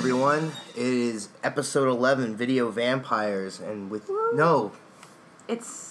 everyone. 0.00 0.52
It 0.76 0.86
is 0.86 1.28
episode 1.44 1.88
eleven, 1.88 2.34
video 2.34 2.70
vampires, 2.70 3.60
and 3.60 3.90
with 3.90 4.08
no, 4.32 4.72
It's 5.46 5.89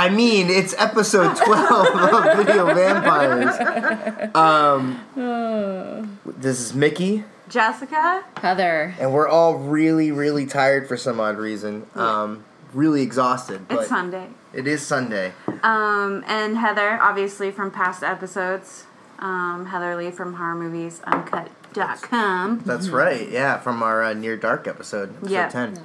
I 0.00 0.08
mean 0.08 0.48
it's 0.48 0.74
episode 0.78 1.36
twelve 1.44 1.86
of 1.88 2.36
video 2.38 2.66
vampires. 2.74 4.34
Um, 4.34 5.00
this 6.38 6.58
is 6.60 6.74
Mickey, 6.74 7.24
Jessica? 7.50 8.24
Heather. 8.38 8.94
and 8.98 9.12
we're 9.12 9.28
all 9.28 9.58
really, 9.58 10.10
really 10.10 10.46
tired 10.46 10.88
for 10.88 10.96
some 10.96 11.20
odd 11.20 11.36
reason. 11.36 11.86
Um, 11.94 12.44
really 12.72 13.02
exhausted, 13.02 13.68
but 13.68 13.80
It's 13.80 13.88
Sunday. 13.88 14.28
it 14.54 14.66
is 14.66 14.80
Sunday. 14.86 15.32
Um, 15.62 16.24
and 16.26 16.56
Heather, 16.56 16.98
obviously 17.02 17.50
from 17.50 17.70
past 17.70 18.02
episodes. 18.02 18.86
Um, 19.18 19.66
Heather 19.66 19.96
Lee 19.96 20.10
from 20.10 20.32
Horror 20.34 20.54
Movies 20.54 21.02
Uncut.com. 21.04 22.60
That's 22.64 22.88
right. 22.88 23.28
Yeah, 23.28 23.58
from 23.58 23.82
our 23.82 24.02
uh, 24.02 24.14
near 24.14 24.38
dark 24.38 24.66
episode, 24.66 25.10
episode 25.16 25.30
Yeah. 25.30 25.48
ten. 25.50 25.78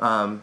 Um, 0.00 0.42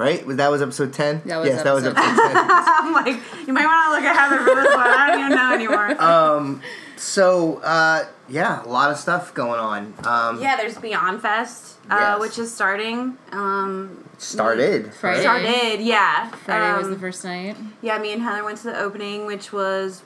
right? 0.00 0.24
Was 0.26 0.36
that 0.38 0.50
was 0.50 0.62
episode 0.62 0.92
ten? 0.92 1.22
That 1.26 1.38
was 1.38 1.48
yes, 1.48 1.62
that 1.62 1.72
was 1.74 1.84
episode 1.84 2.02
episode 2.02 2.32
ten. 2.32 2.36
I'm 2.50 2.92
like, 2.92 3.20
you 3.46 3.52
might 3.52 3.66
want 3.66 3.86
to 3.86 3.90
look 3.92 4.04
at 4.04 4.16
Heather 4.16 4.38
for 4.44 4.54
this 4.54 4.74
one. 4.74 4.86
I 4.88 5.06
don't 5.08 5.20
even 5.20 5.36
know 5.36 5.54
anymore. 5.54 6.02
um, 6.02 6.62
so 6.96 7.58
uh, 7.62 8.04
yeah, 8.28 8.64
a 8.64 8.68
lot 8.68 8.90
of 8.90 8.96
stuff 8.96 9.32
going 9.34 9.60
on. 9.60 9.94
Um, 10.04 10.40
yeah, 10.42 10.56
there's 10.56 10.78
Beyond 10.78 11.20
Fest, 11.22 11.76
uh, 11.90 11.96
Yes. 11.98 12.20
which 12.20 12.38
is 12.38 12.52
starting. 12.52 13.16
Um, 13.32 14.08
started. 14.18 14.92
Friday. 14.94 15.20
started, 15.20 15.80
yeah. 15.82 16.28
Friday 16.30 16.76
was 16.76 16.86
Um, 16.86 16.92
the 16.94 16.98
first 16.98 17.24
night. 17.24 17.56
Yeah, 17.82 17.98
me 17.98 18.12
and 18.12 18.22
Heather 18.22 18.44
went 18.44 18.58
to 18.58 18.64
the 18.64 18.78
opening, 18.78 19.26
which 19.26 19.52
was 19.52 20.02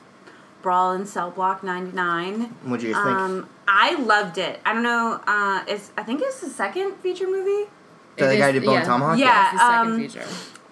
Brawl 0.61 0.93
in 0.93 1.05
Cell 1.05 1.31
Block 1.31 1.63
99. 1.63 2.41
What 2.63 2.79
do 2.79 2.87
you 2.87 2.93
think? 2.93 3.05
Um, 3.05 3.49
I 3.67 3.95
loved 3.95 4.37
it. 4.37 4.59
I 4.65 4.73
don't 4.73 4.83
know. 4.83 5.19
Uh, 5.27 5.63
it's 5.67 5.91
I 5.97 6.03
think 6.03 6.21
it's 6.23 6.39
the 6.41 6.49
second 6.49 6.95
feature 6.97 7.27
movie. 7.27 7.69
So 8.17 8.27
the 8.27 8.35
It 8.35 8.37
guy 8.39 8.47
is- 8.49 8.53
did 8.53 8.65
Bone 8.65 8.73
yeah. 8.75 8.83
Tomahawk. 8.83 9.17
Yeah. 9.19 9.43
It's 9.43 9.51
the 9.53 9.59
second 9.59 9.91
um, 9.93 9.99
feature. 9.99 10.25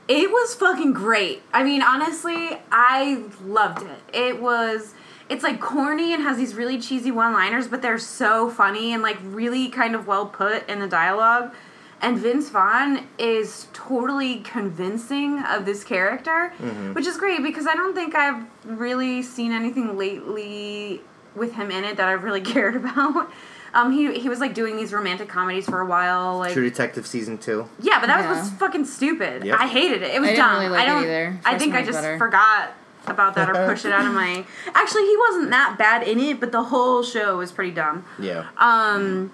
It 0.08 0.30
was 0.30 0.56
fucking 0.56 0.94
great. 0.94 1.42
I 1.54 1.64
mean, 1.64 1.82
honestly, 1.82 2.58
I 2.72 3.24
loved 3.46 3.84
it. 3.88 4.00
It 4.18 4.42
was. 4.42 4.94
It's 5.30 5.44
like 5.44 5.62
corny 5.62 6.14
and 6.14 6.22
has 6.24 6.36
these 6.38 6.54
really 6.54 6.78
cheesy 6.80 7.10
one-liners, 7.10 7.68
but 7.70 7.82
they're 7.82 7.98
so 7.98 8.50
funny 8.50 8.94
and 8.94 9.02
like 9.02 9.18
really 9.24 9.70
kind 9.70 9.96
of 9.96 10.06
well 10.06 10.26
put 10.26 10.68
in 10.70 10.80
the 10.80 10.88
dialogue. 10.88 11.54
And 12.02 12.18
Vince 12.20 12.50
Vaughn 12.50 13.08
is 13.18 13.68
totally 13.72 14.40
convincing 14.40 15.42
of 15.46 15.64
this 15.66 15.86
character, 15.86 16.50
which 16.92 17.08
is 17.08 17.16
great 17.16 17.42
because 17.42 17.66
I 17.66 17.76
don't 17.76 17.96
think 17.96 18.14
I've 18.14 18.44
really 18.66 19.24
seen 19.24 19.54
anything 19.54 19.98
lately 19.98 21.02
with 21.34 21.54
him 21.54 21.72
in 21.72 21.86
it 21.86 21.96
that 21.96 22.10
I've 22.10 22.26
really 22.26 22.42
cared 22.54 22.76
about. 22.76 23.32
Um, 23.74 23.92
he 23.92 24.20
he 24.20 24.30
was 24.30 24.40
like 24.40 24.54
doing 24.54 24.78
these 24.78 24.94
romantic 24.94 25.28
comedies 25.30 25.66
for 25.66 25.80
a 25.82 25.86
while, 25.86 26.38
like 26.38 26.54
True 26.54 26.64
Detective 26.70 27.08
season 27.08 27.38
two. 27.40 27.68
yeah, 27.80 28.00
but 28.00 28.08
that 28.08 28.22
Yeah. 28.22 28.40
was 28.40 28.52
fucking 28.52 28.86
stupid. 28.86 29.44
Yep. 29.46 29.60
I 29.60 29.68
hated 29.68 30.04
it. 30.04 30.14
It 30.14 30.20
was 30.22 30.30
I 30.30 30.34
didn't 30.34 30.46
dumb. 30.46 30.58
really 30.60 30.70
like 30.70 30.82
I 30.82 30.86
don't 30.86 31.04
either. 31.04 31.40
I 31.46 31.58
think 31.58 31.74
I 31.74 31.82
just 31.84 32.00
better. 32.02 32.18
forgot 32.20 32.74
about 33.08 33.34
that 33.36 33.50
or 33.50 33.54
pushed 33.68 33.86
it 33.86 33.92
out 33.92 34.06
of 34.06 34.14
my. 34.14 34.46
Actually, 34.76 35.06
he 35.08 35.18
wasn't 35.28 35.50
that 35.50 35.76
bad 35.80 36.08
in 36.08 36.20
it, 36.20 36.40
but 36.40 36.52
the 36.52 36.64
whole 36.66 37.02
show 37.04 37.38
was 37.38 37.52
pretty 37.52 37.72
dumb. 37.72 38.06
Yeah. 38.20 38.48
Um, 38.58 39.32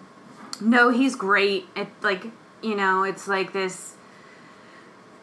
no, 0.61 0.89
he's 0.89 1.15
great. 1.15 1.67
It 1.75 1.87
like 2.01 2.27
you 2.61 2.75
know, 2.75 3.03
it's 3.03 3.27
like 3.27 3.51
this 3.53 3.95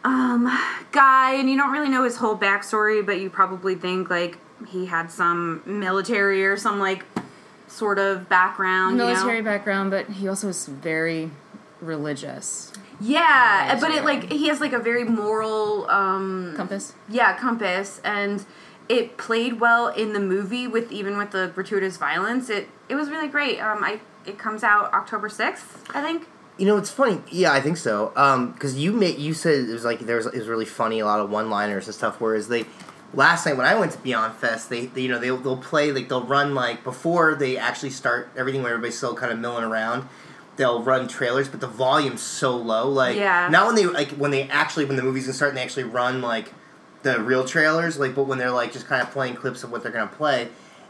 um 0.04 0.44
guy, 0.92 1.32
and 1.34 1.50
you 1.50 1.56
don't 1.56 1.72
really 1.72 1.88
know 1.88 2.04
his 2.04 2.16
whole 2.16 2.36
backstory, 2.36 3.04
but 3.04 3.18
you 3.20 3.30
probably 3.30 3.74
think 3.74 4.08
like 4.10 4.38
he 4.68 4.86
had 4.86 5.10
some 5.10 5.62
military 5.66 6.44
or 6.46 6.56
some 6.56 6.78
like 6.78 7.04
sort 7.68 7.98
of 7.98 8.28
background. 8.28 8.96
Military 8.96 9.36
you 9.38 9.42
know? 9.42 9.50
background, 9.50 9.90
but 9.90 10.08
he 10.08 10.28
also 10.28 10.48
is 10.48 10.66
very 10.66 11.30
religious. 11.80 12.72
Yeah, 13.00 13.72
Right, 13.72 13.80
but 13.80 13.90
it 13.90 14.04
like 14.04 14.32
he 14.32 14.48
has 14.48 14.60
like 14.60 14.72
a 14.72 14.78
very 14.78 15.04
moral 15.04 15.88
um 15.90 16.54
Compass. 16.56 16.94
yeah 17.08 17.36
compass 17.36 18.00
and 18.04 18.44
it 18.88 19.16
played 19.18 19.60
well 19.60 19.88
in 19.88 20.12
the 20.14 20.20
movie 20.20 20.66
with 20.66 20.90
even 20.90 21.18
with 21.18 21.30
the 21.32 21.50
gratuitous 21.54 21.98
violence 21.98 22.48
it 22.48 22.68
it 22.88 22.94
was 22.94 23.10
really 23.10 23.28
great 23.28 23.60
um 23.60 23.84
i 23.84 24.00
it 24.24 24.38
comes 24.38 24.62
out 24.64 24.90
october 24.94 25.28
6th 25.28 25.64
i 25.94 26.00
think 26.00 26.26
You 26.58 26.64
know, 26.64 26.78
it's 26.78 26.90
funny. 26.90 27.20
Yeah, 27.30 27.52
I 27.52 27.60
think 27.60 27.76
so. 27.76 28.12
Um, 28.16 28.52
because 28.52 28.74
you 28.82 28.90
made 28.90 29.18
you 29.18 29.34
said 29.34 29.68
it 29.68 29.72
was 29.74 29.84
like 29.84 30.00
there 30.08 30.16
was 30.16 30.24
it 30.24 30.38
was 30.38 30.48
really 30.48 30.64
funny, 30.64 31.00
a 31.00 31.04
lot 31.04 31.20
of 31.20 31.28
one 31.28 31.50
liners 31.50 31.84
and 31.86 31.94
stuff. 31.94 32.14
Whereas 32.18 32.48
they 32.48 32.64
last 33.14 33.46
night 33.46 33.56
when 33.56 33.66
I 33.66 33.74
went 33.74 33.92
to 33.92 33.98
Beyond 33.98 34.34
Fest, 34.34 34.68
they, 34.70 34.86
they 34.86 35.02
you 35.02 35.08
know 35.08 35.18
they'll 35.18 35.36
they'll 35.36 35.56
play 35.56 35.92
like 35.92 36.08
they'll 36.08 36.24
run 36.24 36.54
like 36.54 36.84
before 36.84 37.34
they 37.34 37.56
actually 37.56 37.90
start 37.90 38.28
everything 38.36 38.62
where 38.62 38.72
everybody's 38.72 38.96
still 38.96 39.14
kind 39.14 39.32
of 39.32 39.38
milling 39.38 39.64
around. 39.64 40.08
They'll 40.56 40.82
run 40.82 41.06
trailers, 41.06 41.48
but 41.48 41.60
the 41.60 41.66
volume's 41.66 42.22
so 42.22 42.56
low. 42.56 42.88
Like 42.88 43.16
Yeah. 43.16 43.48
not 43.50 43.66
when 43.66 43.74
they 43.76 43.84
like 43.86 44.10
when 44.12 44.30
they 44.30 44.44
actually 44.48 44.84
when 44.86 44.96
the 44.96 45.02
movie's 45.02 45.24
gonna 45.24 45.34
start 45.34 45.50
and 45.50 45.58
they 45.58 45.62
actually 45.62 45.84
run 45.84 46.22
like 46.22 46.52
the 47.02 47.20
real 47.20 47.44
trailers. 47.44 47.98
Like, 47.98 48.14
but 48.14 48.24
when 48.24 48.38
they're 48.38 48.50
like 48.50 48.72
just 48.72 48.86
kind 48.86 49.02
of 49.02 49.10
playing 49.10 49.34
clips 49.36 49.62
of 49.64 49.70
what 49.70 49.82
they're 49.82 49.92
gonna 49.92 50.06
play. 50.06 50.48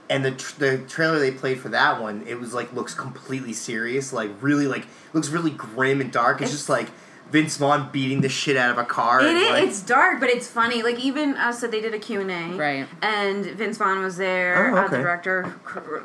And 0.08 0.24
the 0.24 0.30
tr- 0.30 0.58
the 0.60 0.78
trailer 0.78 1.18
they 1.18 1.32
played 1.32 1.58
for 1.58 1.68
that 1.70 2.00
one, 2.00 2.22
it 2.28 2.38
was 2.38 2.54
like 2.54 2.72
looks 2.72 2.94
completely 2.94 3.52
serious, 3.52 4.12
like 4.12 4.30
really 4.40 4.68
like 4.68 4.86
looks 5.12 5.30
really 5.30 5.50
grim 5.50 6.00
and 6.00 6.12
dark. 6.12 6.36
It's, 6.40 6.50
It's- 6.52 6.58
just 6.58 6.68
like 6.68 6.90
Vince 7.30 7.56
Vaughn 7.56 7.88
beating 7.92 8.20
the 8.20 8.28
shit 8.28 8.56
out 8.56 8.70
of 8.70 8.78
a 8.78 8.84
car. 8.84 9.20
it 9.20 9.26
and, 9.28 9.36
is 9.38 9.48
like, 9.50 9.62
it's 9.64 9.82
dark 9.82 10.20
but 10.20 10.28
it's 10.30 10.46
funny 10.46 10.82
like 10.82 10.98
even 11.00 11.34
uh, 11.36 11.50
so 11.52 11.66
they 11.66 11.80
did 11.80 11.92
a 11.94 11.98
q&a 11.98 12.24
Right. 12.56 12.86
and 13.02 13.44
vince 13.44 13.78
vaughn 13.78 14.00
was 14.02 14.16
there 14.16 14.72
Oh, 14.74 14.76
uh, 14.78 14.84
okay. 14.84 14.96
the 14.96 15.02
director 15.02 15.54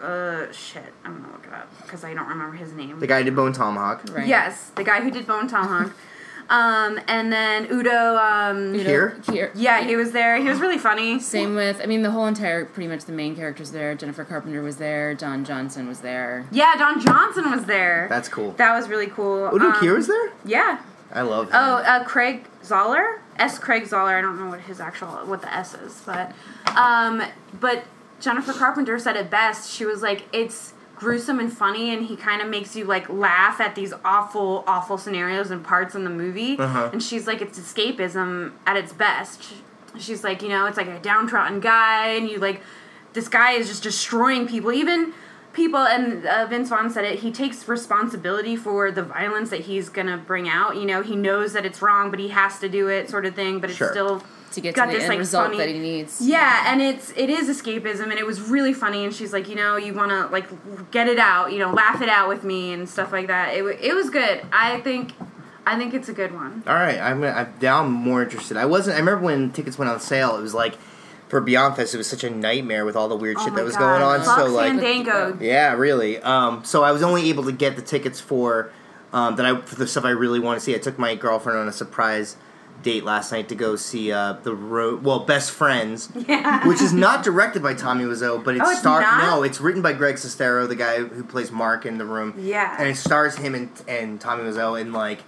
uh 0.01 0.51
shit 0.51 0.91
i'm 1.05 1.21
gonna 1.21 1.31
look 1.33 1.45
it 1.45 1.53
up 1.53 1.69
because 1.83 2.03
i 2.03 2.13
don't 2.13 2.27
remember 2.27 2.55
his 2.57 2.73
name 2.73 2.99
the 2.99 3.07
guy 3.07 3.19
who 3.19 3.25
did 3.25 3.35
Bone 3.35 3.53
Tomahawk. 3.53 4.03
Right. 4.11 4.27
yes 4.27 4.71
the 4.75 4.83
guy 4.83 5.01
who 5.01 5.11
did 5.11 5.27
bone 5.27 5.47
tomahawk 5.47 5.93
um 6.49 6.99
and 7.07 7.31
then 7.31 7.67
udo 7.71 8.17
um 8.17 8.73
Udo 8.73 8.83
Here? 8.83 9.17
Kier. 9.21 9.51
yeah 9.55 9.83
he 9.85 9.95
was 9.95 10.11
there 10.11 10.37
he 10.41 10.49
was 10.49 10.59
really 10.59 10.79
funny 10.79 11.19
Same 11.19 11.53
with, 11.55 11.79
I 11.81 11.85
mean, 11.85 12.01
the 12.01 12.11
whole 12.11 12.25
entire, 12.25 12.65
pretty 12.65 12.87
much 12.89 13.05
the 13.05 13.11
main 13.13 13.35
characters 13.35 13.71
there. 13.71 13.93
Jennifer 13.95 14.25
Carpenter 14.25 14.61
was 14.63 14.77
there. 14.77 15.13
Don 15.13 15.45
Johnson 15.45 15.87
was 15.87 15.99
there. 16.01 16.45
Yeah, 16.51 16.73
Don 16.77 16.99
Johnson 16.99 17.51
was 17.51 17.65
there. 17.65 18.07
That's 18.09 18.27
cool. 18.27 18.51
that 18.53 18.73
was 18.73 18.89
really 18.89 19.07
cool. 19.07 19.49
Udo 19.53 19.67
Um, 19.67 19.73
Kier 19.73 19.95
was 19.95 20.07
there. 20.07 20.31
Yeah. 20.45 20.79
I 21.13 21.21
love. 21.21 21.49
Oh, 21.51 21.75
uh, 21.75 22.03
Craig 22.03 22.45
Zahler, 22.63 23.19
S. 23.37 23.59
Craig 23.59 23.83
Zahler. 23.83 24.17
I 24.17 24.21
don't 24.21 24.39
know 24.39 24.49
what 24.49 24.61
his 24.61 24.79
actual 24.79 25.09
what 25.25 25.41
the 25.41 25.53
S 25.53 25.73
is, 25.73 26.01
but 26.05 26.33
um, 26.75 27.21
but 27.59 27.85
Jennifer 28.19 28.53
Carpenter 28.53 28.97
said 28.99 29.15
it 29.15 29.29
best. 29.29 29.71
She 29.71 29.85
was 29.85 30.01
like, 30.01 30.23
it's 30.31 30.73
gruesome 30.95 31.39
and 31.39 31.51
funny, 31.51 31.93
and 31.93 32.05
he 32.05 32.15
kind 32.15 32.41
of 32.41 32.47
makes 32.47 32.75
you 32.75 32.85
like 32.85 33.09
laugh 33.09 33.59
at 33.59 33.75
these 33.75 33.93
awful, 34.05 34.63
awful 34.67 34.97
scenarios 34.97 35.49
and 35.49 35.63
parts 35.63 35.95
in 35.95 36.03
the 36.03 36.09
movie. 36.09 36.57
Uh-huh. 36.57 36.91
And 36.93 37.01
she's 37.01 37.25
like, 37.27 37.41
it's 37.41 37.59
escapism 37.59 38.53
at 38.65 38.77
its 38.77 38.93
best. 38.93 39.51
She's 39.99 40.23
like, 40.23 40.41
you 40.41 40.49
know, 40.49 40.67
it's 40.67 40.77
like 40.77 40.87
a 40.87 40.99
downtrodden 40.99 41.59
guy, 41.59 42.09
and 42.09 42.29
you 42.29 42.37
like, 42.37 42.61
this 43.13 43.27
guy 43.27 43.53
is 43.53 43.67
just 43.67 43.83
destroying 43.83 44.47
people, 44.47 44.71
even 44.71 45.13
people. 45.53 45.79
And 45.79 46.25
uh, 46.25 46.45
Vince 46.47 46.69
Vaughn 46.69 46.89
said 46.89 47.05
it. 47.05 47.19
He 47.19 47.31
takes 47.31 47.67
responsibility 47.67 48.55
for 48.55 48.91
the 48.91 49.03
violence 49.03 49.49
that 49.49 49.61
he's 49.61 49.89
gonna 49.89 50.17
bring 50.17 50.47
out. 50.49 50.75
You 50.77 50.85
know, 50.85 51.01
he 51.01 51.15
knows 51.15 51.53
that 51.53 51.65
it's 51.65 51.81
wrong, 51.81 52.09
but 52.09 52.19
he 52.19 52.29
has 52.29 52.59
to 52.59 52.69
do 52.69 52.87
it, 52.87 53.09
sort 53.09 53.25
of 53.25 53.35
thing. 53.35 53.59
But 53.59 53.69
it's 53.69 53.77
Sure. 53.77 53.89
still 53.91 54.23
To 54.53 54.61
get 54.61 54.75
got 54.75 54.85
to 54.85 54.91
the 54.91 54.97
this 54.97 55.03
end 55.03 55.09
like 55.09 55.19
result 55.19 55.45
funny. 55.45 55.57
that 55.57 55.69
he 55.69 55.79
needs. 55.79 56.19
Yeah, 56.21 56.71
and 56.71 56.81
it's 56.81 57.11
it 57.15 57.29
is 57.29 57.47
escapism, 57.49 58.03
and 58.03 58.13
it 58.13 58.25
was 58.25 58.41
really 58.41 58.73
funny. 58.73 59.05
And 59.05 59.13
she's 59.13 59.31
like, 59.33 59.47
you 59.49 59.55
know, 59.55 59.77
you 59.77 59.93
want 59.93 60.11
to 60.11 60.27
like 60.27 60.47
get 60.91 61.07
it 61.07 61.19
out, 61.19 61.51
you 61.53 61.59
know, 61.59 61.71
laugh 61.73 62.01
it 62.01 62.09
out 62.09 62.27
with 62.29 62.43
me 62.43 62.73
and 62.73 62.87
stuff 62.89 63.11
like 63.11 63.27
that. 63.27 63.53
It 63.55 63.63
it 63.81 63.93
was 63.95 64.09
good. 64.09 64.41
I 64.51 64.79
think 64.81 65.11
I 65.65 65.77
think 65.77 65.93
it's 65.93 66.09
a 66.09 66.13
good 66.13 66.33
one. 66.33 66.63
All 66.67 66.73
right, 66.73 66.99
I'm, 66.99 67.23
I'm 67.23 67.53
now 67.61 67.81
I'm 67.83 67.91
more 67.91 68.23
interested. 68.23 68.57
I 68.57 68.65
wasn't. 68.65 68.95
I 68.95 68.99
remember 68.99 69.23
when 69.23 69.51
tickets 69.51 69.77
went 69.77 69.91
on 69.91 69.99
sale. 69.99 70.35
It 70.35 70.41
was 70.41 70.53
like 70.53 70.73
for 71.31 71.41
Beyond 71.41 71.75
Fest, 71.77 71.93
it 71.95 71.97
was 71.97 72.07
such 72.07 72.23
a 72.23 72.29
nightmare 72.29 72.85
with 72.85 72.95
all 72.95 73.07
the 73.07 73.15
weird 73.15 73.37
Oh 73.39 73.45
shit 73.45 73.55
that 73.55 73.63
was 73.65 73.75
God. 73.75 73.99
going 73.99 74.01
on. 74.03 74.23
Fuck 74.23 74.37
so 74.37 74.45
like, 74.47 74.67
Fandango. 74.73 75.37
yeah, 75.41 75.73
really. 75.73 76.19
Um, 76.19 76.63
so 76.63 76.83
I 76.83 76.91
was 76.91 77.01
only 77.01 77.29
able 77.29 77.43
to 77.45 77.51
get 77.51 77.75
the 77.75 77.81
tickets 77.81 78.19
for 78.19 78.71
um, 79.13 79.35
that 79.37 79.45
I 79.45 79.59
for 79.61 79.75
the 79.75 79.87
stuff 79.87 80.05
I 80.05 80.11
really 80.11 80.39
want 80.39 80.59
to 80.59 80.63
see. 80.63 80.75
I 80.75 80.77
took 80.77 80.99
my 80.99 81.15
girlfriend 81.15 81.57
on 81.57 81.67
a 81.67 81.71
surprise 81.71 82.35
date 82.83 83.03
last 83.03 83.31
night 83.31 83.47
to 83.49 83.55
go 83.55 83.75
see 83.75 84.11
uh, 84.11 84.33
the 84.43 84.55
road. 84.55 85.03
Well, 85.03 85.19
Best 85.19 85.51
Friends, 85.51 86.09
Yeah. 86.27 86.67
which 86.67 86.81
is 86.81 86.91
not 86.93 87.23
directed 87.23 87.61
by 87.61 87.75
Tommy 87.75 88.05
Wiseau, 88.05 88.43
but 88.43 88.55
it's, 88.57 88.63
Oh, 88.85 88.99
no, 89.21 89.43
it's 89.43 89.61
written 89.61 89.81
by 89.83 89.93
Greg 89.93 90.15
Sestero, 90.15 90.67
the 90.67 90.75
guy 90.75 90.97
who 90.97 91.23
plays 91.23 91.51
Mark 91.51 91.85
in 91.85 91.97
the 91.99 92.05
room. 92.05 92.33
Yeah. 92.39 92.75
and 92.79 92.89
it 92.89 92.97
stars 92.97 93.35
him 93.37 93.53
and 93.55 93.69
and 93.87 94.19
Tommy 94.19 94.43
Wiseau, 94.43 94.79
and 94.81 94.93
like 94.93 95.19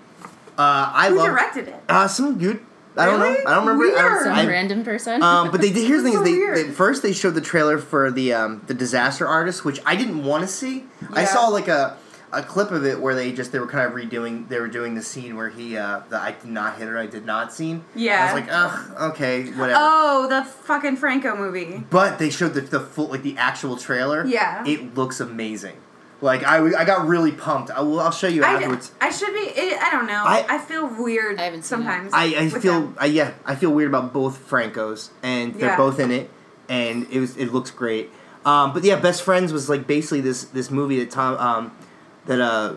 Uh, 0.58 0.92
I 0.94 1.10
Who 1.10 1.18
love 1.18 1.28
directed 1.28 1.68
it? 1.70 1.76
uh, 1.90 2.08
some 2.08 2.38
good. 2.40 2.60
I 2.95 3.06
don't 3.06 3.19
Really? 3.22 3.44
know. 3.44 3.50
I 3.51 3.56
don't 3.56 3.66
remember. 3.68 3.86
I 3.98 4.01
don't- 4.01 4.12
Weird. 4.13 4.24
Some 4.24 4.34
I- 4.34 4.45
random 4.48 4.84
person. 4.84 5.24
um, 5.24 5.51
but 5.51 5.62
they 5.62 5.72
did. 5.72 5.88
Here's 5.88 6.04
the 6.04 6.10
thing: 6.12 6.18
That's 6.19 6.30
is 6.30 6.36
so 6.56 6.56
they, 6.56 6.63
they 6.63 6.72
first 6.72 7.01
they 7.04 7.13
showed 7.13 7.36
the 7.36 7.42
trailer 7.42 7.78
for 7.78 8.12
the 8.12 8.34
um, 8.34 8.62
the 8.68 8.74
Disaster 8.74 9.28
Artist, 9.28 9.66
which 9.66 9.80
I 9.86 9.95
didn't 9.95 10.24
want 10.24 10.42
to 10.42 10.48
see. 10.48 10.86
I 11.12 11.25
saw 11.25 11.48
like 11.48 11.68
a 11.68 11.98
a 12.31 12.42
clip 12.42 12.72
of 12.72 12.84
it 12.84 13.00
where 13.00 13.13
they 13.13 13.31
just 13.31 13.51
they 13.51 13.60
were 13.60 13.68
kind 13.68 13.86
of 13.86 13.94
redoing. 13.94 14.48
They 14.50 14.60
were 14.60 14.68
doing 14.68 14.95
the 14.95 15.04
scene 15.04 15.36
where 15.36 15.50
he 15.50 15.78
uh, 15.78 16.01
the 16.10 16.18
I 16.19 16.31
did 16.31 16.50
not 16.50 16.78
hit 16.78 16.88
her, 16.88 16.98
I 16.98 17.06
did 17.06 17.25
not 17.25 17.54
scene. 17.54 17.84
Yeah. 17.95 18.28
I 18.30 18.34
was 18.34 18.42
like, 18.44 18.51
ugh, 18.51 19.12
okay, 19.13 19.44
whatever. 19.51 19.80
Oh, 19.80 20.28
the 20.30 20.44
fucking 20.44 20.98
Franco 20.98 21.36
movie. 21.36 21.84
But 21.92 22.18
they 22.19 22.30
showed 22.31 22.54
the, 22.56 22.62
the 22.62 22.80
full 22.80 23.07
like 23.07 23.22
the 23.24 23.38
actual 23.38 23.78
trailer. 23.78 24.25
Yeah. 24.25 24.63
it 24.68 24.95
looks 24.95 25.19
amazing. 25.19 25.78
Like 26.24 26.44
I, 26.44 26.58
I 26.81 26.86
got 26.86 27.06
really 27.06 27.34
pumped. 27.34 27.70
I 27.70 27.81
will. 27.81 28.00
I'll 28.00 28.12
show 28.12 28.28
you 28.28 28.44
I, 28.44 28.54
afterwards. 28.54 28.92
I 29.02 29.10
should 29.12 29.34
be. 29.34 29.42
It, 29.42 29.78
I 29.81 29.92
don't 29.92 30.08
know. 30.08 30.24
I- 30.25 30.46
I, 30.50 30.58
feel 30.58 30.88
weird 30.88 31.38
I 31.40 31.44
haven't 31.44 31.64
seen 31.64 31.80
sometimes. 31.80 32.12
I, 32.14 32.24
I 32.36 32.50
feel. 32.50 32.94
I, 32.98 33.08
yeah 33.08 33.34
I 33.46 33.56
feel 33.56 33.72
weird 33.72 33.90
about 33.90 34.14
both 34.14 34.50
Francos 34.50 35.10
and 35.22 35.54
they're 35.56 35.70
Yeah. 35.72 35.78
both 35.78 36.00
in 36.00 36.12
it 36.12 36.30
and 36.70 37.06
it 37.12 37.20
was 37.20 37.36
it 37.36 37.52
looks 37.52 37.72
great. 37.72 38.10
Um, 38.46 38.74
but 38.74 38.84
yeah, 38.84 38.96
Best 39.00 39.22
Friends 39.24 39.52
was 39.52 39.68
like 39.70 39.86
basically 39.86 40.22
this 40.22 40.46
this 40.46 40.72
movie 40.72 41.00
that 41.00 41.12
Tom 41.12 41.38
um, 41.38 41.78
that 42.26 42.40
uh 42.40 42.76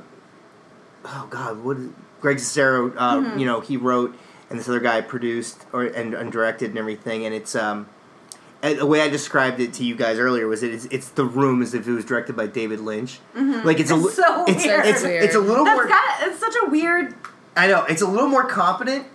oh 1.05 1.27
god 1.31 1.63
what 1.63 1.77
is, 1.77 1.89
Greg 2.21 2.39
Sestero 2.39 2.93
uh, 2.97 3.17
Mm-hmm. 3.17 3.39
you 3.39 3.47
know 3.47 3.61
he 3.61 3.77
wrote 3.77 4.17
and 4.51 4.59
this 4.59 4.69
other 4.69 4.81
guy 4.81 5.01
produced 5.01 5.65
or 5.73 5.85
and, 5.85 6.15
and 6.15 6.33
directed 6.33 6.71
and 6.71 6.79
everything 6.79 7.25
and 7.25 7.33
it's 7.35 7.55
um 7.55 7.79
and 7.79 7.89
the 8.75 8.87
way 8.87 9.01
I 9.01 9.09
described 9.09 9.61
it 9.61 9.73
to 9.75 9.85
you 9.85 9.95
guys 9.95 10.19
earlier 10.19 10.47
was 10.47 10.63
it, 10.63 10.73
it's, 10.75 10.85
it's 10.87 11.09
the 11.11 11.25
room 11.25 11.63
as 11.63 11.75
if 11.75 11.87
it 11.87 11.93
was 11.93 12.05
directed 12.05 12.37
by 12.37 12.47
David 12.47 12.81
Lynch. 12.81 13.19
Like 13.35 13.81
it's 13.81 13.91
a 13.91 13.95
Mm-hmm. 13.95 14.07
It's 14.07 14.15
so 14.17 14.45
it's, 14.47 14.65
weird. 14.65 14.87
it's, 14.87 15.03
Weird. 15.03 15.25
it's 15.25 15.35
a 15.35 15.41
little 15.41 15.65
That's 15.65 15.77
more 15.77 15.89
got. 15.89 16.23
It's 16.29 16.39
such 16.41 16.55
a 16.65 16.71
weird. 16.71 17.15
I 17.57 17.67
know 17.69 17.85
it's 17.85 18.03
a 18.03 18.07
little 18.07 18.29
more 18.29 18.45
competent, 18.47 19.07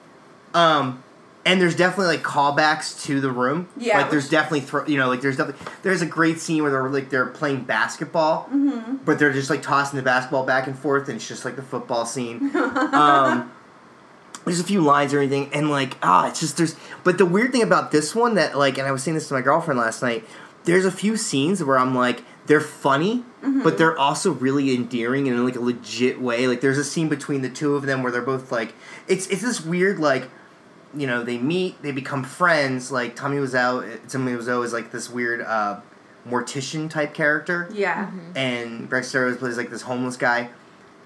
um, 0.53 1.03
and 1.45 1.59
there's 1.61 1.75
definitely 1.75 2.17
like 2.17 2.23
callbacks 2.25 3.03
to 3.05 3.19
the 3.21 3.31
room. 3.31 3.67
Yeah. 3.77 3.99
like 4.01 4.11
there's 4.11 4.29
definitely 4.29 4.61
thro- 4.61 4.85
you 4.87 4.97
know 4.97 5.07
like 5.09 5.21
there's 5.21 5.37
definitely 5.37 5.65
there's 5.83 6.01
a 6.01 6.05
great 6.07 6.39
scene 6.39 6.61
where 6.61 6.71
they're 6.71 6.89
like 6.89 7.09
they're 7.09 7.25
playing 7.27 7.63
basketball, 7.63 8.45
Mm-hmm. 8.53 8.97
but 9.05 9.17
they're 9.19 9.33
just 9.33 9.49
like 9.49 9.61
tossing 9.61 9.97
the 9.97 10.03
basketball 10.03 10.45
back 10.45 10.67
and 10.67 10.77
forth, 10.77 11.07
and 11.07 11.15
it's 11.17 11.27
just 11.27 11.45
like 11.45 11.55
the 11.55 11.61
football 11.63 12.05
scene. 12.05 12.55
um, 12.55 13.51
there's 14.45 14.59
a 14.59 14.63
few 14.63 14.81
lines 14.81 15.13
or 15.13 15.19
anything, 15.19 15.49
and 15.53 15.69
like 15.69 15.97
ah, 16.03 16.27
it's 16.29 16.39
just 16.39 16.57
there's. 16.57 16.75
But 17.03 17.17
the 17.17 17.25
weird 17.25 17.51
thing 17.51 17.63
about 17.63 17.91
this 17.91 18.13
one 18.15 18.35
that 18.35 18.57
like, 18.57 18.77
and 18.77 18.87
I 18.87 18.91
was 18.91 19.03
saying 19.03 19.15
this 19.15 19.27
to 19.29 19.33
my 19.33 19.41
girlfriend 19.41 19.79
last 19.79 20.01
night. 20.01 20.25
There's 20.63 20.85
a 20.85 20.91
few 20.91 21.17
scenes 21.17 21.63
where 21.63 21.75
I'm 21.79 21.95
like, 21.95 22.23
they're 22.45 22.61
funny, 22.61 23.23
Mm-hmm. 23.41 23.63
but 23.63 23.79
they're 23.79 23.97
also 23.97 24.33
really 24.33 24.75
endearing 24.75 25.25
in 25.25 25.43
like 25.43 25.55
a 25.55 25.59
legit 25.59 26.21
way. 26.21 26.45
Like 26.47 26.61
there's 26.61 26.77
a 26.77 26.83
scene 26.83 27.09
between 27.09 27.41
the 27.41 27.49
two 27.49 27.73
of 27.75 27.87
them 27.87 28.03
where 28.03 28.11
they're 28.11 28.21
both 28.21 28.51
like, 28.51 28.75
it's 29.07 29.25
it's 29.29 29.41
this 29.41 29.65
weird 29.65 29.97
like, 29.97 30.29
you 30.95 31.07
know, 31.07 31.23
they 31.23 31.39
meet, 31.39 31.81
they 31.81 31.91
become 31.91 32.23
friends. 32.23 32.91
Like 32.91 33.15
Tommy 33.15 33.39
was 33.39 33.55
out, 33.55 33.83
Tommy 34.07 34.35
was 34.35 34.47
always 34.47 34.71
like 34.73 34.91
this 34.91 35.09
weird 35.09 35.41
uh, 35.41 35.79
mortician 36.29 36.87
type 36.91 37.15
character 37.15 37.67
Yeah. 37.73 38.11
and 38.35 38.87
Greg 38.87 39.01
Sestero 39.03 39.35
plays 39.39 39.57
like 39.57 39.71
this 39.71 39.81
homeless 39.81 40.17
guy, 40.17 40.49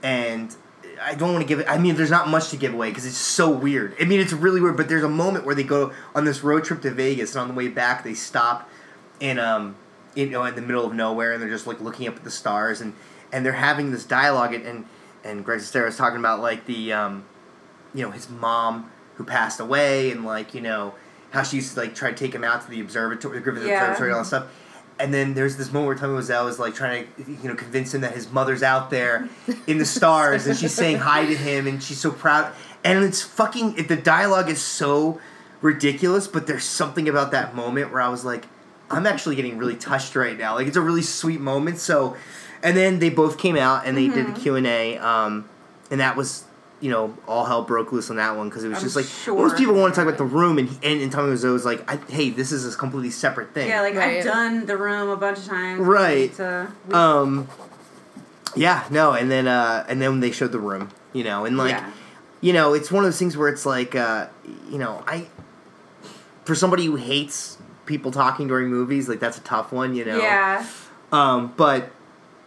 and 0.03 0.53
I 1.01 1.15
don't 1.15 1.33
want 1.33 1.43
to 1.43 1.47
give 1.47 1.59
it. 1.59 1.67
I 1.69 1.77
mean, 1.77 1.95
there's 1.95 2.11
not 2.11 2.27
much 2.29 2.49
to 2.49 2.57
give 2.57 2.73
away 2.73 2.89
because 2.89 3.05
it's 3.05 3.17
so 3.17 3.49
weird. 3.49 3.95
I 3.99 4.05
mean, 4.05 4.19
it's 4.19 4.33
really 4.33 4.61
weird. 4.61 4.77
But 4.77 4.89
there's 4.89 5.03
a 5.03 5.09
moment 5.09 5.45
where 5.45 5.55
they 5.55 5.63
go 5.63 5.93
on 6.13 6.25
this 6.25 6.43
road 6.43 6.63
trip 6.63 6.81
to 6.83 6.91
Vegas, 6.91 7.35
and 7.35 7.41
on 7.41 7.47
the 7.49 7.53
way 7.53 7.67
back, 7.67 8.03
they 8.03 8.13
stop 8.13 8.69
in 9.19 9.39
um, 9.39 9.75
you 10.15 10.29
know, 10.29 10.43
in 10.45 10.55
the 10.55 10.61
middle 10.61 10.85
of 10.85 10.93
nowhere, 10.93 11.33
and 11.33 11.41
they're 11.41 11.49
just 11.49 11.67
like 11.67 11.81
looking 11.81 12.07
up 12.07 12.15
at 12.15 12.23
the 12.23 12.31
stars, 12.31 12.81
and 12.81 12.93
and 13.31 13.45
they're 13.45 13.53
having 13.53 13.91
this 13.91 14.05
dialogue, 14.05 14.53
and 14.53 14.65
and, 14.65 14.85
and 15.23 15.45
Greg 15.45 15.59
Sestero 15.59 15.87
is 15.87 15.97
talking 15.97 16.19
about 16.19 16.39
like 16.39 16.65
the 16.65 16.93
um, 16.93 17.25
you 17.93 18.03
know, 18.03 18.11
his 18.11 18.29
mom 18.29 18.91
who 19.15 19.23
passed 19.23 19.59
away, 19.59 20.11
and 20.11 20.25
like 20.25 20.53
you 20.53 20.61
know 20.61 20.95
how 21.31 21.43
she 21.43 21.57
used 21.57 21.73
to 21.73 21.79
like 21.81 21.95
try 21.95 22.11
to 22.11 22.15
take 22.15 22.33
him 22.33 22.43
out 22.43 22.61
to 22.61 22.69
the 22.69 22.79
observatory, 22.79 23.37
the 23.37 23.43
Griffith 23.43 23.65
Yeah. 23.67 23.91
Observatory, 23.91 24.09
and 24.09 24.17
all 24.17 24.23
that 24.23 24.27
stuff. 24.27 24.47
And 24.97 25.13
then 25.13 25.33
there's 25.33 25.57
this 25.57 25.73
moment 25.73 25.87
where 25.87 25.95
Tommy 25.95 26.13
Wiseau 26.17 26.49
is 26.49 26.57
like 26.57 26.73
trying 26.73 27.07
to, 27.17 27.31
you 27.31 27.49
know, 27.49 27.55
convince 27.55 27.93
him 27.93 28.01
that 28.01 28.13
his 28.13 28.31
mother's 28.31 28.63
out 28.63 28.89
there 28.89 29.27
in 29.67 29.77
the 29.77 29.85
stars, 29.85 30.47
and 30.47 30.57
she's 30.57 30.73
saying 30.73 30.99
hi 30.99 31.25
to 31.25 31.35
him, 31.35 31.67
and 31.67 31.83
she's 31.83 31.99
so 31.99 32.11
proud. 32.11 32.53
And 32.83 33.03
it's 33.03 33.21
fucking. 33.21 33.77
It, 33.77 33.89
the 33.89 33.97
dialogue 33.97 34.49
is 34.49 34.61
so 34.61 35.19
ridiculous, 35.61 36.27
but 36.27 36.47
there's 36.47 36.63
something 36.63 37.09
about 37.09 37.31
that 37.31 37.53
moment 37.55 37.91
where 37.91 38.01
I 38.01 38.07
was 38.07 38.23
like, 38.23 38.45
I'm 38.89 39.05
actually 39.05 39.35
getting 39.35 39.57
really 39.57 39.75
touched 39.75 40.15
right 40.15 40.37
now. 40.37 40.55
Like 40.55 40.67
it's 40.67 40.77
a 40.77 40.81
really 40.81 41.01
sweet 41.01 41.41
moment. 41.41 41.79
So, 41.79 42.15
and 42.63 42.77
then 42.77 42.99
they 42.99 43.09
both 43.09 43.37
came 43.37 43.57
out 43.57 43.85
and 43.85 43.97
they 43.97 44.07
did 44.07 44.27
the 44.27 44.39
Q 44.39 44.55
and 44.55 44.65
A, 44.65 44.97
um, 44.97 45.49
and 45.91 45.99
that 45.99 46.15
was. 46.15 46.45
You 46.85 46.91
know, 46.91 47.17
all 47.27 47.45
hell 47.45 47.63
broke 47.63 47.91
loose 47.91 48.11
on 48.11 48.17
that 48.17 48.37
one 48.37 48.47
because 48.47 48.63
it 48.63 48.67
was 48.67 48.77
I'm 48.77 48.83
just 48.83 48.95
like 48.95 49.05
sure. 49.07 49.35
most 49.35 49.57
people 49.57 49.73
want 49.73 49.95
to 49.95 49.99
talk 49.99 50.07
about 50.07 50.19
the 50.19 50.23
room, 50.23 50.59
and 50.59 50.69
and, 50.83 51.01
and 51.01 51.11
Tommy 51.11 51.33
Wiseau 51.33 51.51
was 51.51 51.65
like, 51.65 51.83
I, 51.89 51.97
"Hey, 52.11 52.29
this 52.29 52.51
is 52.51 52.71
a 52.71 52.77
completely 52.77 53.09
separate 53.09 53.55
thing." 53.55 53.69
Yeah, 53.69 53.81
like 53.81 53.95
Right. 53.95 54.19
I've 54.19 54.23
done 54.23 54.67
the 54.67 54.77
room 54.77 55.09
a 55.09 55.17
bunch 55.17 55.39
of 55.39 55.45
times. 55.45 55.79
Right. 55.79 56.31
To, 56.35 56.71
Um. 56.91 57.47
Yeah. 58.55 58.83
No. 58.91 59.13
And 59.13 59.31
then. 59.31 59.47
Uh. 59.47 59.83
And 59.89 59.99
then 59.99 60.19
they 60.19 60.29
showed 60.29 60.51
the 60.51 60.59
room. 60.59 60.89
You 61.11 61.23
know. 61.23 61.43
And 61.45 61.57
like. 61.57 61.71
yeah. 61.71 61.91
You 62.41 62.53
know. 62.53 62.75
It's 62.75 62.91
one 62.91 63.03
of 63.03 63.07
those 63.07 63.17
things 63.17 63.35
where 63.35 63.49
it's 63.49 63.65
like. 63.65 63.95
Uh. 63.95 64.27
You 64.69 64.77
know. 64.77 65.03
I. 65.07 65.25
For 66.43 66.53
somebody 66.53 66.85
who 66.85 66.97
hates 66.97 67.57
people 67.87 68.11
talking 68.11 68.47
during 68.47 68.69
movies, 68.69 69.09
like 69.09 69.19
that's 69.19 69.39
a 69.39 69.41
tough 69.41 69.71
one. 69.71 69.95
You 69.95 70.05
know. 70.05 70.19
Yeah. 70.19 70.63
Um. 71.11 71.51
But. 71.57 71.91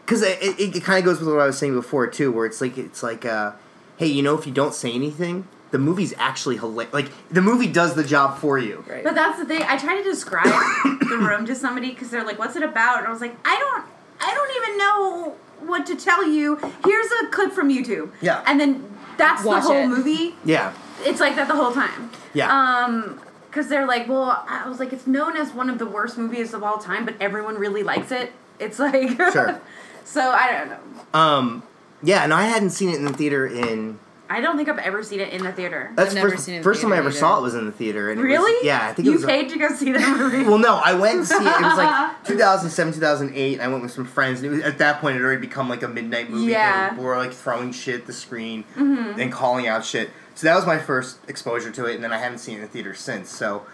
Because 0.07 0.23
it, 0.23 0.39
it, 0.41 0.77
it 0.77 0.85
kind 0.85 1.01
of 1.01 1.05
goes 1.05 1.19
with 1.19 1.29
what 1.29 1.41
I 1.41 1.47
was 1.47 1.59
saying 1.59 1.75
before 1.75 2.07
too, 2.07 2.31
where 2.31 2.47
it's 2.47 2.61
like 2.61 2.79
it's 2.79 3.03
like. 3.03 3.25
Uh. 3.25 3.55
Hey, 3.99 4.07
you 4.07 4.23
know, 4.23 4.39
if 4.39 4.47
you 4.47 4.53
don't 4.53 4.73
say 4.75 4.93
anything, 4.93 5.47
the 5.71 5.79
movie's 5.79 6.15
actually 6.17 6.57
hilarious. 6.57 6.95
Like 6.95 7.11
the 7.31 7.43
movie 7.43 7.67
does 7.67 7.95
the 7.95 8.05
job 8.05 8.39
for 8.39 8.59
you. 8.59 8.85
right. 8.89 9.05
But 9.05 9.15
that's 9.15 9.39
the 9.39 9.45
thing. 9.45 9.63
I 9.67 9.77
try 9.77 9.97
to 9.99 10.03
describe 10.03 10.47
the 10.47 11.19
room 11.19 11.45
to 11.47 11.55
somebody 11.55 11.91
because 11.91 12.11
they're 12.11 12.25
like, 12.25 12.39
"What's 12.39 12.57
it 12.57 12.63
about?" 12.63 12.99
And 12.99 13.07
I 13.07 13.11
was 13.11 13.21
like, 13.21 13.37
"I 13.45 13.57
don't, 13.59 13.85
I 14.21 14.35
don't 14.35 14.57
even 14.63 14.79
know 14.79 15.37
what 15.69 15.85
to 15.87 15.97
tell 15.97 16.27
you. 16.27 16.57
Here's 16.85 17.11
a 17.23 17.27
clip 17.27 17.53
from 17.53 17.69
YouTube." 17.69 18.11
Yeah. 18.23 18.43
And 18.47 18.59
then 18.59 18.89
that's 19.19 19.45
Watch 19.45 19.65
the 19.65 19.69
whole 19.69 19.83
it. 19.83 19.89
movie. 19.89 20.37
Yeah. 20.45 20.73
It's 21.01 21.21
like 21.21 21.37
that 21.37 21.49
the 21.49 21.55
whole 21.57 21.73
time. 21.73 22.11
Yeah. 22.35 22.49
Um, 22.85 23.21
because 23.51 23.69
they're 23.69 23.87
like, 23.87 24.07
well, 24.09 24.45
I 24.47 24.69
was 24.69 24.79
like, 24.79 24.93
it's 24.93 25.07
known 25.07 25.37
as 25.37 25.53
one 25.53 25.69
of 25.71 25.79
the 25.79 25.87
worst 25.87 26.19
movies 26.19 26.53
of 26.55 26.63
all 26.63 26.77
time, 26.79 27.05
but 27.07 27.15
everyone 27.21 27.57
really 27.57 27.83
likes 27.83 28.13
it. 28.13 28.31
It's 28.61 28.79
like, 28.79 29.11
Sure. 29.33 29.61
so 30.05 30.31
I 30.31 30.53
don't 30.53 30.69
know. 30.71 31.19
Um. 31.19 31.63
Yeah. 32.03 32.23
And 32.25 32.33
I 32.33 32.45
hadn't 32.45 32.71
seen 32.71 32.91
it 32.91 32.97
in 32.97 33.05
the 33.05 33.13
theater 33.13 33.47
in 33.47 33.99
I 34.31 34.43
don't 34.43 34.59
think 34.59 34.69
I've 34.69 34.79
ever 34.79 35.03
seen 35.03 35.21
it 35.21 35.33
in 35.33 35.43
the 35.43 35.53
theater. 35.53 35.91
That's 35.95 36.11
I've 36.11 36.15
never 36.17 36.31
first, 36.33 36.45
seen 36.45 36.55
it 36.57 36.59
in 36.59 36.63
first 36.63 36.83
time 36.83 36.93
I 36.93 36.99
ever 36.99 37.09
either. 37.09 37.19
saw 37.19 37.39
it 37.39 37.43
was 37.43 37.55
in 37.55 37.65
the 37.65 37.73
theater. 37.73 38.11
And 38.11 38.21
it 38.21 38.23
was- 38.23 38.31
really? 38.31 38.67
yeah, 38.67 38.87
I 38.87 38.93
think 38.93 39.07
you 39.07 39.13
it 39.13 39.17
was. 39.17 39.25
paid 39.25 39.49
to 39.49 39.59
go 39.59 39.71
see 39.71 39.91
that 39.93 40.19
movie. 40.19 40.43
well, 40.47 40.59
no, 40.59 40.77
I 40.77 40.93
went 40.93 41.21
to 41.21 41.27
see 41.27 41.35
it. 41.37 41.41
It 41.47 41.63
was 41.63 41.79
like 41.79 42.25
2007, 42.27 42.93
2008. 42.93 43.61
I 43.61 43.69
went 43.69 43.83
with 43.83 43.91
some 43.93 44.05
friends. 44.05 44.43
And 44.43 44.53
it 44.53 44.57
was, 44.57 44.65
at 44.65 44.77
that 44.79 45.01
point, 45.01 45.17
it 45.17 45.21
had 45.21 45.25
already 45.25 45.41
become 45.41 45.71
like 45.71 45.83
a 45.83 45.89
midnight 45.89 46.29
movie. 46.29 46.53
Yeah. 46.53 46.89
thing. 46.89 46.97
People 46.97 47.05
were 47.05 47.17
like 47.17 47.33
throwing 47.33 47.73
shit 47.73 48.01
at 48.03 48.07
the 48.07 48.13
screen 48.13 48.65
and 48.77 49.33
calling 49.33 49.67
out 49.67 49.83
shit. 49.87 50.11
So 50.35 50.47
that 50.47 50.55
was 50.57 50.67
my 50.67 50.79
first 50.79 51.19
exposure 51.27 51.71
to 51.71 51.87
it, 51.87 51.95
and 51.95 52.05
then 52.05 52.13
I 52.13 52.19
haven't 52.19 52.39
seen 52.39 52.57
it 52.57 52.59
in 52.59 52.63
the 52.65 52.69
theater 52.69 52.93
since. 52.95 53.31
So 53.31 53.67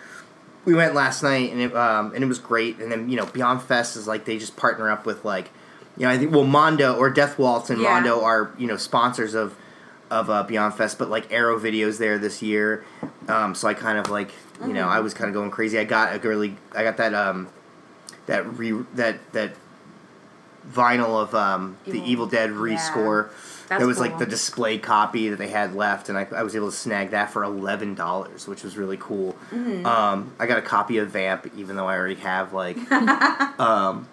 we 0.65 0.73
went 0.73 0.95
last 0.95 1.23
night, 1.25 1.51
and 1.51 1.61
it 1.61 1.75
um, 1.77 2.15
and 2.15 2.23
it 2.23 2.27
was 2.29 2.39
great. 2.39 2.79
And 2.79 2.93
then 2.93 3.11
you 3.11 3.17
know, 3.17 3.27
Beyond 3.27 3.61
Fest 3.63 3.97
is 3.97 4.07
like 4.07 4.25
they 4.25 4.39
just 4.39 4.57
partner 4.57 4.89
up 4.89 5.05
with 5.05 5.25
like, 5.25 5.51
you 5.97 6.05
know, 6.07 6.11
I 6.11 6.19
think 6.19 6.33
well 6.33 6.45
Mondo 6.45 6.95
or 6.95 7.11
Death 7.11 7.39
Waltz 7.39 7.71
and 7.71 7.81
Yeah. 7.81 7.91
Mondo 7.91 8.23
are 8.23 8.53
you 8.59 8.67
know 8.67 8.77
sponsors 8.77 9.35
of 9.35 9.55
of 10.11 10.29
uh, 10.31 10.43
Beyond 10.45 10.75
Fest, 10.75 10.99
but 10.99 11.09
like 11.09 11.33
Arrow 11.33 11.59
Videos 11.59 11.99
there 11.99 12.19
this 12.19 12.43
year. 12.43 12.85
Um, 13.29 13.55
so 13.55 13.69
I 13.69 13.75
kind 13.75 13.99
of 13.99 14.11
like 14.11 14.31
you 14.67 14.73
know 14.73 14.89
I 14.89 15.01
was 15.01 15.15
kind 15.15 15.29
of 15.29 15.35
going 15.35 15.51
crazy. 15.51 15.79
I 15.79 15.85
got 15.85 16.15
a 16.15 16.29
really 16.29 16.57
I 16.75 16.85
got 16.85 16.97
that 16.99 17.15
um 17.15 17.49
that 18.27 18.59
re 18.59 18.73
that 18.95 19.33
that 19.33 19.53
vinyl 20.73 21.21
of 21.23 21.35
um 21.35 21.77
the 21.85 21.93
Evil- 21.93 22.09
Evil 22.09 22.27
Dead 22.27 22.51
yeah. 22.51 22.57
rescore. 22.57 23.31
That's 23.69 23.83
It 23.83 23.87
was 23.87 23.99
like 23.99 24.19
the 24.19 24.27
display 24.27 24.77
copy 24.77 25.31
that 25.31 25.37
they 25.37 25.49
had 25.49 25.75
left, 25.75 26.11
and 26.11 26.19
I, 26.19 26.27
I 26.37 26.43
was 26.43 26.55
able 26.55 26.71
to 26.71 26.77
snag 26.77 27.11
that 27.11 27.31
for 27.31 27.43
eleven 27.45 27.95
dollars, 27.95 28.47
which 28.47 28.63
was 28.63 28.77
really 28.77 28.99
cool. 28.99 29.35
Mm-hmm. 29.51 29.87
Um, 29.87 30.33
I 30.39 30.47
got 30.47 30.59
a 30.59 30.63
copy 30.63 30.99
of 30.99 31.09
Vamp, 31.09 31.51
even 31.57 31.75
though 31.77 31.89
I 31.89 31.97
already 31.97 32.17
have 32.17 32.53
like 32.53 32.77
um, 32.93 34.07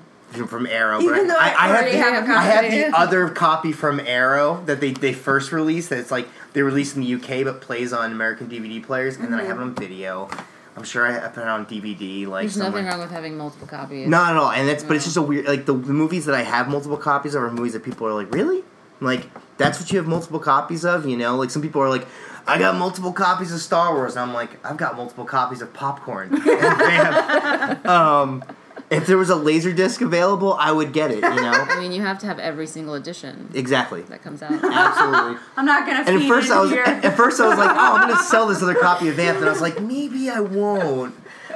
from 0.48 0.66
Arrow. 0.68 0.98
but 1.00 1.06
Even 1.06 1.28
though 1.28 1.36
I 1.38 1.50
I, 1.58 1.70
already 1.70 1.98
have, 1.98 2.14
have 2.14 2.28
the, 2.28 2.34
a 2.34 2.36
I 2.38 2.44
have 2.44 2.72
the 2.92 2.98
other 2.98 3.30
copy 3.30 3.72
from 3.72 4.00
Arrow 4.00 4.64
that 4.66 4.80
they, 4.80 4.92
they 4.92 5.14
first 5.14 5.52
released. 5.52 5.90
That 5.90 6.00
it's 6.00 6.12
like 6.12 6.28
they 6.54 6.62
released 6.62 6.96
in 6.96 7.02
the 7.04 7.14
UK, 7.16 7.44
but 7.44 7.62
plays 7.62 7.94
on 7.94 8.12
American 8.12 8.48
DVD 8.50 8.84
players, 8.84 9.18
and 9.18 9.26
then 9.26 9.34
I 9.40 9.44
have 9.44 9.58
Mm-hmm. 9.58 9.62
it 9.62 9.64
on 9.64 9.76
video. 9.76 10.30
I'm 10.78 10.84
sure 10.84 11.06
I 11.06 11.12
have 11.12 11.38
it 11.38 11.48
on 11.48 11.66
DVD. 11.66 12.26
Like 12.28 12.44
There's 12.44 12.54
somewhere. 12.54 12.82
nothing 12.82 12.88
wrong 12.88 13.00
with 13.02 13.12
having 13.12 13.38
multiple 13.38 13.68
copies. 13.68 14.08
Not 14.08 14.32
at 14.32 14.38
all, 14.38 14.52
and 14.52 14.70
it's 14.70 14.84
but 14.84 14.96
it's 14.96 15.06
just 15.06 15.18
a 15.18 15.22
weird 15.22 15.46
like 15.46 15.66
the, 15.66 15.74
the 15.74 15.94
movies 15.94 16.26
that 16.28 16.36
I 16.36 16.44
have 16.44 16.70
multiple 16.70 16.98
copies 16.98 17.36
of 17.36 17.44
are 17.44 17.52
movies 17.52 17.74
that 17.74 17.84
people 17.84 18.08
are 18.08 18.14
like, 18.14 18.34
really, 18.34 18.64
like 19.02 19.28
that's 19.58 19.80
what 19.82 19.92
you 19.92 19.98
have 19.98 20.08
multiple 20.08 20.40
copies 20.40 20.86
of, 20.86 21.06
you 21.06 21.18
know? 21.18 21.36
Like 21.36 21.50
some 21.52 21.62
people 21.62 21.82
are 21.82 21.90
like, 21.90 22.08
I 22.48 22.58
got 22.58 22.76
multiple 22.78 23.12
copies 23.14 23.52
of 23.54 23.60
Star 23.60 23.94
Wars, 23.94 24.16
and 24.16 24.22
I'm 24.22 24.34
like, 24.34 24.66
I've 24.66 24.78
got 24.78 24.96
multiple 24.96 25.26
copies 25.26 25.62
of 25.62 25.74
popcorn. 25.74 26.42
and 26.50 27.86
um, 27.86 28.44
if 28.92 29.08
there 29.08 29.18
was 29.18 29.30
a 29.32 29.36
laser 29.36 29.72
disc 29.74 30.02
available, 30.02 30.54
I 30.60 30.72
would 30.72 30.92
get 30.94 31.10
it. 31.10 31.24
You 31.24 31.36
know, 31.36 31.52
I 31.70 31.80
mean, 31.80 31.92
you 31.92 32.02
have 32.02 32.20
to 32.20 32.26
have 32.28 32.38
every 32.38 32.68
single 32.68 32.94
edition 32.94 33.50
exactly, 33.56 34.02
that 34.04 34.22
comes 34.22 34.44
out. 34.44 34.52
absolutely. 34.52 35.42
I'm 35.58 35.66
not 35.66 35.88
gonna. 35.88 36.00
And 36.06 36.22
at 36.22 36.28
first 36.28 36.48
in 36.52 36.58
I 36.58 36.62
was 36.62 36.70
here. 36.72 36.84
at 36.84 37.16
first 37.18 37.40
I 37.42 37.48
was 37.48 37.58
like, 37.58 37.72
oh, 37.72 37.96
I'm 37.98 38.10
gonna 38.10 38.22
sell 38.24 38.48
this 38.48 38.62
other 38.62 38.76
copy 38.76 39.08
of 39.10 39.16
Vamp, 39.16 39.38
and 39.40 39.48
I 39.48 39.52
was 39.52 39.62
like, 39.62 39.82
maybe 39.82 40.30
I 40.30 40.42
won't. 40.42 41.16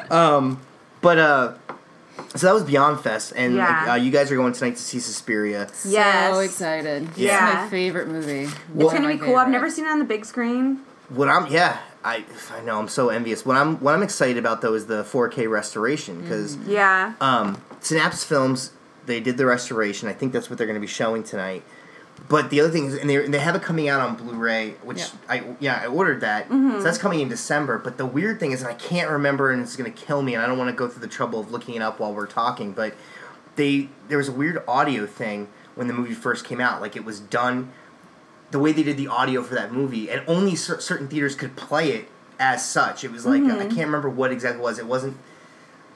Um, 0.10 0.60
but 1.02 1.18
uh, 1.20 1.54
so 2.36 2.48
that 2.48 2.54
was 2.54 2.64
Beyond 2.64 3.02
Fest, 3.02 3.34
and 3.36 3.58
like, 3.58 3.68
Yeah. 3.68 3.92
uh, 3.92 3.96
you 3.96 4.12
guys 4.12 4.32
are 4.32 4.36
going 4.36 4.54
tonight 4.54 4.78
to 4.78 4.82
see 4.82 5.00
Suspiria. 5.00 5.68
Yes. 5.86 6.34
So 6.34 6.40
excited. 6.40 7.08
This 7.10 7.18
Yeah. 7.18 7.50
is 7.50 7.64
my 7.66 7.70
favorite 7.70 8.08
movie. 8.08 8.44
It's 8.44 8.94
gonna 8.94 9.08
be 9.08 9.16
My 9.18 9.26
cool. 9.26 9.36
I've 9.36 9.50
never 9.50 9.70
seen 9.70 9.86
it 9.86 9.90
on 9.90 10.00
the 10.00 10.06
big 10.06 10.26
screen. 10.26 10.80
What 11.10 11.28
I'm 11.30 11.48
yeah, 11.52 11.78
I 12.06 12.24
I 12.52 12.62
know 12.62 12.80
I'm 12.80 12.88
so 12.88 13.10
envious. 13.10 13.46
What 13.46 13.58
I'm 13.58 13.78
what 13.82 13.94
I'm 13.96 14.04
excited 14.04 14.38
about 14.38 14.62
though 14.62 14.76
is 14.76 14.86
the 14.86 15.04
4K 15.04 15.50
restoration 15.50 16.22
because 16.22 16.56
Yeah. 16.68 17.14
um, 17.20 17.62
Synapse 17.82 18.24
Films 18.24 18.72
they 19.06 19.20
did 19.20 19.38
the 19.38 19.46
restoration. 19.46 20.08
I 20.08 20.14
think 20.14 20.32
that's 20.34 20.50
what 20.50 20.58
they're 20.58 20.68
going 20.68 20.76
to 20.80 20.82
be 20.82 20.88
showing 20.88 21.24
tonight. 21.24 21.64
But 22.30 22.50
the 22.50 22.62
other 22.62 22.70
thing 22.72 22.86
is, 22.86 22.96
and 22.96 23.10
they 23.10 23.18
they 23.28 23.40
have 23.40 23.56
it 23.56 23.62
coming 23.62 23.90
out 23.90 24.00
on 24.02 24.16
Blu-ray, 24.16 24.76
which 24.84 25.00
Yeah. 25.00 25.06
I 25.30 25.44
yeah 25.60 25.80
I 25.84 25.88
ordered 25.88 26.22
that, 26.22 26.46
Mm-hmm. 26.50 26.78
so 26.78 26.84
that's 26.84 26.98
coming 26.98 27.20
in 27.20 27.28
December. 27.28 27.78
But 27.78 27.98
the 27.98 28.06
weird 28.06 28.40
thing 28.40 28.52
is, 28.52 28.62
and 28.62 28.70
I 28.70 28.74
can't 28.76 29.10
remember, 29.10 29.52
and 29.52 29.62
it's 29.62 29.76
going 29.76 29.92
to 29.92 30.06
kill 30.06 30.22
me, 30.22 30.34
and 30.34 30.42
I 30.44 30.48
don't 30.48 30.58
want 30.58 30.70
to 30.70 30.76
go 30.76 30.88
through 30.88 31.02
the 31.02 31.08
trouble 31.14 31.40
of 31.42 31.52
looking 31.52 31.76
it 31.76 31.82
up 31.82 32.00
while 32.00 32.14
we're 32.14 32.26
talking. 32.28 32.72
But 32.72 32.94
they 33.58 33.90
there 34.08 34.18
was 34.18 34.30
a 34.30 34.32
weird 34.32 34.64
audio 34.68 35.06
thing 35.06 35.50
when 35.76 35.88
the 35.88 35.94
movie 35.94 36.14
first 36.14 36.46
came 36.46 36.62
out, 36.62 36.82
like 36.82 36.96
it 36.96 37.04
was 37.04 37.20
done 37.20 37.72
the 38.56 38.60
way 38.60 38.72
they 38.72 38.84
did 38.84 38.96
the 38.96 39.10
audio 39.10 39.44
for 39.44 39.54
that 39.54 39.74
movie, 39.74 40.10
and 40.10 40.24
only 40.28 40.56
cer- 40.56 40.80
certain 40.80 41.10
theaters 41.10 41.36
could 41.36 41.58
play 41.58 41.92
it 41.92 42.08
as 42.40 42.66
such. 42.66 43.04
It 43.04 43.12
was 43.12 43.26
like 43.26 43.42
Mm-hmm. 43.42 43.60
I 43.60 43.66
can't 43.66 43.88
remember 43.92 44.08
what 44.10 44.32
exactly 44.32 44.62
it 44.62 44.64
was. 44.64 44.80
It 44.80 44.86
wasn't 44.86 45.18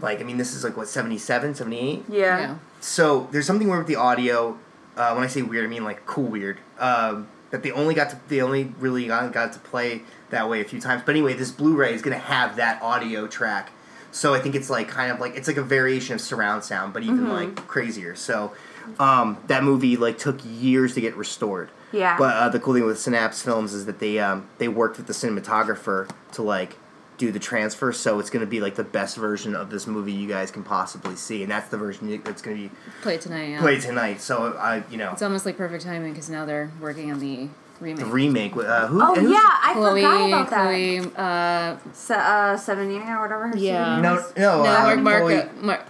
like 0.01 0.19
I 0.19 0.23
mean 0.23 0.35
this 0.37 0.53
is 0.53 0.65
like 0.65 0.75
what 0.75 0.89
77, 0.89 1.55
78? 1.55 2.03
Yeah. 2.09 2.39
Yeah. 2.39 2.55
So 2.81 3.29
there's 3.31 3.45
something 3.47 3.69
weird 3.69 3.79
with 3.79 3.87
the 3.87 3.95
audio. 3.95 4.57
Uh, 4.97 5.13
when 5.13 5.23
I 5.23 5.27
say 5.27 5.41
weird, 5.41 5.63
I 5.63 5.69
mean 5.69 5.85
like 5.85 6.05
cool 6.05 6.25
weird. 6.25 6.57
Um, 6.79 7.29
that 7.51 7.63
they 7.63 7.71
only 7.71 7.93
got 7.95 8.09
to 8.09 8.19
they 8.27 8.41
only 8.41 8.65
really 8.77 9.07
got, 9.07 9.31
got 9.31 9.53
to 9.53 9.59
play 9.59 10.01
that 10.31 10.49
way 10.49 10.59
a 10.59 10.65
few 10.65 10.81
times. 10.81 11.03
But 11.05 11.11
anyway, 11.15 11.33
this 11.35 11.51
Blu-ray 11.51 11.93
is 11.93 12.01
gonna 12.01 12.17
have 12.17 12.57
that 12.57 12.81
audio 12.81 13.25
track. 13.25 13.71
So 14.11 14.33
I 14.33 14.39
think 14.41 14.53
it's 14.55 14.69
like 14.69 14.89
kind 14.89 15.11
of 15.13 15.21
like 15.21 15.35
it's 15.37 15.47
like 15.47 15.57
a 15.57 15.63
variation 15.63 16.15
of 16.15 16.19
surround 16.21 16.65
sound, 16.65 16.91
but 16.91 17.03
even 17.03 17.29
like 17.29 17.55
crazier. 17.67 18.15
So 18.15 18.51
um, 18.99 19.37
that 19.47 19.63
movie 19.63 19.97
like 19.97 20.17
took 20.17 20.39
years 20.45 20.93
to 20.95 21.01
get 21.01 21.15
restored. 21.15 21.69
Yeah. 21.91 22.17
But 22.17 22.35
uh, 22.35 22.49
the 22.49 22.59
cool 22.59 22.73
thing 22.75 22.85
with 22.85 22.99
Synapse 22.99 23.41
Films 23.41 23.73
is 23.73 23.85
that 23.85 23.99
they 23.99 24.19
um, 24.19 24.47
they 24.57 24.67
worked 24.67 24.97
with 24.97 25.07
the 25.07 25.13
cinematographer 25.13 26.09
to 26.33 26.41
like 26.43 26.77
do 27.17 27.31
the 27.33 27.39
transfer, 27.39 27.91
so 27.91 28.17
it's 28.19 28.29
going 28.29 28.39
to 28.39 28.47
be 28.49 28.61
like 28.61 28.75
the 28.75 28.83
best 28.83 29.17
version 29.17 29.53
of 29.53 29.69
this 29.69 29.85
movie 29.85 30.13
you 30.13 30.25
guys 30.27 30.51
can 30.51 30.63
possibly 30.63 31.15
see, 31.17 31.41
and 31.43 31.51
that's 31.51 31.67
the 31.69 31.77
version 31.77 32.21
that's 32.23 32.41
going 32.41 32.55
to 32.55 32.63
be 32.69 32.75
Play 33.01 33.17
tonight. 33.17 33.49
Yeah. 33.49 33.59
played 33.59 33.81
tonight. 33.81 34.21
So 34.21 34.53
I, 34.57 34.83
you 34.89 34.95
know, 34.97 35.11
It's 35.11 35.21
almost 35.21 35.45
like 35.45 35.57
perfect 35.57 35.83
timing 35.83 36.13
because 36.13 36.29
now 36.29 36.45
they're 36.45 36.71
working 36.79 37.11
on 37.11 37.19
the 37.19 37.49
remake. 37.81 38.05
the 38.05 38.09
remake. 38.11 38.55
with, 38.55 38.67
Uh, 38.67 38.87
who? 38.87 39.01
Oh 39.03 39.15
yeah, 39.19 39.37
I 39.41 39.73
Chloe, 39.73 40.01
forgot 40.01 40.27
about 40.27 40.49
that. 40.51 40.63
Chloe, 40.63 40.99
uh, 41.17 41.77
Se- 41.93 42.13
uh, 42.15 42.55
seven 42.55 42.89
year 42.91 43.17
or 43.17 43.21
whatever. 43.21 43.47
Her 43.49 43.57
Yeah. 43.57 43.93
name 43.95 44.01
No, 44.03 44.15
is. 44.19 44.33
no, 44.37 44.63
no, 44.63 44.69
uh, 44.69 44.83
Mark, 44.95 44.99
Mark, 44.99 45.21
Chloe- 45.23 45.49
Mark, 45.61 45.85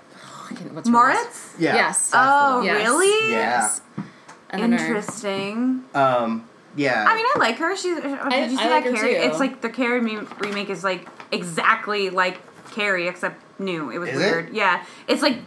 I 0.50 0.54
can't- 0.56 0.74
what's 0.74 0.90
her 0.90 0.96
Moretz. 0.96 1.54
Yeah. 1.60 1.76
Yes. 1.76 2.12
Oh, 2.14 2.62
Yes. 2.62 2.84
really? 2.88 3.32
Yeah. 3.32 3.38
Yes. 3.40 3.82
And 4.50 4.62
then 4.64 4.72
her- 4.74 4.78
Interesting. 4.88 5.84
Um. 5.94 6.46
Yeah. 6.76 7.06
I 7.08 7.16
mean, 7.16 7.26
I 7.36 7.40
like 7.40 7.58
her. 7.58 7.76
She's. 7.76 7.98
uh, 7.98 8.02
Did 8.02 8.14
I- 8.22 8.46
you 8.46 8.58
see 8.58 8.64
I 8.64 8.70
that 8.70 8.72
like 8.72 8.84
her 8.86 8.94
Carrie? 8.94 9.14
too. 9.16 9.20
It's 9.22 9.40
like 9.40 9.62
the 9.62 9.70
Carrie 9.70 10.02
me- 10.02 10.20
remake 10.40 10.70
is 10.70 10.84
like 10.84 11.08
exactly 11.32 12.10
like 12.10 12.40
Carrie 12.72 13.08
except 13.08 13.42
new. 13.60 13.90
It 13.90 13.98
was 14.00 14.10
Is 14.10 14.16
it? 14.16 14.32
weird. 14.32 14.54
Yeah, 14.54 14.84
it's 15.08 15.22
like 15.22 15.38
this 15.38 15.44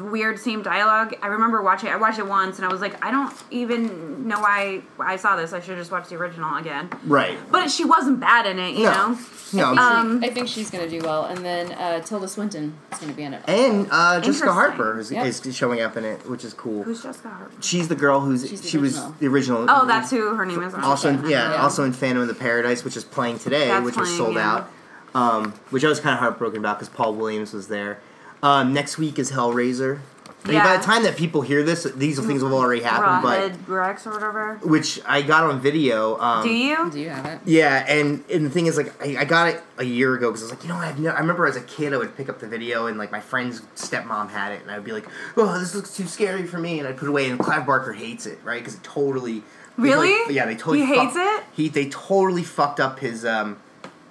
weird 0.00 0.38
same 0.38 0.62
dialogue. 0.62 1.14
I 1.22 1.28
remember 1.28 1.62
watching. 1.62 1.88
I 1.90 1.96
watched 1.96 2.18
it 2.18 2.26
once 2.26 2.56
and 2.58 2.64
I 2.66 2.68
was 2.72 2.80
like, 2.80 3.04
I 3.04 3.10
don't 3.10 3.32
even 3.50 4.26
know 4.28 4.40
why 4.40 4.82
I 4.98 5.16
saw 5.16 5.36
this. 5.36 5.52
I 5.52 5.60
should 5.60 5.76
just 5.76 5.90
watch 5.90 6.08
the 6.08 6.16
original 6.16 6.56
again. 6.56 6.88
right. 7.04 7.38
But 7.50 7.70
she 7.70 7.84
wasn't 7.84 8.20
bad 8.20 8.46
in 8.46 8.58
it, 8.58 8.74
you 8.76 8.84
No. 8.84 8.92
know. 9.12 9.18
No. 9.52 9.64
Um, 9.74 10.22
I 10.22 10.30
think 10.30 10.46
she's 10.46 10.70
gonna 10.70 10.88
do 10.88 11.00
well, 11.02 11.24
and 11.24 11.38
then 11.44 11.72
uh, 11.72 12.00
Tilda 12.02 12.28
Swinton 12.28 12.72
is 12.92 12.98
gonna 12.98 13.12
be 13.14 13.24
in 13.24 13.34
it. 13.34 13.42
and 13.48 13.88
uh, 13.90 14.20
Jessica 14.20 14.52
Harper 14.52 15.00
is, 15.00 15.10
Yep. 15.10 15.26
is 15.26 15.56
showing 15.56 15.80
up 15.80 15.96
in 15.96 16.04
it, 16.04 16.24
which 16.30 16.44
is 16.44 16.54
cool. 16.54 16.84
Who's 16.84 17.02
Jessica 17.02 17.30
Harper? 17.30 17.52
She's 17.60 17.88
the 17.88 17.96
girl 17.96 18.20
who's 18.20 18.48
the 18.48 18.56
she 18.68 18.78
was 18.78 19.02
the 19.14 19.26
original. 19.26 19.66
Oh, 19.68 19.86
that's 19.86 20.08
who 20.10 20.36
her 20.36 20.46
name 20.46 20.62
is. 20.62 20.72
also 20.74 21.08
in, 21.08 21.28
yeah, 21.28 21.50
Yeah. 21.54 21.62
also 21.62 21.82
in 21.82 21.92
Phantom 21.92 22.22
of 22.22 22.28
the 22.28 22.34
Paradise, 22.34 22.84
which 22.84 22.96
is 22.96 23.02
playing 23.04 23.40
today, 23.40 23.66
That's 23.66 23.84
which 23.84 23.96
was 23.96 24.16
sold 24.16 24.36
yeah. 24.36 24.52
out. 24.52 24.70
Um, 25.12 25.52
which 25.70 25.84
I 25.84 25.88
was 25.88 25.98
kind 25.98 26.12
of 26.14 26.20
heartbroken 26.20 26.60
about 26.60 26.78
because 26.78 26.88
Paul 26.88 27.14
Williams 27.14 27.52
was 27.52 27.66
there. 27.66 27.98
Um, 28.42 28.72
next 28.72 28.98
week 28.98 29.18
is 29.18 29.30
Hellraiser. 29.32 30.00
I 30.42 30.48
mean, 30.48 30.58
by 30.62 30.78
the 30.78 30.82
time 30.82 31.02
that 31.02 31.18
people 31.18 31.42
hear 31.42 31.62
this, 31.62 31.82
these 31.96 32.18
things 32.18 32.40
have 32.42 32.50
already 32.50 32.80
happened. 32.80 33.28
Rawhead 33.28 33.68
Rex 33.68 34.06
or 34.06 34.12
whatever. 34.12 34.54
Which 34.62 34.98
I 35.06 35.20
got 35.20 35.44
on 35.44 35.60
video. 35.60 36.18
Um, 36.18 36.42
Do 36.42 36.48
you? 36.50 36.90
Do 36.90 36.98
you 36.98 37.10
have 37.10 37.26
it? 37.26 37.40
Yeah, 37.44 37.84
and, 37.86 38.24
and 38.32 38.46
the 38.46 38.48
thing 38.50 38.64
is, 38.64 38.78
like, 38.78 38.98
I, 39.04 39.18
I 39.20 39.24
got 39.26 39.48
it 39.48 39.62
a 39.76 39.84
year 39.84 40.14
ago 40.14 40.30
because 40.30 40.40
I 40.40 40.44
was 40.46 40.52
like, 40.52 40.62
you 40.62 40.70
know, 40.70 40.76
what, 40.76 40.86
I've 40.88 40.98
no, 40.98 41.10
I 41.10 41.18
remember 41.20 41.46
as 41.46 41.56
a 41.56 41.60
kid, 41.60 41.92
I 41.92 41.98
would 41.98 42.16
pick 42.16 42.30
up 42.30 42.38
the 42.40 42.46
video 42.46 42.86
and 42.86 42.96
like 42.96 43.12
my 43.12 43.20
friend's 43.20 43.60
stepmom 43.76 44.30
had 44.30 44.52
it, 44.52 44.62
and 44.62 44.70
I'd 44.70 44.82
be 44.82 44.92
like, 44.92 45.06
oh, 45.36 45.58
this 45.60 45.74
looks 45.74 45.94
too 45.94 46.06
scary 46.06 46.46
for 46.46 46.56
me, 46.56 46.78
and 46.78 46.88
I'd 46.88 46.96
put 46.96 47.04
it 47.04 47.10
away. 47.10 47.28
And 47.28 47.38
Clive 47.38 47.66
Barker 47.66 47.92
hates 47.92 48.24
it, 48.24 48.38
right? 48.42 48.60
Because 48.60 48.76
it 48.76 48.82
totally. 48.82 49.40
they 49.40 49.44
Really? 49.76 50.08
totally- 50.08 50.34
yeah, 50.36 50.46
they 50.46 50.54
totally. 50.56 50.78
He 50.80 50.86
hates 50.86 51.12
fuck- 51.12 51.40
it? 51.40 51.44
He 51.52 51.68
they 51.68 51.90
totally 51.90 52.44
fucked 52.44 52.80
up 52.80 53.00
his 53.00 53.26
um 53.26 53.58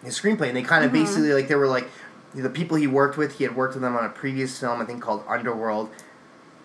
his 0.03 0.17
screenplay, 0.19 0.47
and 0.49 0.55
they 0.55 0.61
kind 0.61 0.85
of 0.85 0.91
Mm-hmm. 0.91 1.03
basically 1.03 1.33
like 1.33 1.47
they 1.47 1.55
were 1.55 1.67
like 1.67 1.87
the 2.33 2.49
people 2.49 2.77
he 2.77 2.87
worked 2.87 3.17
with. 3.17 3.37
He 3.37 3.43
had 3.43 3.55
worked 3.55 3.73
with 3.73 3.81
them 3.83 3.95
on 3.95 4.05
a 4.05 4.09
previous 4.09 4.59
film, 4.59 4.81
I 4.81 4.85
think 4.85 5.01
called 5.01 5.23
Underworld, 5.27 5.89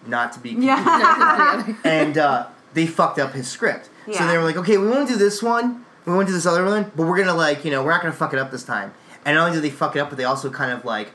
not 0.07 0.33
to 0.35 0.41
be 0.41 0.51
Yeah. 0.51 1.75
and 1.85 2.19
uh, 2.19 2.47
they 2.75 2.87
fucked 2.87 3.19
up 3.19 3.33
his 3.33 3.49
script. 3.49 3.89
So 4.13 4.27
they 4.27 4.37
were 4.37 4.45
like, 4.45 4.57
okay, 4.57 4.77
we 4.77 4.87
want 4.89 5.09
to 5.09 5.15
do 5.15 5.19
this 5.19 5.43
one, 5.43 5.85
we 6.05 6.13
want 6.13 6.27
to 6.29 6.33
do 6.33 6.37
this 6.37 6.45
other 6.47 6.65
one, 6.65 6.93
but 6.95 7.07
we're 7.07 7.17
gonna 7.17 7.33
like, 7.35 7.65
you 7.65 7.71
know, 7.71 7.83
we're 7.83 7.91
not 7.93 8.03
gonna 8.03 8.13
fuck 8.13 8.33
it 8.35 8.39
up 8.39 8.51
this 8.51 8.65
time. 8.65 8.93
And 9.25 9.37
not 9.37 9.47
only 9.47 9.57
did 9.57 9.65
they 9.65 9.75
fuck 9.75 9.97
it 9.97 10.01
up, 10.01 10.11
but 10.11 10.19
they 10.19 10.25
also 10.25 10.51
kind 10.51 10.71
of 10.73 10.85
like 10.85 11.13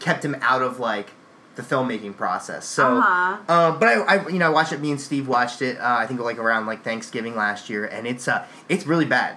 kept 0.00 0.24
him 0.24 0.34
out 0.40 0.62
of 0.62 0.78
like 0.80 1.10
the 1.56 1.62
filmmaking 1.62 2.16
process. 2.16 2.64
So, 2.66 2.96
Uh-huh. 2.98 3.36
uh, 3.48 3.72
but 3.72 3.88
I, 3.88 3.94
I, 4.16 4.28
you 4.28 4.38
know, 4.38 4.46
I 4.46 4.48
watched 4.48 4.72
it. 4.72 4.80
Me 4.80 4.90
and 4.92 4.98
Steve 5.00 5.28
watched 5.28 5.60
it. 5.60 5.76
Uh, 5.78 5.96
I 5.98 6.06
think 6.06 6.20
like 6.20 6.38
around 6.38 6.64
like 6.64 6.82
Thanksgiving 6.84 7.36
last 7.36 7.68
year, 7.68 7.84
and 7.84 8.06
it's 8.06 8.26
uh, 8.28 8.46
it's 8.70 8.86
really 8.86 9.04
bad. 9.04 9.36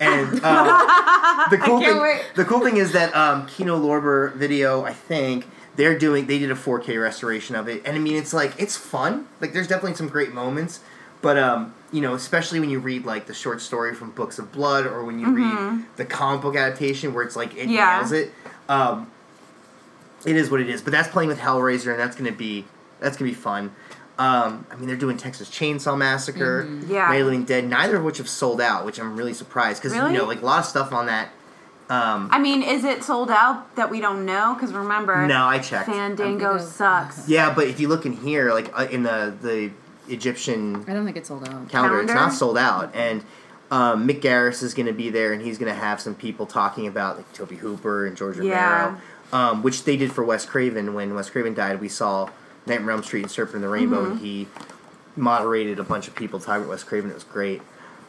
And 0.00 0.40
uh, 0.44 1.46
the 1.50 1.58
cool 1.58 1.80
thing, 1.80 2.00
wait. 2.00 2.22
the 2.36 2.44
cool 2.44 2.60
thing 2.60 2.76
is 2.76 2.92
that 2.92 3.14
um, 3.16 3.46
Kino 3.46 3.78
Lorber 3.78 4.32
video, 4.34 4.84
I 4.84 4.92
think 4.92 5.46
they're 5.76 5.98
doing, 5.98 6.26
they 6.26 6.38
did 6.38 6.50
a 6.50 6.54
4K 6.54 7.00
restoration 7.02 7.56
of 7.56 7.68
it, 7.68 7.82
and 7.84 7.96
I 7.96 7.98
mean, 7.98 8.16
it's 8.16 8.32
like 8.32 8.54
it's 8.58 8.76
fun. 8.76 9.26
Like, 9.40 9.52
there's 9.52 9.68
definitely 9.68 9.94
some 9.96 10.08
great 10.08 10.32
moments, 10.32 10.80
but 11.22 11.36
um, 11.38 11.74
you 11.92 12.00
know, 12.00 12.14
especially 12.14 12.60
when 12.60 12.70
you 12.70 12.78
read 12.78 13.04
like 13.04 13.26
the 13.26 13.34
short 13.34 13.60
story 13.60 13.94
from 13.94 14.10
Books 14.12 14.38
of 14.38 14.52
Blood, 14.52 14.86
or 14.86 15.04
when 15.04 15.18
you 15.18 15.30
read 15.34 15.84
the 15.96 16.04
comic 16.04 16.42
book 16.42 16.54
adaptation 16.56 17.12
where 17.14 17.24
it's 17.24 17.36
like 17.36 17.54
it 17.56 17.62
Mm-hmm. 17.66 17.70
Yeah. 17.72 17.96
nails 17.98 18.12
it. 18.12 18.32
Um, 18.68 19.10
it 20.26 20.36
is 20.36 20.50
what 20.50 20.60
it 20.60 20.68
is, 20.68 20.82
but 20.82 20.90
that's 20.92 21.08
playing 21.08 21.28
with 21.28 21.38
Hellraiser, 21.38 21.90
and 21.92 21.98
that's 22.00 22.16
gonna 22.16 22.32
be 22.32 22.64
that's 23.00 23.16
gonna 23.16 23.30
be 23.30 23.34
fun. 23.34 23.74
Um, 24.18 24.66
I 24.70 24.74
mean, 24.76 24.88
they're 24.88 24.96
doing 24.96 25.16
Texas 25.16 25.48
Chainsaw 25.48 25.96
Massacre, 25.96 26.64
Mm-hmm. 26.64 26.92
Yeah. 26.92 27.06
Night 27.06 27.20
of 27.20 27.26
Living 27.26 27.44
Dead, 27.44 27.68
neither 27.68 27.96
of 27.96 28.02
which 28.04 28.18
have 28.18 28.28
sold 28.28 28.60
out, 28.60 28.84
which 28.84 28.98
I'm 28.98 29.16
really 29.16 29.32
surprised 29.34 29.80
because 29.80 29.96
Really? 29.96 30.12
you 30.12 30.18
know, 30.18 30.24
like 30.24 30.42
a 30.42 30.44
lot 30.44 30.58
of 30.60 30.64
stuff 30.64 30.92
on 30.92 31.06
that. 31.06 31.28
Um, 31.88 32.28
I 32.32 32.38
mean, 32.38 32.62
is 32.62 32.84
it 32.84 33.02
sold 33.04 33.30
out 33.30 33.74
that 33.76 33.90
we 33.90 34.00
don't 34.00 34.26
know? 34.26 34.54
Because 34.54 34.72
remember, 34.74 35.26
no, 35.26 35.44
I 35.46 35.58
checked. 35.60 35.88
Fandango 35.88 36.56
I'm- 36.56 36.58
sucks. 36.60 37.28
Yeah, 37.28 37.54
but 37.54 37.66
if 37.68 37.78
you 37.80 37.88
look 37.88 38.04
in 38.04 38.12
here, 38.12 38.52
like 38.52 38.70
uh, 38.78 38.86
in 38.90 39.04
the 39.04 39.34
the 39.40 39.70
Egyptian 40.12 40.84
I 40.88 40.92
don't 40.94 41.04
think 41.04 41.16
it's 41.16 41.28
sold 41.28 41.48
out. 41.48 41.68
calendar, 41.68 42.00
it's 42.00 42.12
not 42.12 42.32
sold 42.32 42.58
out, 42.58 42.94
and 42.94 43.22
um, 43.70 44.06
Mick 44.08 44.20
Garris 44.20 44.62
is 44.62 44.74
going 44.74 44.86
to 44.86 44.92
be 44.92 45.10
there, 45.10 45.32
and 45.32 45.40
he's 45.40 45.58
going 45.58 45.72
to 45.72 45.78
have 45.78 46.00
some 46.00 46.14
people 46.14 46.44
talking 46.44 46.86
about 46.86 47.16
like 47.18 47.32
Tobe 47.32 47.52
Hooper 47.52 48.06
and 48.06 48.16
George 48.16 48.38
Yeah. 48.38 48.84
Romero, 48.84 49.00
um, 49.32 49.62
which 49.62 49.84
they 49.84 49.96
did 49.96 50.12
for 50.12 50.24
Wes 50.24 50.44
Craven 50.44 50.92
when 50.94 51.14
Wes 51.14 51.30
Craven 51.30 51.54
died. 51.54 51.80
We 51.80 51.88
saw 51.88 52.28
Nightmare 52.68 52.92
on 52.92 52.98
Elm 52.98 53.02
Street 53.04 53.22
and 53.22 53.30
Serpent 53.30 53.56
and 53.56 53.64
the 53.64 53.68
Rainbow, 53.68 54.02
Mm-hmm. 54.02 54.12
and 54.12 54.20
he 54.20 54.48
moderated 55.16 55.78
a 55.78 55.82
bunch 55.82 56.06
of 56.08 56.14
people 56.14 56.38
talking 56.38 56.62
about 56.62 56.70
Wes 56.70 56.84
Craven. 56.84 57.10
It 57.10 57.14
was 57.14 57.24
great. 57.24 57.62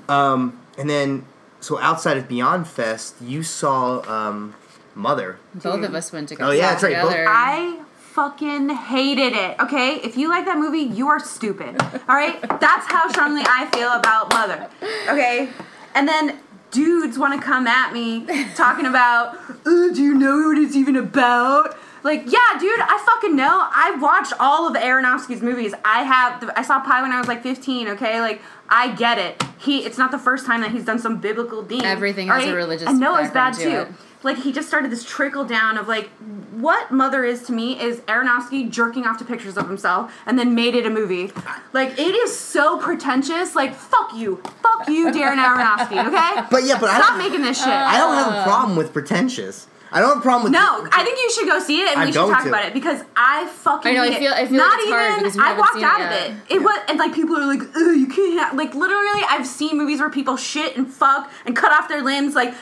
Um, 0.08 0.60
and 0.78 0.90
then, 0.90 1.26
so 1.60 1.80
outside 1.80 2.18
of 2.18 2.28
Beyond 2.28 2.68
Fest, 2.68 3.16
you 3.22 3.44
saw 3.44 4.02
um, 4.10 4.56
Mother. 4.96 5.38
Both 5.56 5.84
of 5.84 5.94
us 5.96 6.12
went 6.12 6.30
to 6.30 6.36
go 6.36 6.48
Oh, 6.48 6.52
yeah, 6.52 6.72
that's 6.72 6.84
right, 6.84 7.02
both- 7.02 7.14
I 7.16 7.80
fucking 7.98 8.70
hated 8.70 9.34
it. 9.34 9.60
Okay, 9.60 9.96
if 10.04 10.18
you 10.18 10.30
like 10.30 10.46
that 10.46 10.58
movie, 10.58 10.80
you 10.80 11.08
are 11.08 11.20
stupid. 11.20 11.82
All 11.82 12.16
right, 12.16 12.42
that's 12.60 12.92
how 12.92 13.10
strongly 13.10 13.44
I 13.46 13.70
feel 13.74 13.90
about 13.92 14.32
Mother. 14.34 14.68
Okay, 15.10 15.50
and 15.96 16.08
then 16.08 16.40
dudes 16.72 17.18
want 17.18 17.40
to 17.40 17.46
come 17.46 17.66
at 17.68 17.94
me 17.94 18.26
talking 18.56 18.86
about, 18.86 19.36
uh, 19.66 19.90
do 19.94 20.02
you 20.04 20.14
know 20.14 20.50
what 20.50 20.58
it's 20.58 20.76
even 20.76 20.96
about? 20.96 21.76
Like, 22.04 22.24
yeah, 22.26 22.60
dude, 22.60 22.80
I 22.80 23.04
fucking 23.06 23.36
know. 23.36 23.68
I 23.72 23.98
watched 24.00 24.34
all 24.40 24.68
of 24.68 24.76
Aronofsky's 24.76 25.42
movies. 25.42 25.74
I 25.84 26.04
have. 26.04 26.52
I 26.56 26.62
saw 26.62 26.80
Pi 26.82 27.02
when 27.02 27.12
I 27.12 27.20
was 27.20 27.28
like 27.28 27.44
15. 27.44 27.90
Okay, 27.90 28.22
like 28.22 28.42
I 28.70 28.94
get 28.96 29.18
it. 29.18 29.44
He. 29.60 29.86
It's 29.86 29.98
not 29.98 30.12
the 30.12 30.20
first 30.20 30.46
time 30.46 30.62
that 30.62 30.72
he's 30.72 30.86
done 30.86 31.00
some 31.00 31.20
biblical 31.20 31.64
theme. 31.64 31.82
Everything 31.82 32.28
has 32.28 32.46
a 32.46 32.54
religious 32.54 32.88
I 32.88 32.94
know 32.94 33.16
it's 33.18 33.30
bad 33.32 33.54
background 33.54 33.88
too 33.88 33.94
it. 33.94 34.00
like 34.24 34.38
he 34.38 34.52
just 34.52 34.68
started 34.68 34.92
this 34.92 35.04
trickle 35.04 35.44
down 35.46 35.78
of 35.78 35.88
like 35.88 36.10
what 36.52 36.92
Mother 36.92 37.24
is 37.24 37.44
to 37.44 37.54
me 37.54 37.80
is 37.80 38.00
Aronofsky 38.02 38.70
jerking 38.70 39.06
off 39.06 39.18
to 39.20 39.26
pictures 39.26 39.58
of 39.58 39.68
himself 39.68 40.14
and 40.26 40.38
then 40.38 40.54
made 40.56 40.76
it 40.76 40.86
a 40.86 40.90
movie. 40.90 41.32
Like 41.74 41.98
it 41.98 42.16
is 42.16 42.38
so 42.38 42.78
pretentious. 42.80 43.56
Like 43.56 43.74
fuck 43.74 44.14
you, 44.16 44.42
fuck 44.62 44.88
you, 44.90 45.08
Darren 45.12 45.38
Aronofsky. 45.44 46.06
Okay, 46.06 46.48
But 46.52 46.64
yeah, 46.66 46.80
but 46.80 46.90
I 46.90 47.00
stop 47.00 47.18
don't, 47.18 47.18
making 47.20 47.42
this 47.42 47.62
uh, 47.62 47.66
shit. 47.66 47.74
I 47.74 47.98
don't 47.98 48.16
have 48.16 48.34
a 48.42 48.44
problem 48.44 48.78
with 48.78 48.94
pretentious. 48.94 49.68
I 49.92 50.00
don't 50.00 50.10
have 50.10 50.18
a 50.20 50.22
problem 50.22 50.44
with 50.44 50.54
no, 50.54 50.88
I 50.92 51.04
think 51.04 51.18
you 51.18 51.32
should 51.32 51.48
go 51.48 51.60
see 51.60 51.82
it 51.82 51.90
and 51.90 52.00
I'm 52.02 52.06
we 52.08 52.12
should 52.12 52.20
going 52.20 52.34
talk 52.34 52.44
to. 52.44 52.50
about 52.50 52.66
it 52.66 52.74
because 52.74 53.02
I 53.16 53.48
fucking 53.48 53.92
I 53.92 53.96
know, 53.96 54.04
I 54.04 54.10
hate 54.12 54.20
feel- 54.20 54.32
it. 54.34 54.36
I 54.38 54.46
feel 54.48 54.58
Not 54.58 54.70
like 54.70 54.80
it's 54.82 54.90
hard 54.92 55.12
even 55.12 55.24
because 55.24 55.38
I 55.40 55.44
haven't 55.48 55.60
walked 55.60 55.74
seen 55.76 55.84
out 55.84 56.02
it 56.02 56.06
of 56.06 56.12
yet. 56.12 56.30
it. 56.50 56.56
It 56.56 56.60
was 56.62 56.80
and 56.90 57.00
like 57.00 57.14
people 57.16 57.36
are 57.38 57.46
like, 57.46 57.62
Ugh, 57.62 57.96
you 57.98 58.08
can't 58.08 58.40
have 58.40 58.56
like 58.56 58.76
literally 58.76 59.22
I've 59.30 59.48
seen 59.48 59.78
movies 59.78 60.00
where 60.00 60.10
people 60.10 60.38
shit 60.38 60.78
and 60.78 60.88
fuck 60.92 61.32
and 61.46 61.56
cut 61.56 61.72
off 61.72 61.88
their 61.90 62.04
limbs. 62.04 62.36
Like 62.36 62.54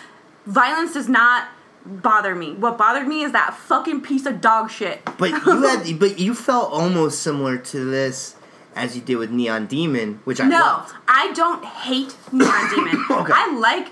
violence 0.46 0.94
does 0.94 1.10
not 1.10 1.50
bother 1.86 2.36
me. 2.36 2.54
What 2.54 2.78
bothered 2.78 3.08
me 3.08 3.24
is 3.24 3.32
that 3.34 3.54
fucking 3.56 4.02
piece 4.02 4.26
of 4.26 4.42
dog 4.42 4.70
shit. 4.72 5.02
But 5.18 5.30
you 5.46 5.62
had, 5.64 6.00
but 6.00 6.20
you 6.20 6.34
felt 6.34 6.72
almost 6.72 7.22
similar 7.22 7.58
to 7.58 7.86
this 7.90 8.36
as 8.76 8.96
you 8.96 9.02
did 9.02 9.16
with 9.16 9.32
Neon 9.32 9.66
Demon, 9.66 10.20
which 10.24 10.40
I 10.40 10.48
No, 10.48 10.60
loved. 10.60 10.94
I 11.08 11.32
don't 11.34 11.66
hate 11.66 12.16
Neon 12.32 12.70
Demon. 12.76 13.04
Okay. 13.10 13.34
I 13.36 13.58
like 13.58 13.88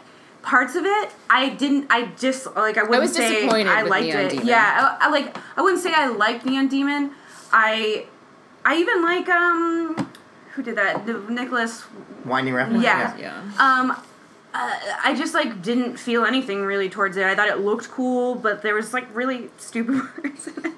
parts 0.45 0.75
of 0.75 0.85
it. 0.85 1.11
I 1.29 1.49
didn't. 1.49 1.87
I 1.89 2.05
just 2.17 2.45
like. 2.55 2.77
I 2.77 2.83
wouldn't 2.83 3.01
was 3.01 3.15
say 3.15 3.41
disappointed 3.41 3.67
I 3.67 3.83
with 3.83 3.91
liked 3.91 4.05
Neon 4.05 4.19
it. 4.25 4.29
Demon. 4.29 4.47
Yeah, 4.47 4.97
I, 5.01 5.07
I 5.07 5.09
like. 5.09 5.35
I 5.57 5.61
wouldn't 5.61 5.81
say 5.81 5.93
I 5.93 6.07
liked 6.07 6.45
Neon 6.45 6.67
Demon. 6.67 7.11
I, 7.51 8.05
I 8.63 8.77
even 8.77 9.01
like 9.01 9.27
um, 9.29 10.11
who 10.53 10.63
did 10.63 10.77
that? 10.77 11.05
The 11.05 11.13
Nicolas. 11.29 11.85
Winding 12.25 12.53
Refn. 12.53 12.81
Yeah. 12.81 13.15
Yeah. 13.17 13.39
Um, 13.59 13.91
uh, 13.91 14.79
I 15.03 15.13
just 15.17 15.33
like 15.33 15.61
didn't 15.61 15.97
feel 15.97 16.23
anything 16.25 16.63
really 16.63 16.89
towards 16.89 17.17
it. 17.17 17.25
I 17.25 17.35
thought 17.35 17.49
it 17.49 17.59
looked 17.59 17.89
cool, 17.89 18.35
but 18.35 18.61
there 18.61 18.73
was 18.73 18.93
like 18.93 19.13
really 19.13 19.49
stupid 19.57 19.95
words 20.23 20.47
in 20.47 20.65
it. 20.65 20.73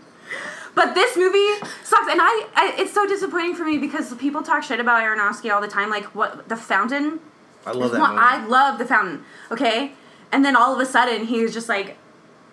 But 0.73 0.93
this 0.93 1.15
movie 1.17 1.65
sucks, 1.83 2.07
and 2.11 2.19
I, 2.21 2.47
I 2.55 2.75
it's 2.77 2.93
so 2.93 3.07
disappointing 3.07 3.55
for 3.55 3.65
me 3.65 3.77
because 3.77 4.13
people 4.15 4.43
talk 4.43 4.63
shit 4.63 4.79
about 4.79 5.01
Aronofsky 5.01 5.53
all 5.53 5.61
the 5.61 5.67
time. 5.67 5.89
Like 5.89 6.05
what 6.15 6.49
the 6.49 6.55
Fountain. 6.57 7.19
I 7.67 7.71
love 7.71 7.91
that 7.91 7.99
Well, 8.01 8.09
movie. 8.13 8.21
I 8.23 8.45
love 8.45 8.79
the 8.79 8.85
Fountain. 8.85 9.23
Okay, 9.51 9.93
and 10.31 10.43
then 10.45 10.55
all 10.55 10.73
of 10.73 10.79
a 10.79 10.85
sudden 10.85 11.25
he 11.25 11.41
was 11.43 11.53
just 11.53 11.69
like, 11.69 11.97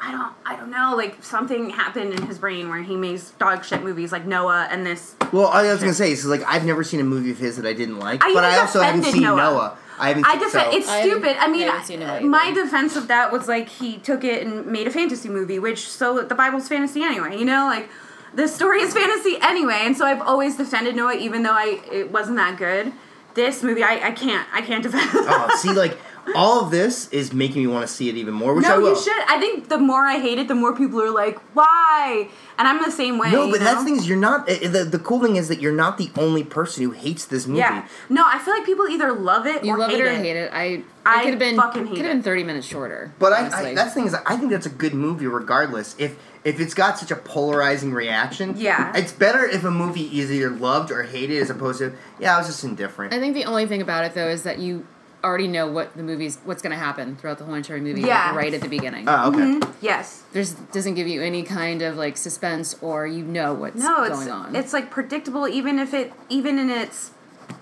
I 0.00 0.10
don't, 0.10 0.32
I 0.44 0.56
don't 0.56 0.70
know, 0.70 0.94
like 0.96 1.22
something 1.22 1.70
happened 1.70 2.12
in 2.12 2.26
his 2.26 2.38
brain 2.38 2.68
where 2.68 2.82
he 2.82 2.96
makes 2.96 3.30
dog 3.32 3.64
shit 3.64 3.82
movies 3.82 4.12
like 4.12 4.26
Noah 4.26 4.68
and 4.70 4.84
this. 4.84 5.14
well, 5.32 5.46
I 5.48 5.62
was 5.70 5.80
gonna 5.80 5.94
say, 5.94 6.14
so 6.14 6.28
like 6.28 6.42
I've 6.46 6.64
never 6.66 6.84
seen 6.84 7.00
a 7.00 7.04
movie 7.04 7.30
of 7.30 7.38
his 7.38 7.56
that 7.56 7.66
I 7.66 7.72
didn't 7.72 7.98
like, 7.98 8.22
I 8.22 8.26
but 8.34 8.42
even 8.42 8.44
I 8.44 8.58
also 8.58 8.80
haven't 8.82 9.00
defended 9.00 9.14
seen 9.14 9.22
Noah. 9.22 9.36
Noah. 9.36 9.78
I 9.96 10.08
haven't. 10.08 10.26
I 10.26 10.36
just 10.36 10.52
so, 10.52 10.70
it's 10.72 10.90
stupid. 10.90 11.36
I 11.38 11.48
mean, 11.48 11.68
I 11.68 11.80
seen 11.82 12.28
my 12.28 12.50
defense 12.52 12.96
of 12.96 13.06
that 13.08 13.30
was 13.30 13.46
like 13.46 13.68
he 13.68 13.98
took 13.98 14.24
it 14.24 14.44
and 14.44 14.66
made 14.66 14.88
a 14.88 14.90
fantasy 14.90 15.28
movie, 15.28 15.60
which 15.60 15.88
so 15.88 16.20
the 16.20 16.34
Bible's 16.34 16.66
fantasy 16.68 17.02
anyway. 17.02 17.38
You 17.38 17.44
know, 17.44 17.66
like 17.66 17.88
the 18.34 18.48
story 18.48 18.80
is 18.80 18.92
fantasy 18.92 19.36
anyway, 19.40 19.78
and 19.82 19.96
so 19.96 20.04
I've 20.04 20.20
always 20.20 20.56
defended 20.56 20.96
Noah, 20.96 21.14
even 21.14 21.44
though 21.44 21.52
I 21.54 21.80
it 21.92 22.10
wasn't 22.10 22.36
that 22.38 22.58
good. 22.58 22.92
This 23.34 23.62
movie, 23.62 23.82
I, 23.82 24.08
I 24.08 24.10
can't, 24.12 24.46
I 24.52 24.62
can't 24.62 24.82
defend. 24.88 25.08
oh, 25.12 25.56
see, 25.58 25.72
like 25.72 25.98
all 26.34 26.64
of 26.64 26.70
this 26.70 27.08
is 27.10 27.32
making 27.32 27.62
me 27.62 27.66
want 27.68 27.86
to 27.86 27.92
see 27.92 28.08
it 28.08 28.16
even 28.16 28.34
more, 28.34 28.54
which 28.54 28.64
I 28.66 28.70
no, 28.76 28.80
will. 28.80 28.90
you 28.90 29.02
should. 29.02 29.22
I 29.28 29.38
think 29.38 29.68
the 29.68 29.78
more 29.78 30.04
I 30.06 30.18
hate 30.18 30.38
it, 30.38 30.48
the 30.48 30.54
more 30.54 30.74
people 30.74 31.00
are 31.02 31.10
like, 31.10 31.38
"Why?" 31.54 32.28
And 32.58 32.68
I'm 32.68 32.82
the 32.82 32.90
same 32.90 33.18
way. 33.18 33.30
No, 33.30 33.50
but 33.50 33.60
that's 33.60 33.80
the 33.80 33.84
thing 33.84 33.96
is 33.96 34.08
you're 34.08 34.16
not. 34.18 34.48
eh, 34.48 34.68
The, 34.68 34.84
the 34.84 34.98
cool 34.98 35.20
thing 35.20 35.36
is 35.36 35.48
that 35.48 35.60
you're 35.60 35.72
not 35.74 35.98
the 35.98 36.10
only 36.16 36.44
person 36.44 36.84
who 36.84 36.90
hates 36.92 37.24
this 37.26 37.46
movie. 37.46 37.60
Yeah. 37.60 37.86
No, 38.08 38.24
I 38.26 38.38
feel 38.38 38.54
like 38.54 38.64
people 38.64 38.86
either 38.88 39.12
love 39.12 39.46
it 39.46 39.64
You 39.64 39.74
or 39.74 39.78
love 39.78 39.90
hate 39.90 40.00
it 40.00 40.02
or 40.04 40.06
it. 40.10 40.16
hate 40.18 40.36
it. 40.36 40.50
I 40.52 40.82
I 41.06 41.22
could 41.22 41.30
have 41.30 41.38
been 41.38 41.56
fucking 41.56 41.86
hate 41.86 41.96
could 41.96 42.04
have 42.04 42.14
been 42.14 42.22
thirty 42.22 42.44
minutes 42.44 42.66
shorter. 42.66 43.12
But 43.18 43.32
I, 43.32 43.46
I 43.70 43.74
that's 43.74 43.90
the 43.94 44.00
thing 44.00 44.06
is 44.06 44.14
I 44.14 44.36
think 44.36 44.50
that's 44.50 44.66
a 44.66 44.70
good 44.70 44.94
movie 44.94 45.26
regardless. 45.26 45.94
If 45.98 46.16
if 46.44 46.60
it's 46.60 46.74
got 46.74 46.98
such 46.98 47.10
a 47.10 47.16
polarizing 47.16 47.92
reaction, 47.92 48.54
Yeah. 48.58 48.92
it's 48.94 49.12
better 49.12 49.46
if 49.46 49.64
a 49.64 49.70
movie 49.70 50.18
is 50.20 50.30
either 50.30 50.50
loved 50.50 50.90
or 50.90 51.02
hated 51.02 51.40
as 51.42 51.48
opposed 51.50 51.78
to 51.78 51.92
yeah, 52.18 52.34
I 52.34 52.38
was 52.38 52.46
just 52.48 52.64
indifferent. 52.64 53.12
I 53.14 53.18
think 53.20 53.34
the 53.34 53.44
only 53.46 53.66
thing 53.66 53.80
about 53.82 54.04
it 54.04 54.14
though 54.14 54.28
is 54.28 54.42
that 54.44 54.58
you 54.58 54.86
already 55.24 55.48
know 55.48 55.66
what 55.66 55.96
the 55.96 56.02
movie's 56.02 56.36
what's 56.44 56.62
going 56.62 56.70
to 56.72 56.78
happen 56.78 57.16
throughout 57.16 57.38
the 57.38 57.44
whole 57.44 57.54
entire 57.54 57.80
movie 57.80 58.02
like, 58.02 58.34
right 58.34 58.54
at 58.54 58.60
the 58.60 58.68
beginning. 58.68 59.06
Oh, 59.08 59.28
okay. 59.30 59.38
Mm-hmm. 59.38 59.72
Yes. 59.80 60.22
There's 60.32 60.52
doesn't 60.52 60.94
give 60.94 61.08
you 61.08 61.22
any 61.22 61.42
kind 61.42 61.82
of 61.82 61.96
like 61.96 62.16
suspense 62.16 62.76
or 62.80 63.06
you 63.06 63.24
know 63.24 63.54
what's 63.54 63.76
No, 63.76 64.04
it's 64.04 64.16
going 64.16 64.30
on. 64.30 64.54
it's 64.54 64.72
like 64.72 64.90
predictable, 64.90 65.48
even 65.48 65.78
if 65.78 65.94
it 65.94 66.12
even 66.28 66.58
in 66.58 66.70
its 66.70 67.10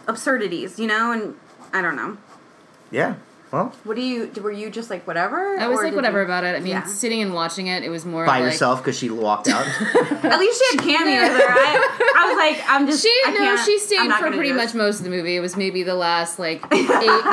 absurdities, 0.07 0.79
you 0.79 0.87
know. 0.87 1.13
And 1.13 1.37
I 1.73 1.81
don't 1.81 1.97
know. 1.97 2.19
Yeah. 2.91 3.15
Well, 3.53 3.67
What 3.85 3.97
do 3.97 4.03
you? 4.03 4.31
Were 4.43 4.51
you 4.51 4.71
just 4.71 4.89
like 4.89 5.07
whatever? 5.07 5.59
I 5.59 5.69
was 5.69 5.83
like 5.83 5.95
whatever 5.95 6.21
you- 6.21 6.25
about 6.25 6.43
it. 6.45 6.57
I 6.57 6.61
mean, 6.61 6.69
Yeah. 6.69 6.85
sitting 6.85 7.21
and 7.21 7.35
watching 7.35 7.67
it, 7.67 7.83
it 7.85 7.91
was 7.91 8.07
more 8.07 8.25
by 8.25 8.41
like, 8.41 8.45
yourself 8.53 8.81
because 8.81 8.97
she 8.99 9.11
walked 9.11 9.47
out. 9.47 9.67
At 10.25 10.39
least 10.41 10.59
she 10.71 10.77
had 10.77 10.83
cameos 10.85 11.37
there. 11.37 11.51
I, 11.51 12.15
I 12.17 12.27
was 12.29 12.37
like, 12.39 12.65
I'm 12.67 12.87
just. 12.87 13.03
She 13.03 13.15
I 13.27 13.31
no, 13.31 13.37
can't- 13.37 13.61
she 13.67 13.79
stayed 13.79 14.11
for 14.15 14.31
pretty 14.31 14.53
much 14.53 14.73
most 14.75 14.99
of 15.01 15.05
the 15.05 15.11
movie. 15.11 15.37
It 15.37 15.41
was 15.41 15.55
maybe 15.57 15.83
the 15.83 15.95
last 15.95 16.39
like 16.39 16.65
eight 16.73 16.89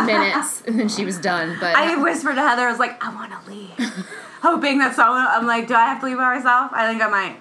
minutes, 0.05 0.62
and 0.67 0.77
then 0.77 0.89
she 0.89 1.05
was 1.05 1.17
done. 1.17 1.55
But 1.62 1.73
I 1.75 1.95
whispered 2.01 2.36
to 2.36 2.41
Heather, 2.41 2.63
I 2.67 2.69
was 2.71 2.79
like, 2.79 3.01
I 3.01 3.15
want 3.15 3.32
to 3.32 3.49
leave, 3.49 3.69
hoping 4.41 4.79
that 4.79 4.95
someone. 4.97 5.25
I'm 5.25 5.47
like, 5.47 5.69
do 5.69 5.73
I 5.73 5.86
have 5.86 6.01
to 6.01 6.05
leave 6.05 6.17
by 6.17 6.36
myself? 6.36 6.71
I 6.73 6.86
think 6.89 7.01
I 7.01 7.08
might. 7.10 7.38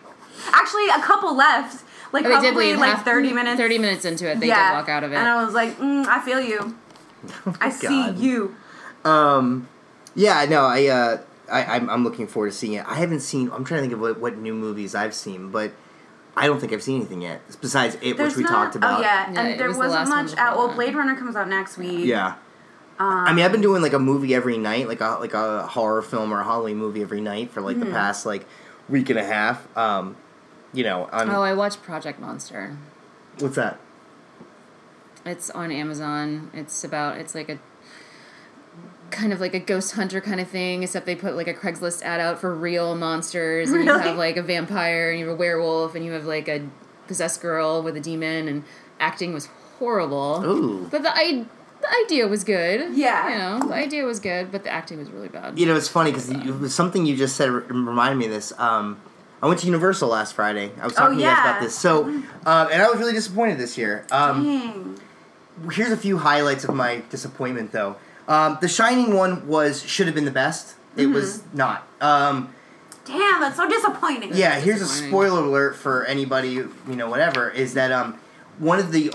Actually, 0.52 0.86
a 0.90 1.02
couple 1.02 1.34
left. 1.36 1.84
Like 2.12 2.22
they 2.22 2.30
probably 2.30 2.66
did 2.66 2.78
like 2.78 2.94
half- 2.94 3.04
30 3.04 3.32
minutes. 3.32 3.60
Thirty 3.60 3.78
minutes 3.78 4.04
into 4.04 4.30
it, 4.30 4.38
they 4.38 4.46
yeah. 4.46 4.70
did 4.70 4.76
walk 4.76 4.88
out 4.88 5.02
of 5.02 5.12
it. 5.12 5.16
And 5.16 5.28
I 5.28 5.44
was 5.44 5.52
like, 5.52 5.76
mm, 5.78 6.06
I 6.06 6.20
feel 6.20 6.40
you. 6.40 6.78
I 7.60 7.70
see 7.70 8.10
you. 8.12 8.54
Um, 9.09 9.68
yeah, 10.14 10.44
no, 10.47 10.64
I, 10.64 10.87
uh, 10.87 11.18
I, 11.51 11.64
I'm, 11.77 11.88
I'm 11.90 12.05
looking 12.05 12.27
forward 12.27 12.51
to 12.51 12.57
seeing 12.57 12.75
it. 12.75 12.85
I 12.87 12.94
haven't 12.94 13.21
seen. 13.21 13.51
I'm 13.53 13.64
trying 13.64 13.79
to 13.79 13.83
think 13.83 13.92
of 13.94 14.01
what, 14.01 14.18
what 14.21 14.37
new 14.38 14.55
movies 14.55 14.94
I've 14.94 15.14
seen, 15.14 15.51
but 15.51 15.73
I 16.37 16.47
don't 16.47 16.61
think 16.61 16.73
I've 16.73 16.83
seen 16.83 16.97
anything 17.01 17.23
yet. 17.23 17.40
Besides 17.61 17.97
it, 18.03 18.16
There's 18.16 18.33
which 18.33 18.37
we 18.38 18.42
not, 18.44 18.51
talked 18.51 18.77
about. 18.77 18.99
Oh 18.99 19.03
yeah, 19.03 19.33
Yeah, 19.33 19.40
and 19.40 19.61
there 19.61 19.68
was 19.68 19.77
wasn't 19.79 20.01
last 20.01 20.09
one 20.11 20.25
much 20.25 20.31
before 20.33 20.44
out. 20.44 20.57
Well. 20.59 20.75
Blade 20.75 20.94
Runner 20.94 21.16
comes 21.16 21.37
out 21.37 21.49
next 21.49 21.79
week. 21.79 22.05
Yeah. 22.05 22.35
I 23.01 23.33
mean, 23.33 23.44
I've 23.44 23.53
been 23.53 23.61
doing 23.61 23.81
like 23.81 23.92
a 23.92 23.99
movie 24.01 24.35
every 24.35 24.59
night, 24.59 24.88
like 24.88 25.01
a 25.01 25.18
like 25.21 25.33
a 25.33 25.66
horror 25.68 26.03
film 26.03 26.33
or 26.33 26.40
a 26.40 26.44
Halloween 26.44 26.79
movie 26.79 27.01
every 27.01 27.21
night 27.21 27.53
for 27.53 27.61
like 27.61 27.77
Hmm. 27.77 27.85
the 27.85 27.90
past 27.92 28.27
like 28.27 28.44
week 28.88 29.09
and 29.09 29.18
a 29.18 29.25
half. 29.25 29.68
Um, 29.77 30.16
you 30.73 30.83
know, 30.83 31.09
on 31.12 31.31
oh, 31.31 31.42
I 31.42 31.55
watched 31.55 31.81
Project 31.83 32.18
Monster. 32.21 32.77
what's 33.38 33.55
that? 33.55 33.79
It's 35.25 35.49
on 35.51 35.71
Amazon. 35.71 36.51
It's 36.53 36.83
about 36.83 37.18
it's 37.18 37.35
like 37.37 37.49
a 37.49 37.59
kind 39.11 39.33
of 39.33 39.40
like 39.40 39.55
a 39.55 39.61
ghost 39.61 39.92
hunter 39.92 40.21
kind 40.21 40.40
of 40.40 40.49
thing, 40.49 40.83
except 40.83 41.07
they 41.07 41.14
put 41.16 41.35
like 41.37 41.49
a 41.49 41.55
Craigslist 41.55 42.03
ad 42.03 42.21
out 42.21 42.38
for 42.40 42.55
real 42.55 42.94
monsters, 42.94 43.71
and 43.71 43.85
you 43.85 43.92
have 43.92 44.16
like 44.16 44.37
a 44.37 44.42
vampire, 44.42 45.11
and 45.11 45.18
you 45.18 45.27
have 45.27 45.35
a 45.35 45.38
werewolf, 45.38 45.94
and 45.94 46.05
you 46.05 46.12
have 46.12 46.25
like 46.27 46.49
a 46.49 46.66
possessed 47.07 47.40
girl 47.40 47.83
with 47.83 47.97
a 47.97 48.01
demon, 48.01 48.49
and 48.49 48.64
acting 49.01 49.33
was 49.33 49.47
horrible. 49.79 50.42
Ooh. 50.44 50.88
But 50.90 51.03
the 51.03 51.11
I. 51.14 51.44
The 51.81 51.88
idea 52.07 52.27
was 52.27 52.42
good. 52.42 52.92
Yeah. 52.97 53.29
You 53.31 53.38
know, 53.38 53.68
the 53.68 53.75
idea 53.75 54.05
was 54.05 54.18
good, 54.18 54.51
but 54.51 54.64
the 54.64 54.68
acting 54.68 54.99
was 54.99 55.11
really 55.12 55.29
bad. 55.29 55.57
You 55.57 55.64
know, 55.64 55.77
it's 55.77 55.87
funny 55.87 56.11
because 56.11 56.29
it 56.29 56.44
was 56.59 56.75
something 56.75 57.07
you 57.07 57.16
just 57.16 57.37
said 57.37 57.49
reminded 57.53 58.16
me 58.18 58.25
of 58.25 58.33
this. 58.33 58.53
Um, 58.59 58.99
I 59.40 59.47
went 59.47 59.61
to 59.61 59.66
Universal 59.66 60.09
last 60.09 60.35
Friday. 60.35 60.73
I 60.81 60.85
was 60.85 60.94
Oh, 60.94 61.03
talking 61.03 61.18
to 61.18 61.23
you 61.23 61.31
guys 61.31 61.38
about 61.38 61.61
this. 61.62 61.79
So, 61.79 62.03
um, 62.03 62.25
and 62.73 62.83
I 62.83 62.88
was 62.88 62.99
really 62.99 63.12
disappointed 63.12 63.59
this 63.59 63.79
year. 63.79 64.05
Um, 64.11 64.42
Dang. 64.42 65.71
here's 65.71 65.92
a 65.92 65.97
few 65.97 66.18
highlights 66.18 66.64
of 66.64 66.75
my 66.75 67.03
disappointment, 67.11 67.71
though. 67.71 67.94
Um, 68.28 68.58
the 68.60 68.68
Shining 68.68 69.14
one 69.14 69.48
was 69.48 69.82
should 69.82 70.06
have 70.06 70.14
been 70.14 70.24
the 70.26 70.30
best. 70.30 70.76
It 70.96 71.02
Mm-hmm. 71.06 71.12
was 71.14 71.42
not. 71.52 71.86
Um, 72.00 72.54
Damn, 73.04 73.40
that's 73.40 73.56
so 73.56 73.66
disappointing. 73.68 74.30
yeah, 74.36 74.60
here's 74.60 74.82
a 74.82 74.86
spoiler 74.86 75.40
alert 75.42 75.76
for 75.76 76.04
anybody 76.04 76.50
you 76.50 76.70
know, 76.86 77.08
whatever. 77.08 77.48
Is 77.50 77.72
that 77.74 77.90
um, 77.90 78.18
one 78.58 78.78
of 78.78 78.92
the 78.92 79.12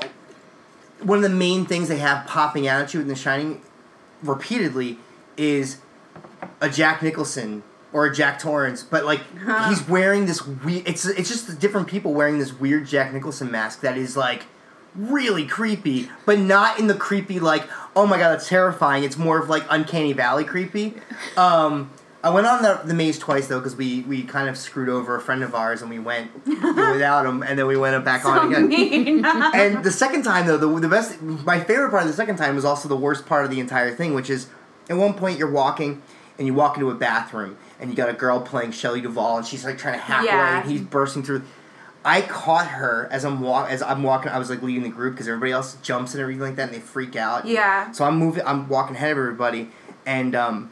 one 0.99 1.17
of 1.17 1.23
the 1.23 1.29
main 1.37 1.65
things 1.65 1.89
they 1.89 1.97
have 1.99 2.25
popping 2.25 2.67
out 2.67 2.81
at 2.81 2.93
you 2.93 3.01
in 3.01 3.07
The 3.07 3.15
Shining 3.15 3.61
repeatedly 4.23 4.97
is 5.37 5.77
a 6.61 6.69
Jack 6.69 7.03
Nicholson 7.03 7.61
or 7.91 8.05
a 8.07 8.13
Jack 8.15 8.39
Torrance, 8.39 8.81
but 8.81 9.05
like 9.05 9.21
he's 9.67 9.87
wearing 9.87 10.25
this 10.25 10.45
weird. 10.47 10.87
It's 10.87 11.05
it's 11.05 11.29
just 11.29 11.59
different 11.59 11.87
people 11.87 12.13
wearing 12.13 12.39
this 12.39 12.53
weird 12.53 12.87
Jack 12.87 13.13
Nicholson 13.13 13.51
mask 13.51 13.81
that 13.81 13.97
is 13.97 14.17
like 14.17 14.43
really 14.95 15.45
creepy, 15.45 16.09
but 16.25 16.39
not 16.39 16.79
in 16.79 16.87
the 16.87 16.93
creepy 16.95 17.39
like 17.39 17.67
oh 17.95 18.05
my 18.07 18.17
god 18.17 18.31
that's 18.31 18.47
terrifying. 18.47 19.03
It's 19.03 19.17
more 19.17 19.39
of 19.39 19.49
like 19.49 19.63
uncanny 19.69 20.13
valley 20.13 20.43
creepy. 20.43 20.93
Um, 21.37 21.91
I 22.23 22.29
went 22.29 22.47
on 22.47 22.61
the, 22.63 22.79
the 22.85 22.93
maze 22.93 23.19
twice 23.19 23.47
though 23.47 23.59
because 23.59 23.75
we 23.75 24.01
we 24.03 24.23
kind 24.23 24.47
of 24.47 24.57
screwed 24.57 24.87
over 24.89 25.15
a 25.15 25.21
friend 25.21 25.43
of 25.43 25.53
ours 25.53 25.81
and 25.81 25.89
we 25.89 25.99
went 25.99 26.31
without 26.47 27.25
him 27.25 27.43
and 27.43 27.59
then 27.59 27.67
we 27.67 27.75
went 27.75 28.03
back 28.05 28.23
So 28.23 28.29
on 28.29 28.47
again. 28.53 28.67
mean. 28.69 29.25
And 29.53 29.83
the 29.83 29.91
second 29.91 30.23
time 30.23 30.47
though, 30.47 30.57
the 30.57 30.67
the 30.79 30.87
best, 30.89 31.21
my 31.21 31.59
favorite 31.59 31.89
part 31.89 32.03
of 32.03 32.07
the 32.07 32.13
second 32.15 32.37
time 32.37 32.55
was 32.55 32.63
also 32.65 32.87
the 32.87 32.95
worst 32.95 33.25
part 33.25 33.43
of 33.45 33.51
the 33.51 33.59
entire 33.59 33.93
thing, 33.93 34.13
which 34.13 34.29
is 34.29 34.47
at 34.89 34.95
one 34.97 35.13
point 35.15 35.37
you're 35.37 35.51
walking 35.51 36.01
and 36.37 36.47
you 36.47 36.53
walk 36.53 36.77
into 36.77 36.89
a 36.89 36.95
bathroom 36.95 37.57
and 37.79 37.89
you 37.89 37.95
got 37.95 38.09
a 38.09 38.13
girl 38.13 38.39
playing 38.39 38.71
Shelley 38.71 39.01
Duvall 39.01 39.37
and 39.37 39.45
she's 39.45 39.65
like 39.65 39.77
trying 39.77 39.95
to 39.95 39.99
hack 39.99 40.25
Yeah. 40.25 40.35
away 40.51 40.61
and 40.61 40.71
he's 40.71 40.81
bursting 40.81 41.23
through. 41.23 41.43
I 42.05 42.21
caught 42.21 42.67
her 42.67 43.07
as 43.11 43.23
I'm 43.25 43.39
walk 43.41 43.69
as 43.69 43.81
I'm 43.81 44.03
walking. 44.03 44.31
I 44.31 44.37
was 44.39 44.49
like 44.49 44.61
leading 44.61 44.83
the 44.83 44.89
group 44.89 45.13
because 45.13 45.27
everybody 45.27 45.51
else 45.51 45.77
jumps 45.81 46.13
and 46.13 46.21
everything 46.21 46.41
like 46.43 46.55
that 46.57 46.67
and 46.69 46.73
they 46.75 46.79
freak 46.81 47.15
out. 47.15 47.45
Yeah. 47.45 47.91
So 47.91 48.03
I'm 48.05 48.17
moving. 48.17 48.43
I'm 48.45 48.67
walking 48.67 48.95
ahead 48.95 49.11
of 49.11 49.17
everybody 49.17 49.69
and 50.05 50.35
um, 50.35 50.69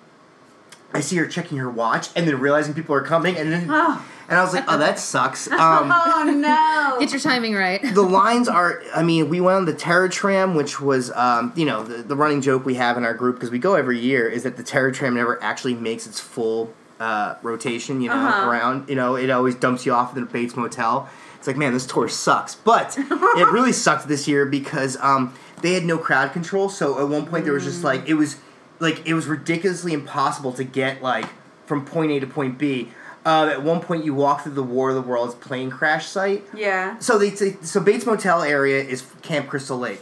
I 0.94 1.00
see 1.00 1.16
her 1.18 1.26
checking 1.28 1.58
her 1.60 1.70
watch 1.70 2.10
and 2.18 2.28
then 2.28 2.38
realizing 2.40 2.74
people 2.74 2.94
are 2.96 3.02
coming, 3.02 3.38
and 3.38 3.50
then 3.52 3.68
Oh. 3.72 4.06
and 4.28 4.38
I 4.38 4.44
was 4.44 4.54
like, 4.54 4.66
oh, 4.68 4.78
that 4.78 5.00
sucks. 5.00 5.48
Um, 5.52 5.90
Oh 5.90 6.24
no! 6.36 6.98
Get 7.00 7.12
your 7.12 7.22
timing 7.22 7.54
right. 7.56 7.82
the 7.82 8.02
lines 8.02 8.50
are 8.50 8.84
i 8.94 9.02
mean 9.02 9.30
we 9.30 9.40
went 9.40 9.56
on 9.56 9.66
the 9.66 9.74
terror 9.74 10.10
tram 10.10 10.54
which 10.56 10.82
was 10.82 11.10
um, 11.12 11.54
you 11.56 11.66
know 11.66 11.82
the, 11.84 12.04
the 12.04 12.16
running 12.16 12.42
joke 12.42 12.66
we 12.66 12.76
have 12.76 12.98
in 12.98 13.06
our 13.06 13.14
group 13.14 13.36
because 13.38 13.50
we 13.52 13.58
go 13.60 13.76
every 13.76 13.98
year 14.00 14.28
is 14.28 14.44
that 14.44 14.58
the 14.58 14.64
terror 14.64 14.92
tram 14.92 15.14
never 15.16 15.42
actually 15.42 15.74
makes 15.74 16.06
its 16.06 16.20
full 16.20 16.74
uh, 17.00 17.36
rotation 17.42 18.02
you 18.02 18.10
know 18.10 18.16
Uh-huh. 18.16 18.50
around 18.50 18.90
you 18.90 18.96
know 18.96 19.16
it 19.16 19.30
always 19.30 19.56
dumps 19.56 19.86
you 19.86 19.94
off 19.94 20.10
at 20.10 20.16
the 20.16 20.22
bates 20.26 20.56
motel 20.58 21.10
it's 21.42 21.48
like 21.48 21.58
man 21.58 21.74
this 21.74 21.88
tour 21.88 22.08
sucks 22.08 22.54
but 22.54 22.96
it 23.00 23.48
really 23.52 23.72
sucked 23.72 24.08
this 24.08 24.28
year 24.28 24.46
because 24.46 24.96
um, 25.02 25.34
they 25.64 25.74
had 25.74 25.84
no 25.84 25.98
crowd 25.98 26.32
control 26.32 26.70
so 26.70 27.00
at 27.02 27.10
one 27.10 27.26
point 27.26 27.46
there 27.46 27.54
was 27.54 27.64
just 27.64 27.84
like 27.84 28.08
it 28.08 28.14
was 28.14 28.38
like 28.80 29.06
it 29.08 29.16
was 29.16 29.26
ridiculously 29.26 29.92
impossible 29.92 30.54
to 30.54 30.64
get 30.64 31.02
like 31.02 31.26
from 31.66 31.84
point 31.84 32.12
a 32.12 32.20
to 32.20 32.28
point 32.28 32.60
b 32.60 32.92
uh, 33.26 33.50
at 33.52 33.64
one 33.64 33.80
point 33.82 34.06
you 34.06 34.14
walk 34.14 34.44
through 34.44 34.54
the 34.54 34.62
war 34.62 34.90
of 34.90 34.96
the 34.96 35.02
worlds 35.02 35.34
plane 35.34 35.72
crash 35.72 36.06
site 36.06 36.44
yeah. 36.56 36.96
so 37.00 37.18
they 37.18 37.32
say 37.32 37.58
so 37.64 37.80
Bates 37.80 38.06
Motel 38.06 38.44
area 38.44 38.84
is 38.84 39.04
Camp 39.24 39.48
Crystal 39.48 39.78
Lake. 39.80 40.02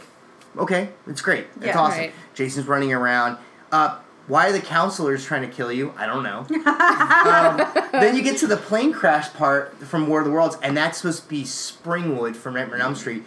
Okay, 0.58 0.88
it's 1.06 1.22
great. 1.22 1.46
It's 1.56 1.66
Yeah. 1.66 1.78
awesome. 1.78 1.98
Right. 2.00 2.12
Jason's 2.34 2.66
running 2.66 2.92
around. 2.92 3.38
Uh, 3.70 3.98
why 4.30 4.48
are 4.48 4.52
the 4.52 4.60
counselors 4.60 5.24
trying 5.24 5.42
to 5.42 5.48
kill 5.54 5.70
you? 5.72 5.92
I 5.98 6.06
don't 6.06 6.22
know. 6.22 6.46
um, 6.94 7.84
then 7.92 8.16
you 8.16 8.22
get 8.22 8.38
to 8.38 8.46
the 8.46 8.56
plane 8.56 8.92
crash 8.92 9.32
part 9.34 9.76
from 9.78 10.06
War 10.08 10.20
of 10.20 10.24
the 10.26 10.30
Worlds, 10.32 10.56
and 10.62 10.76
that's 10.76 10.98
supposed 10.98 11.24
to 11.24 11.28
be 11.28 11.42
Springwood 11.42 12.36
from 12.36 12.54
Nightmare 12.54 12.76
on 12.76 12.82
Elm 12.82 12.94
Street, 12.94 13.24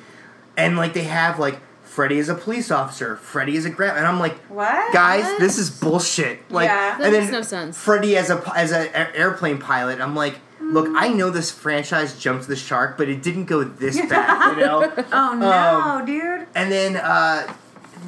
and 0.57 0.77
like 0.77 0.93
they 0.93 1.03
have 1.03 1.39
like 1.39 1.59
Freddy 1.83 2.17
is 2.17 2.27
a 2.29 2.33
police 2.35 2.71
officer, 2.71 3.15
Freddy 3.17 3.55
is 3.55 3.65
a 3.65 3.69
grand, 3.69 3.97
and 3.97 4.07
I'm 4.07 4.19
like, 4.19 4.35
What? 4.49 4.91
guys, 4.93 5.23
What? 5.25 5.39
this 5.39 5.59
is 5.59 5.69
bullshit. 5.69 6.39
Like, 6.49 6.65
Yeah. 6.67 6.97
That 6.97 7.03
and 7.03 7.13
makes 7.13 7.25
then 7.25 7.33
no 7.33 7.41
sense. 7.43 7.77
Freddy 7.77 8.17
as 8.17 8.29
a 8.31 8.41
as 8.55 8.71
an 8.71 8.87
airplane 9.13 9.59
pilot. 9.59 10.01
I'm 10.01 10.15
like, 10.15 10.39
look, 10.59 10.87
I 10.95 11.09
know 11.09 11.29
this 11.29 11.51
franchise 11.51 12.17
jumped 12.19 12.47
the 12.47 12.55
shark, 12.55 12.97
but 12.97 13.09
it 13.09 13.21
didn't 13.21 13.45
go 13.45 13.63
this 13.63 13.95
bad, 14.09 14.57
you 14.57 14.65
know. 14.65 14.91
Oh 15.11 15.33
no, 15.35 15.51
Um, 15.51 16.05
dude. 16.05 16.47
And 16.55 16.71
then 16.71 16.95
uh, 16.95 17.43
th- 17.45 17.57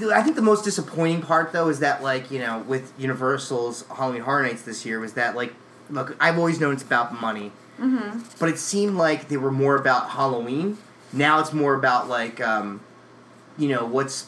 I 0.04 0.22
think 0.22 0.36
the 0.36 0.42
most 0.42 0.64
disappointing 0.64 1.22
part 1.22 1.52
though 1.52 1.70
is 1.70 1.80
that 1.80 2.04
like 2.04 2.32
you 2.32 2.40
know 2.40 2.60
with 2.68 2.94
Universal's 2.98 3.86
Halloween 3.88 4.22
Horror 4.22 4.44
Nights 4.44 4.64
this 4.64 4.86
year 4.86 5.00
was 5.00 5.14
that 5.14 5.36
like 5.36 5.54
look 5.90 6.16
I've 6.20 6.38
always 6.38 6.60
known 6.60 6.74
it's 6.74 6.84
about 6.84 7.20
money, 7.20 7.52
mm-hmm. 7.80 8.20
but 8.40 8.50
it 8.50 8.58
seemed 8.58 8.96
like 8.96 9.28
they 9.28 9.38
were 9.38 9.52
more 9.52 9.76
about 9.76 10.12
Halloween. 10.12 10.78
Now 11.14 11.40
it's 11.40 11.54
more 11.54 11.74
about 11.74 12.08
like 12.10 12.42
um, 12.42 12.82
you 13.58 13.70
know 13.70 13.86
what's 13.86 14.28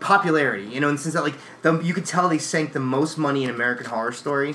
popularity. 0.00 0.66
You 0.66 0.80
know 0.80 0.88
in 0.88 0.96
the 0.96 1.00
sense 1.00 1.14
that 1.14 1.22
like 1.22 1.36
the, 1.62 1.80
you 1.80 1.94
could 1.94 2.06
tell 2.06 2.28
they 2.28 2.38
sank 2.38 2.72
the 2.72 2.80
most 2.80 3.18
money 3.18 3.44
in 3.44 3.50
American 3.50 3.86
Horror 3.86 4.12
Story, 4.12 4.54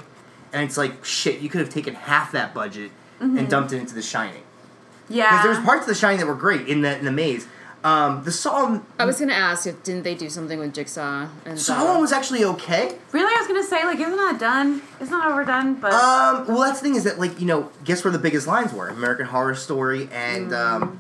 and 0.53 0.63
it's 0.63 0.77
like 0.77 1.03
shit. 1.03 1.41
You 1.41 1.49
could 1.49 1.61
have 1.61 1.69
taken 1.69 1.95
half 1.95 2.31
that 2.31 2.53
budget 2.53 2.91
and 3.21 3.49
dumped 3.49 3.71
it 3.71 3.77
into 3.77 3.93
The 3.93 4.01
Shining. 4.01 4.43
Yeah. 5.09 5.29
Because 5.29 5.43
there 5.43 5.51
was 5.51 5.65
parts 5.65 5.81
of 5.81 5.87
The 5.87 5.95
Shining 5.95 6.19
that 6.19 6.25
were 6.25 6.35
great 6.35 6.67
in 6.67 6.81
the 6.81 6.97
in 6.97 7.05
the 7.05 7.11
maze. 7.11 7.47
Um, 7.83 8.23
the 8.23 8.31
Saw 8.31 8.79
I 8.99 9.05
was 9.05 9.19
gonna 9.19 9.33
ask 9.33 9.65
if 9.65 9.81
didn't 9.83 10.03
they 10.03 10.13
do 10.13 10.29
something 10.29 10.59
with 10.59 10.71
Jigsaw 10.73 11.27
and 11.45 11.59
Saw 11.59 11.83
one 11.93 11.99
was 12.01 12.11
actually 12.11 12.43
okay. 12.43 12.95
really, 13.11 13.25
I 13.33 13.37
was 13.39 13.47
gonna 13.47 13.63
say 13.63 13.83
like, 13.85 13.99
isn't 13.99 14.15
that 14.17 14.39
done? 14.39 14.83
Isn't 14.99 15.17
that 15.17 15.27
overdone? 15.27 15.73
But 15.75 15.93
Um, 15.93 16.47
well, 16.47 16.59
that's 16.59 16.79
the 16.79 16.83
thing 16.83 16.95
is 16.95 17.05
that 17.05 17.19
like 17.19 17.39
you 17.39 17.47
know, 17.47 17.71
guess 17.83 18.03
where 18.03 18.11
the 18.13 18.19
biggest 18.19 18.45
lines 18.45 18.71
were? 18.71 18.87
American 18.89 19.25
Horror 19.25 19.55
Story 19.55 20.07
and 20.13 20.53
um, 20.53 20.99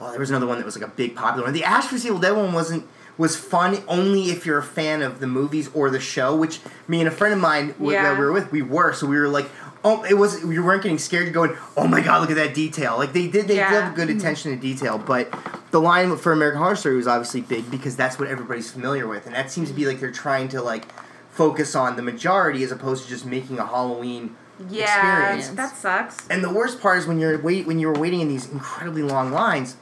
well, 0.00 0.10
there 0.10 0.18
was 0.18 0.30
another 0.30 0.46
one 0.46 0.58
that 0.58 0.64
was 0.64 0.76
like 0.76 0.84
a 0.88 0.92
big 0.92 1.14
popular 1.14 1.44
one. 1.46 1.52
The 1.54 1.62
Ash 1.64 1.86
vs 1.86 2.04
Evil 2.04 2.18
Dead 2.18 2.32
one 2.32 2.52
wasn't 2.52 2.84
was 3.16 3.36
fun 3.36 3.80
only 3.86 4.30
if 4.30 4.44
you're 4.44 4.58
a 4.58 4.62
fan 4.62 5.02
of 5.02 5.20
the 5.20 5.26
movies 5.28 5.70
or 5.74 5.88
the 5.90 6.00
show. 6.00 6.34
Which 6.34 6.58
me 6.88 6.98
and 6.98 7.06
a 7.06 7.12
friend 7.12 7.32
of 7.32 7.38
mine 7.40 7.68
w- 7.74 7.92
Yeah. 7.92 8.02
that 8.02 8.18
we 8.18 8.24
were 8.24 8.32
with, 8.32 8.50
we 8.50 8.62
were. 8.62 8.92
So 8.92 9.06
we 9.06 9.16
were 9.20 9.28
like, 9.28 9.48
oh, 9.84 10.02
it 10.02 10.14
was 10.14 10.42
we 10.42 10.58
weren't 10.58 10.82
getting 10.82 10.98
scared. 10.98 11.24
You're 11.26 11.32
going, 11.32 11.56
oh 11.76 11.86
my 11.86 12.00
god, 12.00 12.22
look 12.22 12.30
at 12.30 12.36
that 12.36 12.54
detail. 12.54 12.96
Like 12.98 13.12
they 13.12 13.28
did, 13.28 13.46
they 13.46 13.56
Yeah. 13.56 13.70
did 13.70 13.82
have 13.84 13.94
good 13.94 14.10
attention 14.10 14.50
to 14.50 14.56
detail. 14.56 14.98
But 14.98 15.32
the 15.72 15.80
line 15.80 16.16
for 16.18 16.32
American 16.32 16.60
Horror 16.60 16.76
Story 16.76 16.96
was 16.96 17.08
obviously 17.08 17.40
big 17.40 17.70
because 17.70 17.96
that's 17.96 18.18
what 18.18 18.28
everybody's 18.28 18.70
familiar 18.70 19.08
with, 19.08 19.26
and 19.26 19.34
that 19.34 19.50
seems 19.50 19.68
to 19.68 19.74
be 19.74 19.86
like 19.86 19.98
they're 19.98 20.12
trying 20.12 20.48
to 20.48 20.62
like 20.62 20.86
focus 21.30 21.74
on 21.74 21.96
the 21.96 22.02
majority 22.02 22.62
as 22.62 22.70
opposed 22.70 23.04
to 23.04 23.08
just 23.08 23.24
making 23.24 23.58
a 23.58 23.66
Halloween 23.66 24.36
yeah, 24.68 25.34
experience. 25.34 25.48
that 25.56 25.76
sucks. 25.76 26.28
And 26.28 26.44
the 26.44 26.52
worst 26.52 26.80
part 26.80 26.98
is 26.98 27.06
when 27.06 27.18
you're 27.18 27.38
wait 27.38 27.66
when 27.66 27.78
you 27.78 27.88
were 27.88 27.98
waiting 27.98 28.20
in 28.20 28.28
these 28.28 28.48
incredibly 28.50 29.02
long 29.02 29.32
lines. 29.32 29.76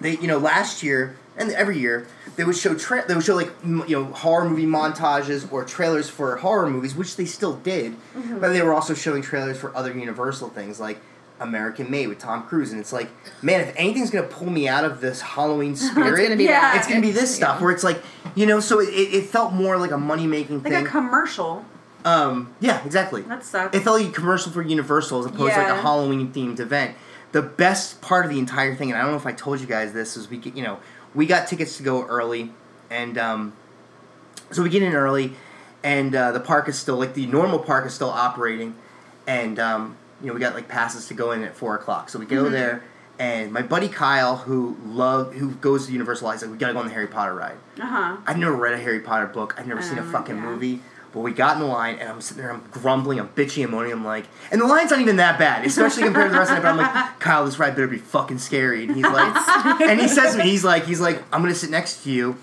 They 0.00 0.16
you 0.16 0.26
know 0.26 0.38
last 0.38 0.82
year 0.82 1.16
and 1.36 1.50
every 1.52 1.78
year 1.78 2.06
they 2.36 2.44
would 2.44 2.56
show 2.56 2.74
tra- 2.74 3.06
they 3.06 3.14
would 3.14 3.24
show 3.24 3.34
like 3.34 3.52
m- 3.62 3.84
you 3.86 3.96
know 3.96 4.04
horror 4.06 4.48
movie 4.48 4.64
montages 4.64 5.50
or 5.52 5.64
trailers 5.64 6.08
for 6.08 6.36
horror 6.36 6.70
movies, 6.70 6.94
which 6.94 7.16
they 7.16 7.26
still 7.26 7.56
did, 7.56 7.92
mm-hmm. 7.92 8.38
but 8.38 8.54
they 8.54 8.62
were 8.62 8.72
also 8.72 8.94
showing 8.94 9.20
trailers 9.22 9.58
for 9.58 9.76
other 9.76 9.92
Universal 9.92 10.48
things 10.50 10.80
like 10.80 10.98
American 11.40 11.90
Made 11.90 12.08
with 12.08 12.18
Tom 12.18 12.42
Cruise, 12.44 12.72
and 12.72 12.80
it's 12.80 12.92
like 12.92 13.08
man, 13.42 13.60
if 13.60 13.72
anything's 13.76 14.10
gonna 14.10 14.26
pull 14.26 14.50
me 14.50 14.68
out 14.68 14.84
of 14.84 15.00
this 15.00 15.20
Halloween 15.20 15.76
spirit, 15.88 16.22
gonna 16.22 16.36
be 16.36 16.44
Yeah. 16.44 16.76
it's 16.76 16.86
gonna 16.88 17.00
be 17.00 17.10
this 17.12 17.34
stuff 17.34 17.56
Yeah. 17.58 17.64
where 17.64 17.72
it's 17.72 17.84
like 17.84 18.02
you 18.34 18.46
know 18.46 18.60
so 18.60 18.80
it, 18.80 18.86
it, 18.86 19.24
felt 19.26 19.52
more 19.52 19.76
like 19.78 19.90
a 19.90 19.98
money 19.98 20.26
making 20.26 20.60
thing, 20.60 20.72
Like 20.72 20.82
thing. 20.82 20.86
a 20.86 20.90
commercial. 20.90 21.64
um, 22.04 22.54
yeah, 22.60 22.84
exactly. 22.84 23.22
That 23.22 23.44
sucks. 23.44 23.76
It 23.76 23.80
felt 23.82 24.00
like 24.00 24.10
a 24.10 24.12
commercial 24.12 24.52
for 24.52 24.62
Universal 24.62 25.20
as 25.20 25.26
opposed 25.26 25.54
to 25.54 25.60
like 25.60 25.70
a 25.70 25.80
Halloween 25.80 26.32
themed 26.32 26.60
event. 26.60 26.96
The 27.32 27.42
best 27.42 28.00
part 28.00 28.24
of 28.24 28.30
the 28.30 28.38
entire 28.38 28.74
thing, 28.74 28.90
and 28.90 28.98
I 28.98 29.02
don't 29.02 29.10
know 29.10 29.16
if 29.18 29.26
I 29.26 29.32
told 29.32 29.60
you 29.60 29.66
guys 29.66 29.92
this, 29.92 30.16
is 30.16 30.30
we 30.30 30.36
get 30.38 30.56
you 30.56 30.62
know 30.62 30.78
we 31.14 31.26
got 31.26 31.46
tickets 31.48 31.76
to 31.78 31.82
go 31.82 32.04
early, 32.06 32.52
and 32.90 33.18
um, 33.18 33.52
so 34.50 34.62
we 34.62 34.70
get 34.70 34.82
in 34.82 34.94
early, 34.94 35.34
and 35.82 36.14
uh, 36.14 36.32
the 36.32 36.40
park 36.40 36.68
is 36.68 36.78
still 36.78 36.96
like 36.96 37.14
the 37.14 37.26
normal 37.26 37.58
park 37.58 37.84
is 37.86 37.92
still 37.94 38.08
operating, 38.10 38.74
and 39.26 39.58
um, 39.58 39.96
you 40.20 40.28
know 40.28 40.34
we 40.34 40.40
got 40.40 40.54
like 40.54 40.68
passes 40.68 41.06
to 41.08 41.14
go 41.14 41.32
in 41.32 41.42
at 41.44 41.56
four 41.56 41.74
o'clock. 41.76 42.08
So 42.10 42.18
we 42.18 42.26
go 42.26 42.48
there, 42.48 42.82
and 43.18 43.52
my 43.52 43.62
buddy 43.62 43.88
Kyle, 43.88 44.36
who 44.36 44.76
love 44.86 45.34
who 45.34 45.52
goes 45.52 45.86
to 45.86 45.92
Universal, 45.92 46.30
he's 46.32 46.42
like, 46.42 46.50
we 46.50 46.56
gotta 46.58 46.72
go 46.72 46.80
on 46.80 46.86
the 46.86 46.92
Harry 46.94 47.06
Potter 47.08 47.34
ride. 47.34 47.56
Uh 47.80 47.86
huh. 47.86 48.16
I've 48.26 48.38
never 48.38 48.54
read 48.54 48.74
a 48.74 48.78
Harry 48.78 49.00
Potter 49.00 49.26
book. 49.26 49.54
I've 49.58 49.66
never 49.66 49.82
seen 49.82 49.98
a 49.98 50.02
Um, 50.02 50.12
fucking 50.12 50.36
yeah. 50.36 50.42
movie. 50.42 50.80
But 51.10 51.20
we 51.20 51.32
got 51.32 51.56
in 51.56 51.62
the 51.62 51.66
line, 51.68 51.94
and 52.00 52.06
I'm 52.10 52.20
sitting 52.20 52.42
there, 52.42 52.52
I'm 52.52 52.62
grumbling, 52.70 53.18
I'm 53.18 53.30
bitchy 53.30 53.62
and 53.62 53.72
moaning. 53.72 53.92
I'm 53.92 54.04
like, 54.04 54.26
and 54.52 54.60
the 54.60 54.66
line's 54.66 54.90
not 54.90 55.00
even 55.00 55.16
that 55.16 55.38
bad, 55.38 55.64
especially 55.64 56.02
compared 56.02 56.26
to 56.26 56.32
the 56.32 56.38
rest 56.38 56.50
of 56.52 56.58
it. 56.58 56.62
But 56.62 56.68
I'm 56.68 56.76
like, 56.76 56.92
Kyle, 57.18 57.46
this 57.46 57.58
ride 57.58 57.74
better 57.74 57.88
be 57.88 57.96
fucking 57.96 58.36
scary. 58.38 58.84
And 58.84 58.94
he's 58.94 59.04
like, 59.06 59.80
and 59.80 59.98
he 59.98 60.06
says 60.06 60.32
to 60.32 60.38
me, 60.38 60.50
he's 60.50 60.64
like, 60.64 60.84
he's 60.84 61.00
like, 61.00 61.22
I'm 61.32 61.40
gonna 61.40 61.54
sit 61.54 61.70
next 61.70 62.02
to 62.04 62.10
you, 62.10 62.36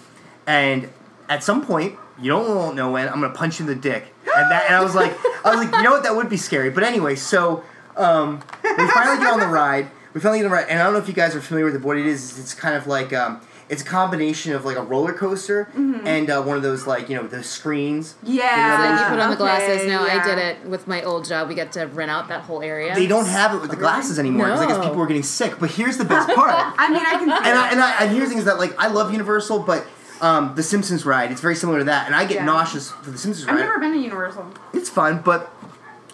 and 0.47 0.89
at 1.29 1.43
some 1.43 1.63
point, 1.63 1.95
you 2.19 2.31
don't 2.31 2.75
know 2.75 2.89
when, 2.89 3.07
I'm 3.07 3.21
gonna 3.21 3.33
punch 3.35 3.59
you 3.59 3.67
in 3.67 3.73
the 3.73 3.79
dick. 3.79 4.11
And 4.35 4.51
that, 4.51 4.65
and 4.67 4.75
I 4.75 4.83
was 4.83 4.95
like, 4.95 5.11
I 5.45 5.55
was 5.55 5.65
like, 5.65 5.73
you 5.75 5.83
know 5.83 5.91
what, 5.91 6.03
that 6.03 6.15
would 6.15 6.29
be 6.29 6.37
scary. 6.37 6.69
But 6.69 6.83
anyway, 6.83 7.15
so 7.15 7.63
um, 7.95 8.41
we 8.63 8.87
finally 8.89 9.17
get 9.17 9.33
on 9.33 9.39
the 9.39 9.47
ride. 9.47 9.89
We 10.13 10.21
finally 10.21 10.39
get 10.39 10.45
on 10.45 10.51
the 10.51 10.55
ride, 10.57 10.67
and 10.69 10.79
I 10.79 10.83
don't 10.83 10.93
know 10.93 10.99
if 10.99 11.07
you 11.07 11.13
guys 11.13 11.35
are 11.35 11.41
familiar 11.41 11.71
with 11.71 11.83
what 11.83 11.97
it 11.97 12.05
is. 12.05 12.39
It's 12.39 12.53
kind 12.53 12.75
of 12.75 12.87
like 12.87 13.13
um, 13.13 13.41
it's 13.67 13.81
a 13.81 13.85
combination 13.85 14.53
of 14.53 14.63
like 14.63 14.77
a 14.77 14.81
roller 14.81 15.11
coaster 15.11 15.69
and 15.75 16.29
uh, 16.29 16.41
one 16.43 16.55
of 16.55 16.63
those 16.63 16.85
like 16.85 17.09
you 17.09 17.15
know 17.15 17.27
the 17.27 17.43
screens. 17.43 18.15
Yeah. 18.23 18.97
So 18.97 19.03
you 19.03 19.09
put 19.09 19.19
on 19.19 19.29
the 19.31 19.35
glasses. 19.35 19.81
Okay, 19.81 19.87
Now 19.87 20.03
I 20.03 20.23
did 20.23 20.37
it 20.37 20.65
with 20.65 20.87
my 20.87 21.01
old 21.03 21.25
job. 21.25 21.49
We 21.49 21.55
got 21.55 21.71
to 21.73 21.85
rent 21.85 22.11
out 22.11 22.27
that 22.27 22.41
whole 22.41 22.61
area. 22.61 22.93
They 22.93 23.07
don't 23.07 23.25
have 23.25 23.53
it 23.55 23.61
with 23.61 23.71
the 23.71 23.75
glasses 23.77 24.19
anymore 24.19 24.47
because 24.47 24.61
I 24.61 24.67
guess 24.67 24.77
people 24.77 24.95
were 24.95 25.07
getting 25.07 25.23
sick. 25.23 25.59
But 25.59 25.71
here's 25.71 25.97
the 25.97 26.05
best 26.05 26.29
part. 26.35 26.51
I 26.77 26.89
mean, 26.89 27.03
I 27.05 27.11
can 27.11 27.27
see 27.27 27.49
and 27.49 27.59
I, 27.59 27.69
and 27.71 27.81
I 27.81 28.03
and 28.03 28.11
here's 28.11 28.25
the 28.25 28.29
thing 28.29 28.39
is 28.39 28.45
that 28.45 28.59
like 28.59 28.77
I 28.79 28.87
love 28.87 29.11
Universal, 29.11 29.59
but 29.59 29.85
um, 30.25 30.55
the 30.55 30.63
Simpsons 30.63 31.05
ride 31.05 31.31
it's 31.31 31.41
very 31.41 31.55
similar 31.55 31.79
to 31.79 31.85
that, 31.85 32.07
and 32.07 32.15
I 32.15 32.25
get 32.25 32.35
Yeah. 32.35 32.45
nauseous 32.45 32.91
for 32.91 33.11
the 33.11 33.17
Simpsons 33.17 33.45
ride. 33.45 33.53
I've 33.53 33.59
ride. 33.59 33.65
never 33.67 33.79
been 33.79 33.91
to 33.93 33.99
Universal. 33.99 34.45
it's 34.73 34.89
fun, 34.89 35.21
but 35.23 35.51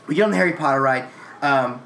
we 0.07 0.15
get 0.15 0.23
on 0.23 0.31
the 0.31 0.37
Harry 0.37 0.53
Potter 0.53 0.81
ride. 0.81 1.05
Um, 1.41 1.81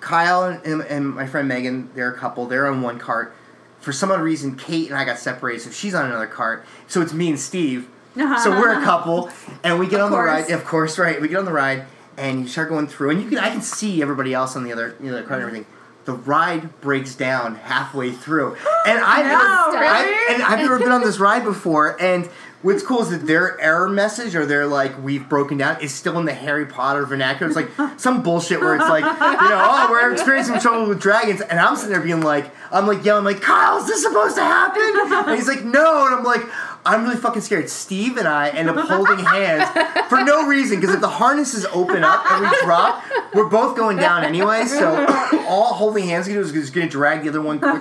Kyle 0.00 0.44
and, 0.44 0.64
and, 0.64 0.82
and 0.82 1.14
my 1.14 1.26
friend 1.26 1.48
Megan, 1.48 1.90
they're 1.94 2.10
a 2.10 2.16
couple. 2.16 2.46
They're 2.46 2.66
on 2.68 2.82
one 2.82 2.98
cart. 2.98 3.34
For 3.80 3.92
some 3.92 4.10
other 4.10 4.22
reason, 4.22 4.56
Kate 4.56 4.88
and 4.88 4.96
I 4.98 5.04
got 5.04 5.18
separated, 5.18 5.60
so 5.62 5.70
she's 5.70 5.94
on 5.94 6.06
another 6.06 6.26
cart. 6.26 6.64
So 6.86 7.00
it's 7.00 7.12
me 7.12 7.28
and 7.28 7.38
Steve. 7.38 7.88
so 8.16 8.50
we're 8.50 8.80
a 8.80 8.82
couple, 8.84 9.30
and 9.62 9.78
we 9.78 9.86
get 9.86 10.00
Of 10.00 10.06
on 10.06 10.10
the 10.10 10.16
course. 10.16 10.28
ride. 10.48 10.50
Of 10.50 10.64
course, 10.64 10.98
right? 10.98 11.20
We 11.20 11.28
get 11.28 11.38
on 11.38 11.44
the 11.44 11.52
ride, 11.52 11.84
and 12.16 12.40
you 12.40 12.48
start 12.48 12.68
going 12.68 12.86
through, 12.88 13.10
and 13.10 13.22
you 13.22 13.28
can 13.28 13.38
I 13.38 13.50
can 13.50 13.62
see 13.62 14.00
everybody 14.02 14.32
else 14.34 14.56
on 14.56 14.64
the 14.64 14.72
other 14.72 14.96
you 15.00 15.10
know, 15.10 15.16
the 15.16 15.22
cart 15.22 15.40
and 15.40 15.48
everything. 15.48 15.66
The 16.08 16.14
ride 16.14 16.80
breaks 16.80 17.14
down 17.14 17.56
halfway 17.56 18.12
through, 18.12 18.56
and 18.86 18.98
I've 18.98 19.26
No, 19.26 19.72
never, 19.78 19.84
really? 19.84 20.34
and 20.34 20.42
I've 20.42 20.58
never 20.58 20.78
been 20.78 20.90
on 20.90 21.02
this 21.02 21.18
ride 21.18 21.44
before, 21.44 22.00
and. 22.00 22.30
What's 22.60 22.82
cool 22.82 23.02
is 23.02 23.10
that 23.10 23.24
their 23.24 23.56
error 23.60 23.88
message 23.88 24.34
or 24.34 24.44
their 24.44 24.66
like 24.66 25.00
we've 25.00 25.28
broken 25.28 25.58
down 25.58 25.80
is 25.80 25.94
still 25.94 26.18
in 26.18 26.24
the 26.24 26.34
Harry 26.34 26.66
Potter 26.66 27.06
vernacular. 27.06 27.46
It's 27.46 27.54
like 27.54 27.70
some 28.00 28.20
bullshit 28.24 28.58
where 28.58 28.74
it's 28.74 28.88
like 28.88 29.04
you 29.04 29.48
know 29.48 29.62
oh 29.64 29.86
we're 29.88 30.10
experiencing 30.12 30.58
trouble 30.58 30.88
with 30.88 31.00
dragons 31.00 31.40
and 31.40 31.60
I'm 31.60 31.76
sitting 31.76 31.92
there 31.92 32.00
being 32.02 32.20
like 32.20 32.50
I'm 32.72 32.88
like 32.88 33.04
yelling 33.04 33.22
like 33.24 33.40
Kyle 33.40 33.78
is 33.78 33.86
this 33.86 34.02
supposed 34.02 34.34
to 34.34 34.42
happen? 34.42 35.28
And 35.28 35.36
he's 35.38 35.46
like 35.46 35.62
no 35.64 36.06
and 36.06 36.16
I'm 36.16 36.24
like 36.24 36.42
I'm 36.88 37.04
really 37.04 37.16
fucking 37.16 37.42
scared. 37.42 37.68
Steve 37.68 38.16
and 38.16 38.26
I 38.26 38.48
end 38.48 38.70
up 38.70 38.76
holding 38.88 39.18
hands 39.24 39.68
for 40.08 40.22
no 40.24 40.46
reason 40.46 40.80
because 40.80 40.94
if 40.94 41.00
the 41.00 41.08
harnesses 41.08 41.66
open 41.66 42.02
up 42.02 42.24
and 42.32 42.42
we 42.42 42.60
drop, 42.64 43.04
we're 43.34 43.48
both 43.48 43.76
going 43.76 43.98
down 43.98 44.24
anyway. 44.24 44.64
So 44.64 45.06
all 45.48 45.74
holding 45.74 46.04
hands 46.06 46.26
is 46.28 46.52
is 46.54 46.70
going 46.70 46.86
to 46.86 46.90
drag 46.90 47.22
the 47.22 47.28
other 47.28 47.42
one 47.42 47.58
quicker. 47.58 47.78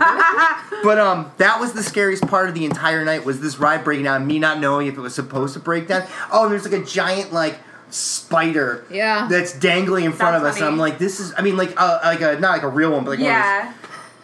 But 0.84 1.00
um, 1.00 1.32
that 1.38 1.60
was 1.60 1.74
the 1.74 1.84
scariest 1.84 2.28
part 2.28 2.50
of 2.50 2.56
the 2.56 2.66
entire 2.66 3.04
night 3.06 3.26
was 3.26 3.40
this 3.40 3.58
ride 3.60 3.84
breaking 3.84 4.06
down, 4.06 4.28
me 4.28 4.40
not 4.40 4.60
knowing 4.60 4.88
if 4.88 4.98
it 4.98 5.02
was 5.02 5.16
supposed 5.16 5.54
to 5.54 5.60
break 5.60 5.88
down. 5.88 6.04
Oh, 6.32 6.44
and 6.44 6.52
there's 6.52 6.70
like 6.70 6.80
a 6.82 6.86
giant 6.86 7.32
like 7.34 7.58
spider 7.90 8.86
Yeah. 8.92 9.28
that's 9.30 9.54
dangling 9.58 10.06
in 10.06 10.12
front 10.12 10.34
That's 10.34 10.44
of 10.44 10.50
us, 10.56 10.58
and 10.62 10.66
I'm 10.68 10.78
like, 10.78 10.98
this 11.00 11.20
is. 11.20 11.34
I 11.38 11.42
mean, 11.42 11.56
like, 11.58 11.74
uh, 11.82 12.00
like 12.04 12.22
a 12.22 12.40
not 12.40 12.52
like 12.52 12.64
a 12.64 12.68
real 12.68 12.92
one, 12.92 13.06
but 13.06 13.12
like 13.12 13.20
one 13.20 13.30
of 13.30 13.34
those 13.36 13.74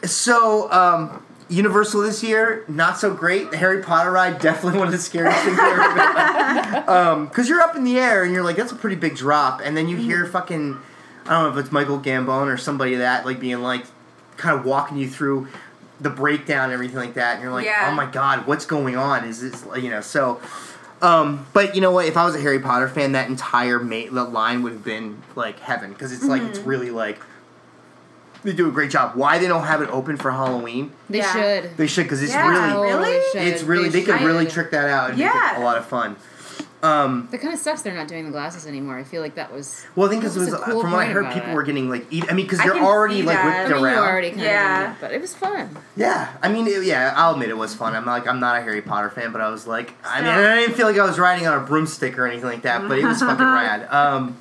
Yeah. 0.04 0.08
so, 0.08 0.72
um, 0.72 1.24
Universal 1.54 2.02
this 2.02 2.24
year, 2.24 2.66
not 2.68 2.98
so 2.98 3.14
great. 3.14 3.52
The 3.52 3.58
Harry 3.58 3.84
Potter 3.84 4.12
ride, 4.12 4.40
definitely 4.40 4.80
one 4.80 4.88
of 4.88 4.92
the 4.92 5.00
scariest 5.00 5.44
things 5.44 5.58
I've 5.60 5.80
ever 5.80 6.74
been. 6.74 7.26
Because 7.26 7.46
um, 7.46 7.48
you're 7.48 7.62
up 7.62 7.76
in 7.76 7.84
the 7.84 8.00
air 8.00 8.24
and 8.24 8.34
you're 8.34 8.44
like, 8.44 8.56
that's 8.56 8.72
a 8.72 8.76
pretty 8.76 8.96
big 8.96 9.16
drop. 9.16 9.62
And 9.64 9.78
then 9.78 9.88
you 9.88 9.98
hear 9.98 10.24
mm-hmm. 10.24 10.32
fucking, 10.32 10.78
I 11.26 11.30
don't 11.30 11.44
know 11.44 11.60
if 11.60 11.64
it's 11.64 11.72
Michael 11.72 12.00
Gambon 12.00 12.52
or 12.52 12.58
somebody 12.58 12.96
that, 12.96 13.26
like, 13.26 13.40
being 13.40 13.62
like, 13.62 13.86
kind 14.38 14.58
of 14.58 14.66
walking 14.66 14.98
you 14.98 15.08
through 15.08 15.48
the 16.02 16.10
breakdown 16.10 16.66
and 16.66 16.74
everything 16.74 16.98
like 16.98 17.14
that. 17.14 17.36
And 17.36 17.44
you're 17.44 17.52
like, 17.52 17.66
Yeah. 17.66 17.90
oh 17.92 17.96
my 17.96 18.06
god, 18.06 18.48
what's 18.48 18.66
going 18.66 18.96
on? 18.96 19.24
Is 19.26 19.42
this, 19.42 19.66
you 19.82 19.90
know, 19.90 20.02
so. 20.02 20.42
Um, 21.02 21.46
but 21.52 21.76
you 21.76 21.82
know 21.82 21.92
what? 21.92 22.06
If 22.06 22.16
I 22.16 22.24
was 22.24 22.34
a 22.34 22.40
Harry 22.40 22.60
Potter 22.60 22.88
fan, 22.88 23.12
that 23.12 23.28
entire 23.28 23.78
ma- 23.78 24.10
the 24.10 24.24
line 24.24 24.64
would 24.64 24.72
have 24.72 24.86
been 24.86 25.22
like 25.36 25.60
heaven 25.60 25.92
because 25.92 26.14
it's 26.14 26.24
like 26.24 26.42
it's 26.42 26.60
mm-hmm. 26.60 26.70
really 26.70 26.92
like 26.92 27.20
they 28.44 28.54
do 28.54 28.68
a 28.68 28.72
great 28.72 28.92
job. 28.92 29.16
Why 29.16 29.38
they 29.40 29.48
don't 29.48 29.64
have 29.64 29.82
it 29.82 29.90
open 29.90 30.18
for 30.18 30.32
Halloween? 30.32 30.92
They 31.10 31.20
Yeah. 31.20 31.34
should. 31.34 31.78
They 31.78 31.88
should 31.88 32.04
because 32.04 32.22
it's 32.22 32.34
Yeah, 32.34 32.48
really 32.76 32.92
really? 32.94 33.12
It's 33.50 33.64
really 33.64 33.90
they, 33.90 34.02
could 34.04 34.22
really 34.22 34.46
trick 34.46 34.72
that 34.72 34.90
out 34.90 35.10
and 35.12 35.18
make 35.20 35.28
Yeah. 35.28 35.56
it 35.56 35.62
a 35.62 35.64
lot 35.64 35.78
of 35.78 35.86
fun. 35.86 36.16
Um, 36.82 37.30
That 37.32 37.38
kind 37.40 37.54
of 37.54 37.60
sucks. 37.62 37.82
They're 37.82 37.94
not 37.94 38.10
doing 38.10 38.26
the 38.26 38.32
glasses 38.32 38.68
anymore. 38.68 38.98
I 38.98 39.06
feel 39.06 39.22
like 39.22 39.36
that 39.36 39.54
was. 39.54 39.86
well, 39.96 40.08
I 40.08 40.10
think 40.10 40.22
because 40.22 40.34
That 40.36 40.42
was 40.42 40.52
was, 40.52 40.60
a 40.60 40.64
cool 40.66 40.82
from 40.82 40.92
what 40.92 41.00
I 41.00 41.06
heard, 41.06 41.32
people 41.32 41.52
it. 41.52 41.56
were 41.56 41.64
getting 41.64 41.90
like 41.90 42.06
eat. 42.12 42.26
I 42.30 42.34
mean, 42.34 42.46
because 42.46 42.60
I 42.60 42.66
you're 42.66 42.78
already 42.84 43.22
like 43.24 43.38
that. 43.38 43.46
whipped 43.46 43.58
I 43.58 43.64
mean, 43.70 43.80
you 43.80 43.86
around. 43.86 44.02
were 44.04 44.12
already 44.12 44.30
kind 44.32 44.42
Yeah. 44.42 44.92
of, 44.92 45.00
but 45.00 45.14
it 45.14 45.22
was 45.22 45.34
fun. 45.34 45.78
Yeah, 45.96 46.28
I 46.42 46.50
mean, 46.50 46.68
it, 46.68 46.84
yeah, 46.84 47.14
I'll 47.16 47.32
admit 47.36 47.48
it 47.48 47.58
was 47.58 47.74
fun. 47.74 47.96
I'm 47.96 48.06
like, 48.06 48.28
I'm 48.28 48.42
not 48.42 48.58
a 48.58 48.62
Harry 48.62 48.82
Potter 48.82 49.10
fan, 49.10 49.32
but 49.32 49.40
I 49.40 49.48
was 49.48 49.66
like, 49.66 49.94
I 50.04 50.20
mean, 50.20 50.30
I 50.30 50.56
didn't 50.58 50.76
feel 50.76 50.86
like 50.88 51.00
I 51.00 51.06
was 51.06 51.18
riding 51.18 51.48
on 51.48 51.58
a 51.58 51.62
broomstick 51.66 52.20
or 52.20 52.28
anything 52.28 52.50
like 52.50 52.64
that, 52.64 52.86
but 52.90 53.00
it 53.00 53.06
was 53.06 53.22
fucking 53.22 53.46
rad. 53.54 53.88
Um, 53.90 54.36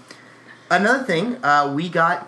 another 0.68 1.04
thing, 1.04 1.36
uh, 1.44 1.70
we 1.72 1.88
got 1.88 2.26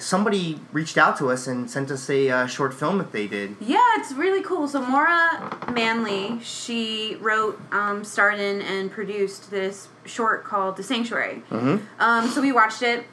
somebody 0.00 0.60
reached 0.72 0.96
out 0.98 1.16
to 1.18 1.30
us 1.30 1.46
and 1.46 1.70
sent 1.70 1.90
us 1.90 2.08
a 2.10 2.30
uh, 2.30 2.46
short 2.46 2.74
film 2.74 2.98
that 2.98 3.12
they 3.12 3.26
did. 3.26 3.56
Yeah, 3.60 3.80
it's 3.96 4.12
really 4.12 4.42
cool. 4.42 4.68
So 4.68 4.80
Maura 4.80 5.56
Manley, 5.72 6.38
she 6.42 7.16
wrote, 7.20 7.60
um, 7.72 8.04
starred 8.04 8.38
in, 8.40 8.62
and 8.62 8.90
produced 8.90 9.50
this 9.50 9.88
short 10.04 10.44
called 10.44 10.76
The 10.76 10.82
Sanctuary. 10.82 11.42
Mhm. 11.50 11.82
Um, 11.98 12.28
so 12.28 12.40
we 12.40 12.52
watched 12.52 12.82
it. 12.82 13.04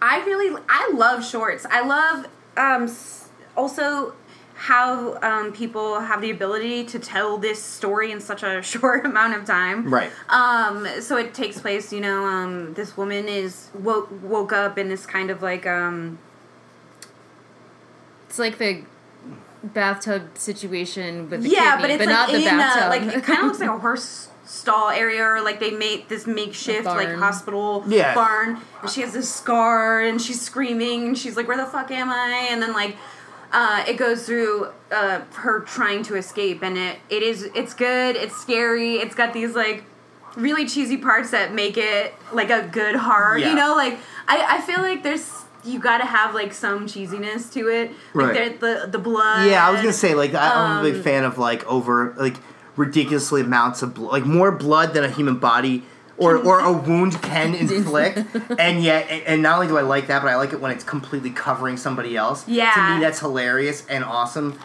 I 0.00 0.24
really, 0.24 0.56
I 0.68 0.90
love 0.94 1.24
shorts. 1.24 1.64
I 1.70 1.80
love 1.82 2.26
um, 2.56 2.92
also 3.56 4.14
how 4.66 5.18
um, 5.22 5.52
people 5.52 5.98
have 5.98 6.20
the 6.20 6.30
ability 6.30 6.84
to 6.84 6.96
tell 7.00 7.36
this 7.36 7.60
story 7.60 8.12
in 8.12 8.20
such 8.20 8.44
a 8.44 8.62
short 8.72 9.04
amount 9.04 9.34
of 9.34 9.44
time. 9.44 9.92
Right. 9.92 10.10
Um, 10.28 10.86
so 11.00 11.16
it 11.16 11.34
takes 11.34 11.58
place, 11.60 11.92
you 11.92 12.00
know, 12.00 12.24
um, 12.24 12.74
this 12.74 12.96
woman 12.96 13.26
is 13.26 13.70
woke 13.74 14.08
woke 14.22 14.52
up 14.52 14.78
in 14.78 14.88
this 14.88 15.04
kind 15.04 15.30
of 15.30 15.42
like 15.42 15.66
um 15.66 16.18
It's 18.28 18.38
like 18.38 18.58
the 18.58 18.82
bathtub 19.64 20.22
situation 20.38 21.28
with 21.28 21.42
the 21.42 21.48
yeah, 21.48 21.76
kidney, 21.76 21.82
but 21.82 21.90
it's 21.90 22.06
not 22.06 22.28
like 22.28 22.42
the 22.42 22.48
in 22.48 22.56
bathtub. 22.56 22.84
a 22.84 22.88
like 22.88 23.16
it 23.16 23.24
kind 23.24 23.40
of 23.40 23.46
looks 23.46 23.58
like 23.60 23.68
a 23.68 23.78
horse 23.78 24.28
stall 24.44 24.90
area, 24.90 25.24
or 25.24 25.40
like 25.42 25.58
they 25.60 25.70
made 25.72 26.08
this 26.08 26.26
makeshift 26.26 26.84
like 26.86 27.08
barn. 27.08 27.18
hospital 27.18 27.84
Yeah. 27.88 28.14
barn, 28.14 28.60
and 28.80 28.90
she 28.90 29.00
has 29.00 29.12
this 29.12 29.32
scar, 29.32 30.00
and 30.00 30.20
she's 30.22 30.40
screaming, 30.40 31.08
and 31.08 31.18
she's 31.18 31.36
like, 31.36 31.48
"Where 31.48 31.56
the 31.56 31.66
fuck 31.66 31.90
am 31.90 32.10
I?" 32.10 32.46
And 32.50 32.62
then 32.62 32.72
like. 32.72 32.96
Uh, 33.52 33.84
it 33.86 33.94
goes 33.98 34.24
through 34.24 34.68
uh, 34.90 35.20
her 35.34 35.60
trying 35.60 36.02
to 36.04 36.16
escape, 36.16 36.62
and 36.62 36.78
it, 36.78 36.98
it 37.10 37.22
is 37.22 37.42
it's 37.54 37.74
good. 37.74 38.16
It's 38.16 38.36
scary. 38.36 38.96
It's 38.96 39.14
got 39.14 39.32
these 39.34 39.54
like 39.54 39.84
really 40.36 40.66
cheesy 40.66 40.96
parts 40.96 41.30
that 41.32 41.52
make 41.52 41.76
it 41.76 42.14
like 42.32 42.48
a 42.50 42.62
good 42.72 42.96
horror. 42.96 43.36
Yeah. 43.36 43.50
You 43.50 43.56
know, 43.56 43.76
like 43.76 43.98
I, 44.26 44.56
I 44.56 44.60
feel 44.62 44.80
like 44.80 45.02
there's 45.02 45.30
you 45.64 45.78
got 45.78 45.98
to 45.98 46.04
have 46.06 46.34
like 46.34 46.52
some 46.54 46.86
cheesiness 46.86 47.52
to 47.52 47.68
it. 47.68 47.90
Like 48.14 48.26
Right. 48.28 48.58
there- 48.60 48.80
the 48.84 48.86
the 48.90 48.98
blood. 48.98 49.46
Yeah, 49.48 49.66
I 49.66 49.70
was 49.70 49.80
gonna 49.80 49.92
say 49.92 50.14
like 50.14 50.32
I, 50.34 50.48
I'm 50.48 50.78
a 50.78 50.82
big 50.82 50.96
Um, 50.96 51.02
fan 51.02 51.24
of 51.24 51.36
like 51.36 51.64
over 51.66 52.14
like 52.16 52.36
ridiculously 52.76 53.42
amounts 53.42 53.82
of 53.82 53.92
blood, 53.94 54.12
like 54.12 54.24
more 54.24 54.50
blood 54.50 54.94
than 54.94 55.04
a 55.04 55.10
human 55.10 55.36
body 55.36 55.84
or 56.18 56.36
or 56.36 56.60
a 56.60 56.72
wound 56.86 57.20
can 57.22 57.54
inflict, 57.54 58.18
and 58.58 58.82
yet 58.82 59.10
and, 59.10 59.42
not 59.42 59.54
only 59.56 59.68
do 59.68 59.78
I 59.78 59.82
like 59.82 60.06
that, 60.08 60.22
but 60.22 60.28
I 60.28 60.36
like 60.36 60.52
it 60.52 60.60
when 60.60 60.70
it's 60.70 60.84
completely 60.84 61.30
covering 61.30 61.76
somebody 61.76 62.16
else. 62.16 62.46
yeah 62.48 62.72
to 62.74 62.94
me 62.94 63.00
that's 63.00 63.20
hilarious 63.20 63.86
and 63.86 64.04
awesome. 64.04 64.58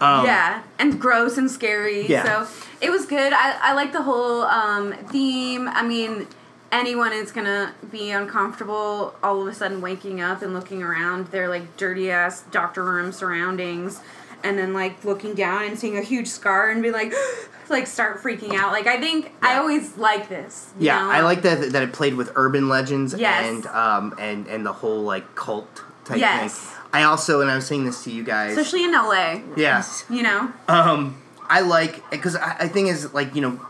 Um, 0.00 0.24
yeah, 0.24 0.62
and 0.78 1.00
gross 1.00 1.36
and 1.36 1.50
scary. 1.50 2.06
Yeah. 2.06 2.46
So 2.46 2.64
it 2.80 2.90
was 2.90 3.06
good. 3.06 3.32
I, 3.32 3.58
I 3.60 3.74
like 3.74 3.92
the 3.92 4.02
whole 4.02 4.42
um, 4.42 4.92
theme. 5.08 5.68
I 5.68 5.82
mean, 5.82 6.26
anyone 6.70 7.12
is 7.12 7.32
gonna 7.32 7.74
be 7.90 8.10
uncomfortable 8.10 9.14
all 9.22 9.42
of 9.42 9.48
a 9.48 9.54
sudden 9.54 9.80
waking 9.80 10.20
up 10.20 10.42
and 10.42 10.54
looking 10.54 10.82
around 10.82 11.28
their 11.28 11.48
like 11.48 11.76
dirty 11.76 12.10
ass 12.10 12.42
doctor 12.50 12.84
room 12.84 13.12
surroundings, 13.12 14.00
and 14.42 14.58
then 14.58 14.74
like 14.74 15.04
looking 15.04 15.34
down 15.34 15.64
and 15.64 15.78
seeing 15.78 15.96
a 15.96 16.02
huge 16.02 16.28
scar 16.28 16.70
and 16.70 16.82
be 16.82 16.90
like, 16.90 17.12
like 17.70 17.86
start 17.86 18.22
freaking 18.22 18.54
out. 18.54 18.72
Like 18.72 18.86
I 18.86 18.98
think 19.00 19.32
I 19.42 19.56
always 19.58 19.96
like 19.96 20.28
this. 20.28 20.72
Yeah, 20.78 20.98
know? 21.00 21.10
I 21.10 21.20
like 21.22 21.42
that 21.42 21.72
that 21.72 21.82
it 21.82 21.92
played 21.92 22.14
with 22.14 22.32
urban 22.36 22.68
legends 22.68 23.14
Yes. 23.16 23.44
and 23.46 23.66
um 23.68 24.14
and 24.18 24.46
and 24.46 24.64
the 24.66 24.72
whole 24.72 25.02
like 25.02 25.34
cult 25.34 25.82
type 26.04 26.18
Yes. 26.18 26.58
thing. 26.58 26.78
I 26.92 27.02
also 27.04 27.40
and 27.40 27.50
I 27.50 27.56
was 27.56 27.66
saying 27.66 27.84
this 27.84 28.04
to 28.04 28.10
you 28.10 28.22
guys. 28.22 28.56
especially 28.56 28.84
in 28.84 28.92
LA. 28.92 29.40
Yes, 29.56 30.04
You 30.08 30.22
know. 30.22 30.52
Um, 30.68 31.20
I 31.48 31.60
like 31.60 32.08
because 32.10 32.36
I, 32.36 32.56
I 32.60 32.68
think 32.68 32.88
is 32.88 33.12
like 33.12 33.34
you 33.34 33.40
know, 33.42 33.60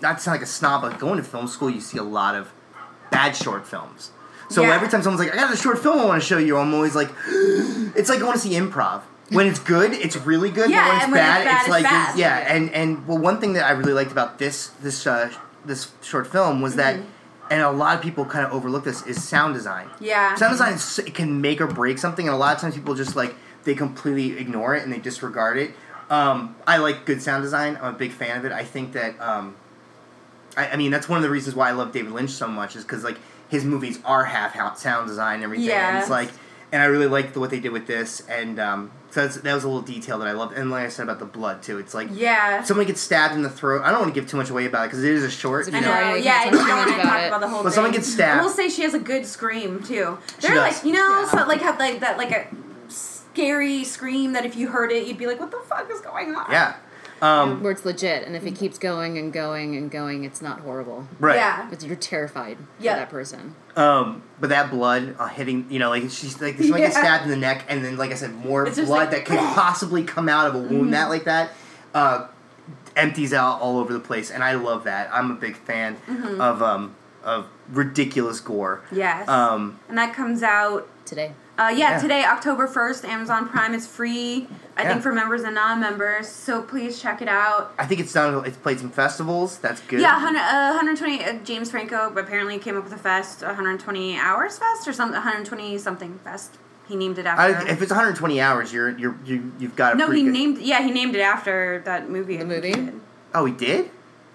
not 0.00 0.16
to 0.18 0.22
sound 0.22 0.34
like 0.36 0.42
a 0.42 0.46
snob, 0.50 0.82
but 0.82 0.98
going 0.98 1.16
to 1.16 1.22
film 1.24 1.46
school, 1.48 1.70
you 1.70 1.80
see 1.80 1.98
a 1.98 2.02
lot 2.02 2.34
of 2.34 2.52
bad 3.10 3.34
short 3.36 3.66
films. 3.66 4.10
So 4.50 4.62
Yeah. 4.62 4.74
every 4.74 4.88
time 4.88 5.02
someone's 5.02 5.24
like, 5.24 5.32
"I 5.32 5.36
got 5.36 5.52
a 5.52 5.56
short 5.56 5.78
film 5.78 5.98
I 5.98 6.04
want 6.06 6.20
to 6.22 6.26
show 6.26 6.38
you," 6.38 6.56
I'm 6.58 6.74
always 6.74 6.94
like, 6.94 7.10
"It's 7.28 8.08
like 8.08 8.18
going 8.20 8.32
to 8.32 8.38
see 8.38 8.50
improv." 8.50 9.02
When 9.30 9.46
it's 9.46 9.58
good, 9.60 9.92
it's 9.92 10.16
really 10.16 10.50
good. 10.50 10.70
Yeah, 10.70 10.82
but 10.84 10.88
when 10.88 10.96
it's 10.96 11.04
and 11.04 11.12
when 11.12 11.20
bad, 11.20 11.40
it's 11.40 11.44
bad, 11.44 11.54
it's 11.54 11.62
it's 11.62 11.70
like 11.70 11.82
bad. 11.84 12.18
yeah. 12.18 12.54
And 12.54 12.70
and 12.72 13.06
well, 13.06 13.18
one 13.18 13.40
thing 13.40 13.52
that 13.54 13.64
I 13.64 13.70
really 13.72 13.92
liked 13.92 14.12
about 14.12 14.38
this 14.38 14.68
this 14.82 15.06
uh, 15.06 15.30
this 15.64 15.92
short 16.02 16.26
film 16.26 16.60
was 16.60 16.76
that, 16.76 16.96
Mm-hmm. 16.96 17.06
and 17.52 17.62
a 17.62 17.70
lot 17.70 17.96
of 17.96 18.02
people 18.02 18.24
kind 18.24 18.44
of 18.46 18.52
overlook 18.52 18.84
this 18.84 19.06
is 19.06 19.22
sound 19.22 19.54
design. 19.54 19.88
Yeah. 20.00 20.34
Sound 20.36 20.52
design 20.52 20.72
is, 20.74 20.98
it 21.00 21.14
can 21.14 21.40
make 21.40 21.60
or 21.60 21.66
break 21.66 21.98
something, 21.98 22.26
and 22.26 22.34
a 22.34 22.38
lot 22.38 22.54
of 22.54 22.60
times 22.60 22.74
people 22.74 22.94
just 22.94 23.14
like 23.16 23.34
they 23.64 23.74
completely 23.74 24.38
ignore 24.38 24.74
it 24.74 24.82
and 24.82 24.92
they 24.92 24.98
disregard 24.98 25.58
it. 25.58 25.72
Um, 26.08 26.56
I 26.66 26.78
like 26.78 27.04
good 27.06 27.22
sound 27.22 27.42
design. 27.44 27.78
I'm 27.80 27.94
a 27.94 27.98
big 27.98 28.10
fan 28.12 28.36
of 28.38 28.44
it. 28.44 28.52
I 28.52 28.64
think 28.64 28.92
that 28.94 29.20
um, 29.20 29.54
I, 30.56 30.70
I 30.70 30.76
mean 30.76 30.90
that's 30.90 31.08
one 31.08 31.18
of 31.18 31.22
the 31.22 31.30
reasons 31.30 31.54
why 31.54 31.68
I 31.68 31.72
love 31.72 31.92
David 31.92 32.10
Lynch 32.12 32.30
so 32.30 32.48
much 32.48 32.74
is 32.74 32.82
because 32.84 33.04
like 33.04 33.18
his 33.48 33.64
movies 33.64 33.98
are 34.04 34.24
half 34.24 34.78
sound 34.78 35.06
design 35.08 35.34
and 35.36 35.44
everything. 35.44 35.70
And 35.70 35.94
Yeah. 35.94 36.00
it's 36.00 36.10
like, 36.10 36.30
and 36.72 36.80
I 36.82 36.86
really 36.86 37.06
liked 37.08 37.34
the, 37.34 37.40
what 37.40 37.50
they 37.50 37.60
did 37.60 37.70
with 37.72 37.86
this, 37.86 38.22
and 38.28 38.58
um, 38.58 38.90
so 39.10 39.22
that's, 39.22 39.36
that 39.38 39.54
was 39.54 39.64
a 39.64 39.68
little 39.68 39.82
detail 39.82 40.18
that 40.20 40.28
I 40.28 40.32
loved. 40.32 40.54
And 40.56 40.70
like 40.70 40.84
I 40.86 40.88
said 40.88 41.02
about 41.04 41.18
the 41.18 41.24
blood 41.24 41.62
too, 41.62 41.78
it's 41.78 41.94
like 41.94 42.08
Yeah. 42.12 42.62
somebody 42.62 42.86
gets 42.86 43.00
stabbed 43.00 43.34
in 43.34 43.42
the 43.42 43.50
throat. 43.50 43.82
I 43.84 43.90
don't 43.90 44.00
want 44.00 44.14
to 44.14 44.20
give 44.20 44.30
too 44.30 44.36
much 44.36 44.50
away 44.50 44.66
about 44.66 44.84
it 44.84 44.88
because 44.88 45.02
it 45.04 45.12
is 45.12 45.24
a 45.24 45.30
short. 45.30 45.66
It's 45.66 45.70
you 45.70 45.76
I 45.78 45.80
know. 45.80 46.10
know. 46.10 46.14
Yeah, 46.14 46.42
can't 46.44 46.52
you 46.54 46.58
don't 46.66 46.68
want 46.76 46.88
to 46.90 46.94
about 46.94 47.02
talk 47.04 47.20
it. 47.22 47.26
about 47.28 47.40
the 47.40 47.48
whole 47.48 47.62
But 47.62 47.70
thing. 47.70 47.74
someone 47.74 47.92
gets 47.92 48.12
stabbed. 48.12 48.40
We'll 48.44 48.50
say 48.54 48.68
she 48.68 48.82
has 48.82 48.94
a 48.94 48.98
good 49.00 49.26
scream 49.26 49.82
too. 49.82 50.18
They're 50.40 50.54
does. 50.54 50.76
like, 50.76 50.84
you 50.84 50.92
know, 50.92 51.20
Yeah. 51.22 51.30
so 51.30 51.46
like 51.46 51.60
have 51.62 51.78
like 51.78 52.00
that 52.00 52.16
like 52.18 52.30
a 52.30 52.46
scary 52.88 53.84
scream 53.84 54.32
that 54.34 54.44
if 54.44 54.56
you 54.56 54.68
heard 54.68 54.92
it, 54.92 55.06
you'd 55.06 55.18
be 55.18 55.26
like, 55.26 55.40
what 55.40 55.50
the 55.50 55.60
fuck 55.68 55.90
is 55.90 56.00
going 56.00 56.34
on? 56.34 56.50
Yeah. 56.50 56.76
Um, 57.22 57.62
where 57.62 57.72
it's 57.72 57.84
legit, 57.84 58.26
and 58.26 58.34
if 58.34 58.46
it 58.46 58.56
keeps 58.56 58.78
going 58.78 59.18
and 59.18 59.32
going 59.32 59.76
and 59.76 59.90
going, 59.90 60.24
it's 60.24 60.40
not 60.40 60.60
horrible. 60.60 61.06
right. 61.18 61.36
Yeah. 61.36 61.66
But 61.68 61.82
you're 61.82 61.96
terrified 61.96 62.56
Yeah. 62.78 62.94
for 62.94 63.00
that 63.00 63.10
person. 63.10 63.54
Um, 63.76 64.22
but 64.40 64.48
that 64.50 64.70
blood 64.70 65.16
uh, 65.18 65.26
hitting, 65.28 65.66
you 65.70 65.78
know, 65.78 65.90
like 65.90 66.04
she's 66.10 66.40
like 66.40 66.56
somebody 66.58 66.82
gets 66.84 66.94
Yeah. 66.96 67.00
stabbed 67.02 67.24
in 67.24 67.30
the 67.30 67.36
neck, 67.36 67.64
and 67.68 67.84
then, 67.84 67.96
like 67.98 68.10
I 68.10 68.14
said, 68.14 68.34
more 68.34 68.66
It's 68.66 68.76
blood 68.80 68.88
like, 68.88 69.10
that 69.10 69.24
could 69.26 69.38
possibly 69.54 70.02
come 70.02 70.28
out 70.28 70.46
of 70.46 70.54
a 70.54 70.58
wound 70.58 70.94
that 70.94 71.08
like 71.10 71.24
that 71.24 71.50
uh, 71.94 72.26
empties 72.96 73.32
out 73.34 73.60
all 73.60 73.78
over 73.78 73.92
the 73.92 74.00
place, 74.00 74.30
and 74.30 74.42
I 74.42 74.54
love 74.54 74.84
that. 74.84 75.10
I'm 75.12 75.30
a 75.30 75.34
big 75.34 75.56
fan 75.56 75.96
of 76.40 76.62
um 76.62 76.94
of 77.22 77.48
ridiculous 77.70 78.40
gore. 78.40 78.80
Yes. 78.90 79.28
Um, 79.28 79.78
and 79.88 79.98
that 79.98 80.14
comes 80.14 80.42
out. 80.42 80.88
Today. 81.04 81.32
Uh, 81.60 81.68
yeah, 81.68 81.90
Yeah. 81.90 81.98
today, 81.98 82.24
October 82.24 82.66
1st, 82.66 83.04
Amazon 83.04 83.46
Prime 83.46 83.74
is 83.74 83.86
free, 83.86 84.48
I 84.78 84.82
Yeah. 84.82 84.88
think, 84.92 85.02
for 85.02 85.12
members 85.12 85.42
and 85.42 85.54
non 85.54 85.78
members. 85.78 86.26
So 86.26 86.62
please 86.62 86.98
check 87.02 87.20
it 87.20 87.28
out. 87.28 87.74
I 87.78 87.84
think 87.84 88.00
it's 88.00 88.14
done. 88.14 88.42
It's 88.46 88.56
played 88.56 88.80
some 88.80 88.88
festivals. 88.88 89.58
That's 89.58 89.82
good. 89.82 90.00
Yeah, 90.00 90.14
100, 90.14 90.38
uh, 90.40 90.72
120. 90.72 91.22
Uh, 91.22 91.34
James 91.44 91.70
Franco 91.70 92.10
apparently 92.16 92.58
came 92.58 92.78
up 92.78 92.84
with 92.84 92.94
a 92.94 92.98
fest, 92.98 93.42
120 93.42 94.18
hours 94.18 94.58
fest 94.58 94.88
or 94.88 94.94
something, 94.94 95.16
120 95.16 95.76
something 95.76 96.18
fest. 96.24 96.56
He 96.88 96.96
named 96.96 97.18
it 97.18 97.26
I, 97.26 97.50
after. 97.50 97.68
if 97.68 97.82
it's 97.82 97.92
120 97.92 98.40
hours, 98.40 98.72
you're 98.72 98.88
you're 98.96 99.14
you, 99.26 99.52
you've 99.58 99.76
got 99.76 99.94
a 99.94 99.96
no, 99.98 100.10
he 100.10 100.22
good- 100.24 100.32
named. 100.32 100.58
Yeah, 100.58 100.80
he 100.80 100.90
named 100.90 101.14
it 101.14 101.20
after 101.20 101.82
that 101.84 102.08
movie. 102.08 102.38
The 102.38 102.44
I 102.46 102.48
think 102.60 102.64
he 102.74 102.80
movie? 102.80 102.92
Oh, 103.34 103.44
he 103.44 103.52
did. 103.52 103.90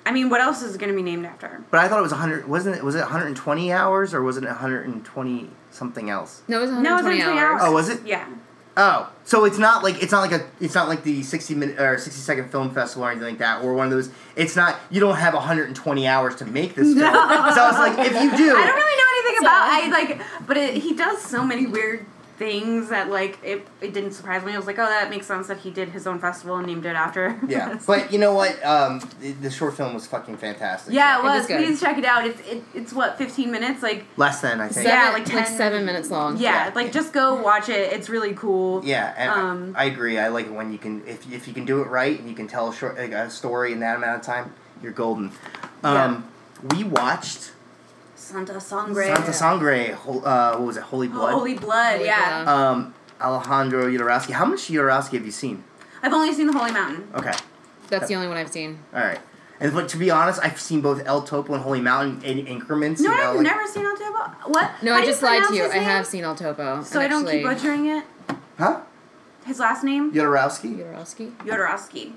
I 0.06 0.12
mean, 0.12 0.30
what 0.30 0.40
else 0.42 0.62
is 0.62 0.76
it 0.76 0.78
going 0.78 0.92
to 0.92 0.96
be 0.96 1.02
named 1.02 1.26
after? 1.26 1.64
But 1.72 1.80
I 1.80 1.88
thought 1.88 1.98
it 1.98 2.04
was 2.04 2.12
100. 2.12 2.48
Wasn't 2.48 2.76
it? 2.76 2.84
Was 2.84 2.94
it 2.94 3.02
120 3.02 3.74
hours 3.74 4.14
or 4.14 4.22
was 4.22 4.38
it 4.38 4.44
120 4.46 5.50
something 5.76 6.10
else? 6.10 6.42
No, 6.48 6.58
it 6.60 6.62
was 6.62 6.72
No, 6.72 6.78
120, 6.96 7.18
it's 7.18 7.26
120 7.26 7.40
hours. 7.40 7.62
hours. 7.62 7.70
Oh, 7.70 7.74
was 7.74 7.90
it? 7.90 8.06
Yeah. 8.06 8.28
Oh, 8.78 9.10
so 9.24 9.46
it's 9.46 9.58
not 9.58 9.84
like 9.84 10.04
it's 10.04 10.12
not 10.12 10.20
like 10.20 10.34
a 10.34 10.46
it's 10.60 10.76
not 10.76 10.90
like 10.90 11.04
the 11.04 11.24
sixty 11.24 11.56
minute 11.56 11.80
or 11.80 11.98
sixty 11.98 12.20
second 12.22 12.52
film 12.52 12.72
festival 12.74 13.06
or 13.08 13.12
anything 13.12 13.30
like 13.30 13.38
that, 13.38 13.64
or 13.64 13.74
one 13.74 13.86
of 13.88 13.92
those. 13.94 14.10
It's 14.36 14.58
not 14.58 14.78
you 14.90 15.00
don't 15.00 15.16
have 15.16 15.34
hundred 15.34 15.68
and 15.68 15.76
twenty 15.78 16.06
hours 16.08 16.36
to 16.38 16.46
make 16.46 16.76
this 16.76 16.94
film. 16.94 16.98
So 17.00 17.10
I 17.10 17.70
was 17.72 17.78
like, 17.78 17.98
if 18.06 18.12
you 18.22 18.36
do, 18.36 18.54
I 18.54 18.66
don't 18.66 18.76
really 18.76 18.98
know 18.98 19.12
anything 19.12 19.36
So- 19.38 19.46
about. 19.46 19.62
I 19.72 19.88
like, 19.92 20.46
but 20.46 20.58
it, 20.58 20.74
he 20.84 20.94
does 20.94 21.22
so 21.22 21.46
many 21.46 21.68
weird 21.68 22.06
things 22.38 22.90
that 22.90 23.10
like 23.10 23.40
it. 23.44 23.66
It 23.82 23.94
didn't 23.94 24.12
surprise 24.12 24.44
me. 24.44 24.54
I 24.54 24.58
was 24.58 24.68
like, 24.68 24.78
oh, 24.80 24.86
that 24.86 25.10
makes 25.10 25.26
sense 25.26 25.48
that 25.48 25.60
he 25.60 25.72
did 25.72 25.90
his 25.90 26.06
own 26.06 26.20
festival 26.20 26.58
and 26.58 26.68
named 26.68 26.86
it 26.86 26.96
after. 26.96 27.40
yeah. 27.48 27.80
But 27.88 28.12
you 28.12 28.20
know 28.20 28.34
what? 28.34 28.64
Um, 28.66 29.00
the, 29.22 29.32
the 29.34 29.50
short 29.50 29.76
film 29.78 29.94
was 29.94 30.06
fucking 30.08 30.38
fantastic. 30.38 30.94
yeah, 30.94 31.18
it 31.18 31.20
It 31.20 31.24
was 31.24 31.48
was. 31.50 31.58
Please 31.58 31.80
check 31.80 31.98
it 31.98 32.06
out. 32.06 32.26
It's 32.26 32.40
it, 32.42 32.64
it's 32.74 32.94
what 32.94 33.18
fifteen 33.18 33.52
minutes. 33.52 33.82
Like 33.84 34.06
less 34.18 34.42
than 34.42 34.60
I 34.60 34.68
think. 34.68 34.86
Yeah, 34.88 35.12
Seven- 35.14 35.24
like 35.24 35.34
like 35.34 35.46
10 35.48 35.58
seven 35.58 35.86
minutes 35.86 36.10
long. 36.12 36.38
yeah, 36.38 36.68
Yeah. 36.68 36.72
like 36.76 36.92
just 36.92 37.14
go 37.14 37.36
watch 37.42 37.70
it. 37.70 37.94
It's 37.94 38.10
really 38.10 38.34
cool. 38.34 38.84
Yeah, 38.84 39.14
and 39.18 39.32
I- 39.32 39.40
Um, 39.50 39.76
I, 39.78 39.86
agree. 39.86 40.20
I 40.20 40.28
like 40.30 40.46
it 40.48 40.52
when 40.54 40.72
you 40.72 40.78
can, 40.78 41.06
if, 41.08 41.32
if 41.32 41.48
you 41.48 41.54
can 41.54 41.66
do 41.66 41.82
it 41.82 41.88
right 41.88 42.20
and 42.20 42.28
you 42.30 42.36
can 42.36 42.48
tell 42.48 42.70
a 42.70 42.74
short 42.76 42.98
like 42.98 43.12
a 43.12 43.30
story 43.30 43.72
in 43.72 43.80
that 43.80 43.96
amount 43.98 44.20
of 44.20 44.26
time, 44.26 44.54
you're 44.82 44.92
golden. 44.92 45.32
Um, 45.84 46.26
We 46.72 46.84
watched 46.84 47.52
Santa 48.16 48.60
Sangre. 48.60 49.06
Santa 49.16 49.34
Sangre. 49.34 49.94
hol- 49.94 50.26
Uh, 50.26 50.52
what 50.58 50.62
was 50.68 50.78
it? 50.78 50.84
Holy 50.84 51.08
Blood. 51.08 51.34
Holy 51.34 51.54
Blood. 51.56 51.94
Holy 51.98 52.06
yeah. 52.06 52.44
Blood. 52.44 52.48
Um, 52.56 52.94
Alejandro 53.22 53.86
Jodorowsky. 53.88 54.32
How 54.32 54.46
much 54.46 54.68
Jodorowsky 54.68 55.14
have 55.14 55.26
you 55.26 55.32
seen? 55.32 55.64
I've 56.02 56.14
only 56.14 56.34
seen 56.34 56.48
the 56.48 56.54
Holy 56.54 56.72
Mountain. 56.72 57.08
Okay, 57.16 57.32
That's 57.90 58.08
the 58.08 58.16
only 58.16 58.28
one 58.28 58.38
I've 58.38 58.52
seen. 58.52 58.80
all 58.94 59.02
right. 59.02 59.20
And 59.60 59.74
but 59.74 59.88
to 59.90 59.98
be 59.98 60.12
honest, 60.12 60.40
I've 60.44 60.60
seen 60.60 60.82
both 60.82 61.02
El 61.06 61.22
Topo 61.22 61.54
and 61.54 61.64
Holy 61.64 61.80
Mountain 61.80 62.22
in 62.24 62.46
increments. 62.46 63.00
No, 63.02 63.12
you 63.12 63.18
know, 63.18 63.30
I've 63.30 63.36
like- 63.38 63.44
never 63.44 63.66
seen 63.68 63.86
El 63.86 63.96
Topo. 63.96 64.50
What? 64.50 64.72
No, 64.84 64.94
How 64.94 65.00
I 65.00 65.06
just 65.06 65.22
lied 65.24 65.44
to 65.48 65.56
you. 65.56 65.64
I 65.66 65.78
have 65.78 66.06
seen 66.06 66.24
El 66.26 66.36
Topo. 66.36 66.84
So 66.84 67.00
I 67.00 67.08
don't 67.08 67.26
keep 67.26 67.44
butchering 67.44 67.86
it. 67.88 68.04
Huh? 68.58 68.82
His 69.46 69.60
last 69.60 69.84
name? 69.84 70.12
Jodorowsky. 70.12 70.78
Jodorowsky. 70.78 71.32
Jodorowsky. 71.38 72.14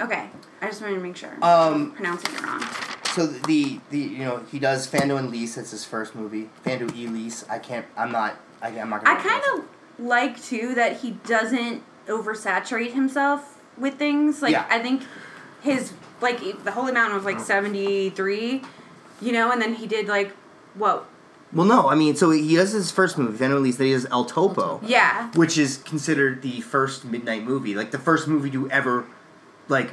Okay, 0.00 0.30
I 0.62 0.66
just 0.66 0.80
wanted 0.80 0.94
to 0.94 1.00
make 1.00 1.16
sure. 1.16 1.32
Um, 1.42 1.42
I'm 1.42 1.90
pronouncing 1.92 2.34
it 2.34 2.42
wrong. 2.42 2.64
So 3.14 3.26
the 3.26 3.80
the 3.90 3.98
you 3.98 4.24
know 4.24 4.42
he 4.50 4.58
does 4.58 4.86
Fando 4.86 5.18
and 5.18 5.30
Lise. 5.30 5.56
It's 5.58 5.70
his 5.70 5.84
first 5.84 6.14
movie. 6.14 6.48
Fando 6.64 6.94
e 6.94 7.06
Lise. 7.06 7.44
I 7.48 7.58
can't. 7.58 7.86
I'm 7.96 8.12
not. 8.12 8.36
I, 8.62 8.68
I'm 8.68 8.90
not. 8.90 9.06
I 9.06 9.14
Gonna 9.14 9.18
I 9.18 9.22
kind 9.22 9.42
of 9.60 9.68
like 10.04 10.42
too 10.42 10.74
that 10.74 10.98
he 11.00 11.12
doesn't 11.26 11.82
oversaturate 12.06 12.92
himself 12.92 13.60
with 13.78 13.94
things. 13.94 14.42
Like 14.42 14.52
Yeah. 14.52 14.66
I 14.68 14.80
think 14.80 15.02
his 15.62 15.92
like 16.20 16.40
the 16.64 16.72
Holy 16.72 16.92
Mountain 16.92 17.16
was 17.16 17.24
like 17.24 17.40
seventy 17.40 18.10
three, 18.10 18.62
you 19.20 19.32
know, 19.32 19.50
and 19.50 19.60
then 19.60 19.74
he 19.74 19.86
did 19.86 20.08
like 20.08 20.32
what? 20.74 21.06
Well, 21.52 21.66
no. 21.66 21.88
I 21.88 21.96
mean, 21.96 22.14
so 22.14 22.30
he 22.30 22.54
does 22.54 22.70
his 22.70 22.92
first 22.92 23.18
movie, 23.18 23.36
Fando 23.36 23.56
and 23.56 23.64
Lise. 23.64 23.76
Then 23.76 23.88
he 23.88 23.92
does 23.92 24.06
El 24.06 24.24
Topo. 24.24 24.80
Yeah, 24.84 25.30
which 25.32 25.58
is 25.58 25.78
considered 25.78 26.42
the 26.42 26.60
first 26.60 27.04
midnight 27.04 27.42
movie, 27.44 27.74
like 27.74 27.90
the 27.90 27.98
first 27.98 28.28
movie 28.28 28.50
to 28.50 28.70
ever, 28.70 29.04
like, 29.66 29.90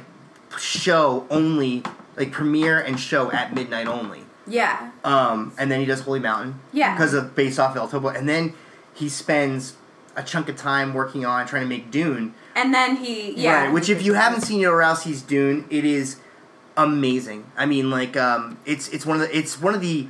show 0.56 1.26
only, 1.30 1.82
like 2.18 2.32
premiere 2.32 2.80
and 2.80 2.98
show 2.98 3.30
at 3.32 3.54
midnight 3.54 3.86
only. 3.86 4.22
yeah, 4.46 4.90
Um, 5.04 5.52
and 5.58 5.70
then 5.70 5.78
he 5.80 5.86
does 5.86 6.00
Holy 6.00 6.20
Mountain, 6.20 6.58
Yeah. 6.72 6.94
because 6.94 7.12
of 7.14 7.34
based 7.34 7.58
off 7.60 7.76
El 7.76 7.86
Topo, 7.88 8.08
and 8.08 8.28
then 8.28 8.54
he 8.94 9.08
spends 9.08 9.74
a 10.16 10.22
chunk 10.22 10.48
of 10.48 10.56
time 10.56 10.94
working 10.94 11.24
on 11.26 11.46
trying 11.46 11.62
to 11.62 11.68
make 11.68 11.90
Dune. 11.90 12.34
and 12.56 12.74
then 12.74 12.96
he 12.96 13.32
yeah, 13.32 13.64
Right, 13.66 13.72
which 13.72 13.88
if 13.88 14.02
you 14.02 14.14
haven't 14.14 14.40
seen 14.40 14.60
Jodorowsky's 14.62 15.22
Dune, 15.22 15.64
it 15.70 15.84
is 15.84 16.16
amazing. 16.76 17.44
I 17.56 17.66
mean, 17.66 17.90
like, 17.90 18.16
um, 18.16 18.58
it's 18.64 18.88
it's 18.88 19.04
one 19.06 19.20
of 19.20 19.22
the 19.28 19.36
it's 19.36 19.60
one 19.60 19.74
of 19.74 19.80
the 19.80 20.08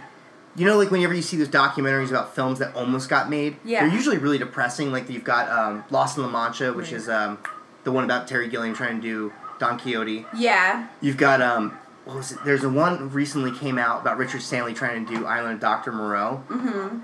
you 0.56 0.64
know, 0.66 0.76
like 0.76 0.90
whenever 0.90 1.14
you 1.14 1.22
see 1.22 1.36
those 1.36 1.48
documentaries 1.48 2.08
about 2.10 2.34
films 2.34 2.58
that 2.58 2.74
almost 2.74 3.08
got 3.08 3.30
made, 3.30 3.56
Yeah. 3.64 3.84
they're 3.84 3.94
usually 3.94 4.18
really 4.18 4.38
depressing. 4.38 4.90
Like 4.90 5.08
you've 5.08 5.22
got 5.24 5.48
um, 5.50 5.84
Lost 5.90 6.16
in 6.16 6.24
La 6.24 6.30
Mancha, 6.30 6.72
which 6.72 6.86
Right. 6.86 6.94
is 6.94 7.08
um, 7.08 7.38
the 7.84 7.92
one 7.92 8.02
about 8.02 8.26
Terry 8.26 8.48
Gilliam 8.48 8.74
trying 8.74 8.96
to 8.96 9.02
do 9.02 9.32
Don 9.60 9.78
Quixote. 9.78 10.26
yeah, 10.34 10.86
You've 11.00 11.16
got 11.16 11.40
um, 11.42 11.76
what 12.08 12.16
was 12.16 12.32
it? 12.32 12.38
There's 12.42 12.64
a 12.64 12.70
one 12.70 13.10
recently 13.10 13.52
came 13.52 13.76
out 13.76 14.00
about 14.00 14.16
Richard 14.16 14.40
Stanley 14.40 14.72
trying 14.72 15.04
to 15.04 15.14
do 15.14 15.26
Island 15.26 15.56
of 15.56 15.60
Doctor 15.60 15.92
Moreau. 15.92 16.42
mm-hmm. 16.48 17.00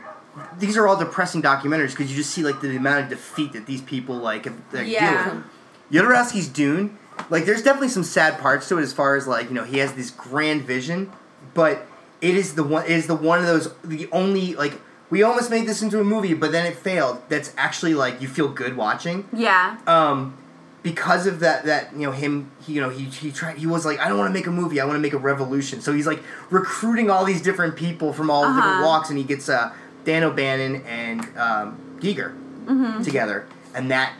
These 0.58 0.78
are 0.78 0.88
all 0.88 0.96
depressing 0.96 1.42
documentaries 1.42 1.90
because 1.90 2.10
you 2.10 2.16
just 2.16 2.30
see 2.30 2.42
like 2.42 2.62
the 2.62 2.74
amount 2.74 3.04
of 3.04 3.10
defeat 3.10 3.52
that 3.52 3.66
these 3.66 3.82
people 3.82 4.16
like, 4.16 4.46
have- 4.46 4.58
like 4.72 4.88
Yeah. 4.88 5.24
deal 5.26 5.34
with. 5.34 5.44
Jodorowsky's 5.92 6.48
Dune, 6.48 6.98
like 7.28 7.44
there's 7.44 7.62
definitely 7.62 7.88
some 7.90 8.02
sad 8.02 8.38
parts 8.40 8.66
to 8.70 8.78
it 8.78 8.82
as 8.82 8.94
far 8.94 9.14
as 9.14 9.26
like 9.26 9.48
you 9.50 9.54
know 9.54 9.64
he 9.64 9.76
has 9.78 9.92
this 9.92 10.10
grand 10.10 10.62
vision, 10.62 11.12
but 11.52 11.86
it 12.22 12.34
is 12.34 12.54
the 12.54 12.64
one 12.64 12.84
it 12.86 12.90
is 12.92 13.06
the 13.06 13.14
one 13.14 13.40
of 13.40 13.46
those 13.46 13.72
the 13.84 14.08
only 14.10 14.54
like 14.54 14.80
we 15.10 15.22
almost 15.22 15.50
made 15.50 15.66
this 15.68 15.82
into 15.82 16.00
a 16.00 16.04
movie, 16.04 16.32
but 16.32 16.50
then 16.50 16.64
it 16.64 16.76
failed. 16.76 17.22
That's 17.28 17.52
actually 17.58 17.92
like 17.94 18.22
you 18.22 18.26
feel 18.26 18.48
good 18.48 18.74
watching 18.76 19.28
yeah, 19.34 19.76
um, 19.86 20.36
because 20.84 21.26
of 21.26 21.40
that 21.40 21.64
that 21.64 21.92
you 21.94 22.02
know 22.06 22.12
him 22.12 22.50
he, 22.64 22.74
you 22.74 22.80
know 22.80 22.90
he 22.90 23.04
he 23.06 23.32
tried 23.32 23.56
he 23.58 23.66
was 23.66 23.84
like 23.84 23.98
I 23.98 24.06
don't 24.08 24.18
want 24.18 24.28
to 24.28 24.34
make 24.34 24.46
a 24.46 24.50
movie 24.52 24.80
I 24.80 24.84
want 24.84 24.94
to 24.96 25.00
make 25.00 25.14
a 25.14 25.18
revolution 25.18 25.80
so 25.80 25.92
he's 25.92 26.06
like 26.06 26.22
recruiting 26.50 27.10
all 27.10 27.24
these 27.24 27.42
different 27.42 27.74
people 27.74 28.12
from 28.12 28.30
all 28.30 28.42
the 28.42 28.54
different 28.54 28.76
Uh-huh. 28.76 28.86
walks 28.86 29.08
and 29.08 29.18
he 29.18 29.24
gets 29.24 29.48
uh, 29.48 29.72
Dan 30.04 30.22
O'Bannon 30.22 30.84
and 30.86 31.20
um, 31.36 31.78
Giger 32.00 32.36
Mm-hmm. 32.66 33.02
together 33.02 33.46
and 33.74 33.90
that 33.90 34.14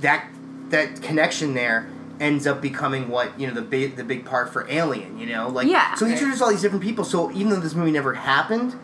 that 0.00 0.26
that 0.70 1.00
connection 1.02 1.54
there 1.54 1.88
ends 2.18 2.44
up 2.46 2.60
becoming 2.60 3.08
what 3.08 3.38
you 3.38 3.46
know 3.46 3.54
the 3.54 3.62
big 3.62 3.94
the 3.96 4.02
big 4.04 4.24
part 4.24 4.52
for 4.52 4.66
Alien 4.70 5.18
you 5.18 5.26
know 5.26 5.48
like 5.48 5.68
Yeah. 5.68 5.94
so 5.94 6.04
he 6.06 6.12
introduced 6.12 6.40
all 6.42 6.50
these 6.50 6.62
different 6.62 6.82
people 6.82 7.04
so 7.04 7.30
even 7.32 7.50
though 7.50 7.60
this 7.60 7.74
movie 7.74 7.90
never 7.92 8.14
happened 8.14 8.74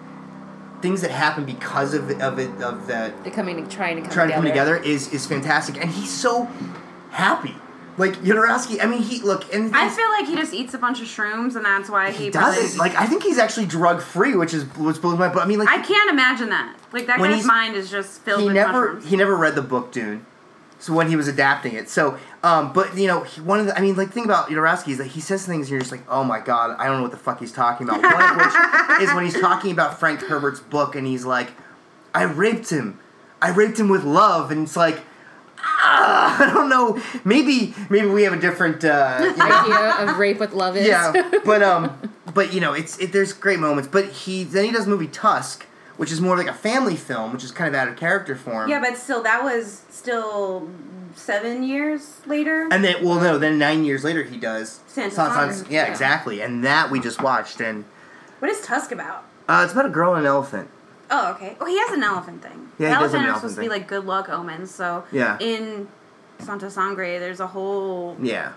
things 0.81 1.01
that 1.03 1.11
happen 1.11 1.45
because 1.45 1.93
of 1.95 2.09
of 2.21 2.39
it 2.39 2.51
of 2.63 2.87
that 2.87 3.23
They're 3.25 3.33
coming, 3.33 3.69
trying 3.69 3.97
to 3.97 4.03
come 4.03 4.11
trying 4.13 4.29
to 4.29 4.35
come 4.35 4.45
together. 4.45 4.79
together 4.79 4.89
is 4.95 5.13
is 5.13 5.27
fantastic, 5.27 5.77
and 5.81 5.91
he's 5.91 6.11
so 6.11 6.49
happy. 7.11 7.55
Like 7.97 8.15
Jodorowsky, 8.23 8.83
I 8.83 8.87
mean, 8.87 9.03
he 9.03 9.21
look 9.21 9.53
and 9.53 9.77
I 9.77 9.89
feel 9.91 10.09
like 10.09 10.27
he 10.27 10.35
just 10.35 10.55
eats 10.55 10.73
a 10.73 10.79
bunch 10.79 11.01
of 11.03 11.07
shrooms, 11.07 11.55
and 11.55 11.65
that's 11.65 11.91
why 11.91 12.11
he, 12.13 12.25
he 12.25 12.31
does 12.31 12.75
it. 12.75 12.79
Like 12.79 12.95
I 12.95 13.05
think 13.07 13.23
he's 13.23 13.37
actually 13.37 13.67
drug 13.67 14.01
free, 14.01 14.35
which 14.37 14.55
is 14.55 14.65
which 14.77 15.03
blows 15.03 15.19
my. 15.19 15.29
But 15.29 15.43
I 15.43 15.47
mean, 15.47 15.59
like 15.59 15.69
I 15.69 15.83
can't 15.83 16.09
imagine 16.09 16.49
that. 16.49 16.77
Like 16.93 17.07
that 17.09 17.19
guy's 17.19 17.45
mind 17.45 17.77
is 17.77 17.91
just 17.91 18.23
filled 18.23 18.41
he 18.41 18.47
with 18.47 18.55
never 18.55 18.93
mushrooms. 18.95 19.11
he 19.11 19.17
never 19.17 19.37
read 19.37 19.55
the 19.55 19.63
book 19.63 19.93
Dune. 19.93 20.25
So 20.79 20.95
when 20.95 21.09
he 21.09 21.17
was 21.17 21.29
adapting 21.29 21.75
it, 21.75 21.91
so 21.91 22.17
um, 22.43 22.73
but 22.73 22.97
you 22.97 23.07
know 23.07 23.25
he, 23.25 23.43
one 23.43 23.61
of 23.61 23.67
the 23.67 23.77
I 23.77 23.83
mean 23.83 23.97
like 23.97 24.09
the 24.09 24.15
thing 24.15 24.25
about 24.25 24.49
Jodorowsky 24.49 24.93
is 24.93 24.99
that 24.99 25.09
he 25.09 25.21
says 25.21 25.45
things 25.45 25.67
and 25.67 25.73
you're 25.73 25.81
just 25.81 25.93
like 25.93 26.05
oh 26.09 26.25
my 26.25 26.41
god 26.41 26.77
I 26.79 26.87
don't 26.87 26.97
know 26.97 27.03
what 27.03 27.11
the 27.11 27.19
fuck 27.19 27.39
he's 27.39 27.53
talking 27.53 27.87
about. 27.87 28.03
One 28.03 28.15
of 28.15 28.37
which 28.37 29.01
is 29.03 29.15
when 29.15 29.25
he's 29.25 29.39
talking 29.39 29.73
about 29.73 30.01
Frank 30.01 30.23
Herbert's 30.23 30.61
book 30.61 30.95
and 30.95 31.07
he's 31.07 31.27
like, 31.27 31.51
I 32.15 32.23
raped 32.23 32.71
him, 32.71 32.99
I 33.43 33.51
raped 33.51 33.79
him 33.79 33.91
with 33.91 34.05
love, 34.05 34.51
and 34.51 34.63
it's 34.63 34.77
like. 34.77 35.03
Ah, 35.83 36.37
I 36.51 36.53
don't 36.53 36.69
know. 36.69 37.01
Maybe, 37.25 37.75
maybe 37.89 38.07
we 38.09 38.23
have 38.25 38.33
a 38.33 38.39
different. 38.41 38.85
Uh, 38.85 39.19
you 39.21 39.37
know, 39.37 39.45
idea 39.45 39.95
of 40.13 40.19
rape 40.19 40.39
with 40.39 40.53
love 40.53 40.77
is. 40.77 40.87
yeah, 40.87 41.13
but 41.45 41.63
um, 41.63 41.99
but 42.35 42.53
you 42.53 42.61
know, 42.61 42.73
it's 42.73 42.99
it, 42.99 43.13
there's 43.13 43.33
great 43.33 43.59
moments. 43.59 43.89
But 43.91 44.07
he 44.11 44.45
then 44.45 44.65
he 44.65 44.71
does 44.73 44.85
the 44.85 44.91
movie 44.91 45.07
Tusk, 45.09 45.67
which 45.97 46.13
is 46.13 46.21
more 46.21 46.37
like 46.37 46.47
a 46.49 46.53
family 46.55 46.97
film, 46.97 47.33
which 47.33 47.45
is 47.45 47.51
kind 47.53 47.69
of 47.75 47.81
out 47.81 47.89
of 47.89 47.97
character 47.97 48.37
for 48.37 48.65
him. 48.65 48.69
Yeah, 48.71 48.81
but 48.81 48.97
still, 48.97 49.23
that 49.23 49.43
was 49.43 49.83
still 49.91 50.69
seven 51.17 51.63
years 51.63 52.21
later. 52.27 52.69
and 52.71 52.85
then 52.85 53.03
well, 53.05 53.19
no, 53.21 53.37
then 53.39 53.59
nine 53.59 53.85
years 53.85 54.05
later 54.05 54.23
he 54.23 54.37
does 54.37 54.81
Santa 54.87 55.11
Sans- 55.15 55.57
Sans- 55.59 55.71
yeah, 55.71 55.85
Yeah. 55.87 55.91
exactly, 55.91 56.41
and 56.41 56.63
that 56.65 56.91
we 56.91 57.01
just 57.01 57.21
watched, 57.23 57.61
and 57.61 57.85
what 58.39 58.51
is 58.51 58.61
Tusk 58.61 58.93
about? 58.93 59.25
uh, 59.49 59.63
it's 59.65 59.73
about 59.73 59.87
a 59.87 59.91
girl 59.91 60.15
and 60.15 60.21
an 60.21 60.27
elephant. 60.27 60.69
Oh, 61.11 61.33
okay. 61.33 61.57
Oh, 61.61 61.67
he 61.67 61.79
has 61.79 61.91
an 61.91 62.03
elephant 62.03 62.43
thing. 62.43 62.69
Yeah, 62.79 62.89
he 62.89 62.95
the 62.95 63.01
does 63.01 63.13
have 63.13 63.15
elephant 63.15 63.15
an 63.15 63.21
are 63.25 63.29
elephant 63.31 63.41
supposed 63.41 63.55
to 63.57 63.61
be 63.63 63.69
like 63.69 63.89
good 63.89 64.05
luck 64.07 64.29
omens. 64.29 64.71
So 64.73 65.05
Yeah. 65.11 65.37
in 65.41 65.89
Santa 66.39 66.71
Sangre, 66.71 67.19
there's 67.19 67.41
a 67.41 67.49
whole 67.49 68.17
Yeah. 68.21 68.53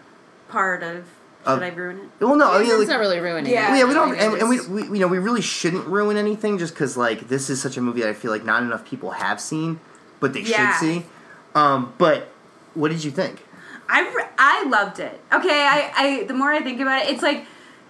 part 0.50 0.84
of. 0.84 1.06
Of- 1.46 1.58
Should 1.60 1.64
I 1.64 1.76
ruin 1.76 1.98
it? 2.20 2.26
Well, 2.26 2.36
no, 2.38 2.52
I 2.54 2.60
mean, 2.60 2.70
it's 2.70 2.80
like, 2.80 2.88
not 2.88 3.00
really 3.02 3.20
ruining 3.20 3.52
Yeah. 3.52 3.68
it. 3.68 3.70
Well, 3.72 3.80
yeah, 3.80 3.86
we 3.86 3.94
don't, 3.94 4.16
and, 4.18 4.34
and 4.42 4.50
we, 4.50 4.62
we, 4.68 4.84
you 4.98 5.00
know, 5.00 5.08
we 5.10 5.18
really 5.20 5.42
shouldn't 5.42 5.86
ruin 5.88 6.16
anything 6.16 6.58
just 6.58 6.74
because, 6.74 6.96
like, 6.96 7.28
this 7.28 7.50
is 7.50 7.62
such 7.62 7.76
a 7.76 7.82
movie 7.82 8.00
that 8.00 8.10
I 8.10 8.14
feel 8.14 8.32
like 8.32 8.46
not 8.46 8.64
enough 8.64 8.86
people 8.86 9.12
have 9.12 9.42
seen, 9.42 9.82
but 10.22 10.32
they 10.32 10.40
Yeah. 10.40 10.72
should 10.72 10.80
see. 10.80 11.06
Um, 11.54 11.92
but 11.98 12.30
what 12.76 12.92
did 12.92 13.04
you 13.04 13.12
think? 13.12 13.46
I, 13.90 14.02
re- 14.16 14.30
I 14.38 14.64
loved 14.70 15.00
it. 15.00 15.20
Okay, 15.34 15.68
I, 15.68 15.92
I 15.98 16.24
the 16.24 16.34
more 16.34 16.50
I 16.54 16.62
think 16.62 16.80
about 16.80 17.04
it, 17.04 17.10
it's 17.10 17.22
like 17.22 17.46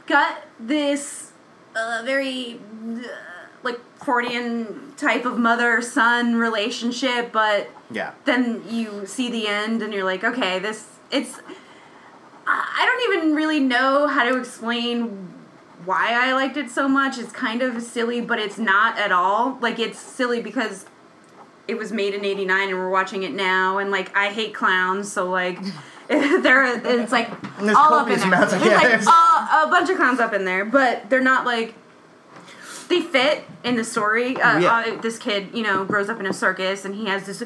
got 0.07 0.37
this 0.59 1.31
uh, 1.75 2.01
very 2.03 2.59
uh, 2.97 3.01
like 3.63 3.79
Freudian 4.03 4.93
type 4.97 5.25
of 5.25 5.37
mother 5.39 5.81
son 5.81 6.35
relationship, 6.35 7.31
but 7.31 7.69
Yeah. 7.91 8.11
then 8.25 8.63
you 8.69 9.05
see 9.05 9.29
the 9.31 9.47
end 9.47 9.81
and 9.81 9.93
you're 9.93 10.03
like, 10.03 10.23
okay, 10.23 10.59
this 10.59 10.87
it's. 11.11 11.39
I 12.45 12.85
don't 12.85 13.15
even 13.15 13.35
really 13.35 13.59
know 13.61 14.07
how 14.07 14.23
to 14.29 14.37
explain 14.37 15.29
why 15.85 16.09
I 16.11 16.33
liked 16.33 16.57
it 16.57 16.69
so 16.69 16.87
much. 16.89 17.17
It's 17.17 17.31
kind 17.31 17.61
of 17.61 17.81
silly, 17.81 18.19
but 18.21 18.37
it's 18.39 18.57
not 18.57 18.97
at 18.97 19.11
all. 19.11 19.57
Like 19.61 19.79
it's 19.79 19.99
silly 19.99 20.41
because 20.41 20.85
it 21.67 21.77
was 21.77 21.93
made 21.93 22.13
in 22.13 22.25
89 22.25 22.69
and 22.69 22.77
we're 22.77 22.89
watching 22.89 23.23
it 23.23 23.31
now 23.33 23.77
and 23.77 23.89
like 23.91 24.13
I 24.15 24.27
hate 24.29 24.53
clowns, 24.53 25.09
so 25.11 25.29
like 25.29 25.59
there 26.09 26.65
it's 27.01 27.11
like 27.13 27.29
all 27.61 27.93
up 27.93 28.09
in 28.09 28.19
there. 28.19 28.45
There's 28.45 28.51
like 28.61 28.87
there's- 28.89 29.07
a, 29.07 29.09
a 29.09 29.67
bunch 29.69 29.89
of 29.89 29.95
clowns 29.95 30.19
up 30.19 30.33
in 30.33 30.43
there, 30.43 30.65
but 30.65 31.09
they're 31.09 31.21
not 31.21 31.45
like 31.45 31.73
they 32.93 33.01
fit 33.01 33.43
in 33.63 33.75
the 33.75 33.83
story. 33.83 34.39
Uh, 34.39 34.59
Yeah. 34.59 34.75
uh, 34.97 35.01
this 35.01 35.17
kid, 35.17 35.49
you 35.53 35.63
know, 35.63 35.83
grows 35.85 36.09
up 36.09 36.19
in 36.19 36.25
a 36.25 36.33
circus 36.33 36.85
and 36.85 36.95
he 36.95 37.05
has 37.05 37.25
this 37.25 37.43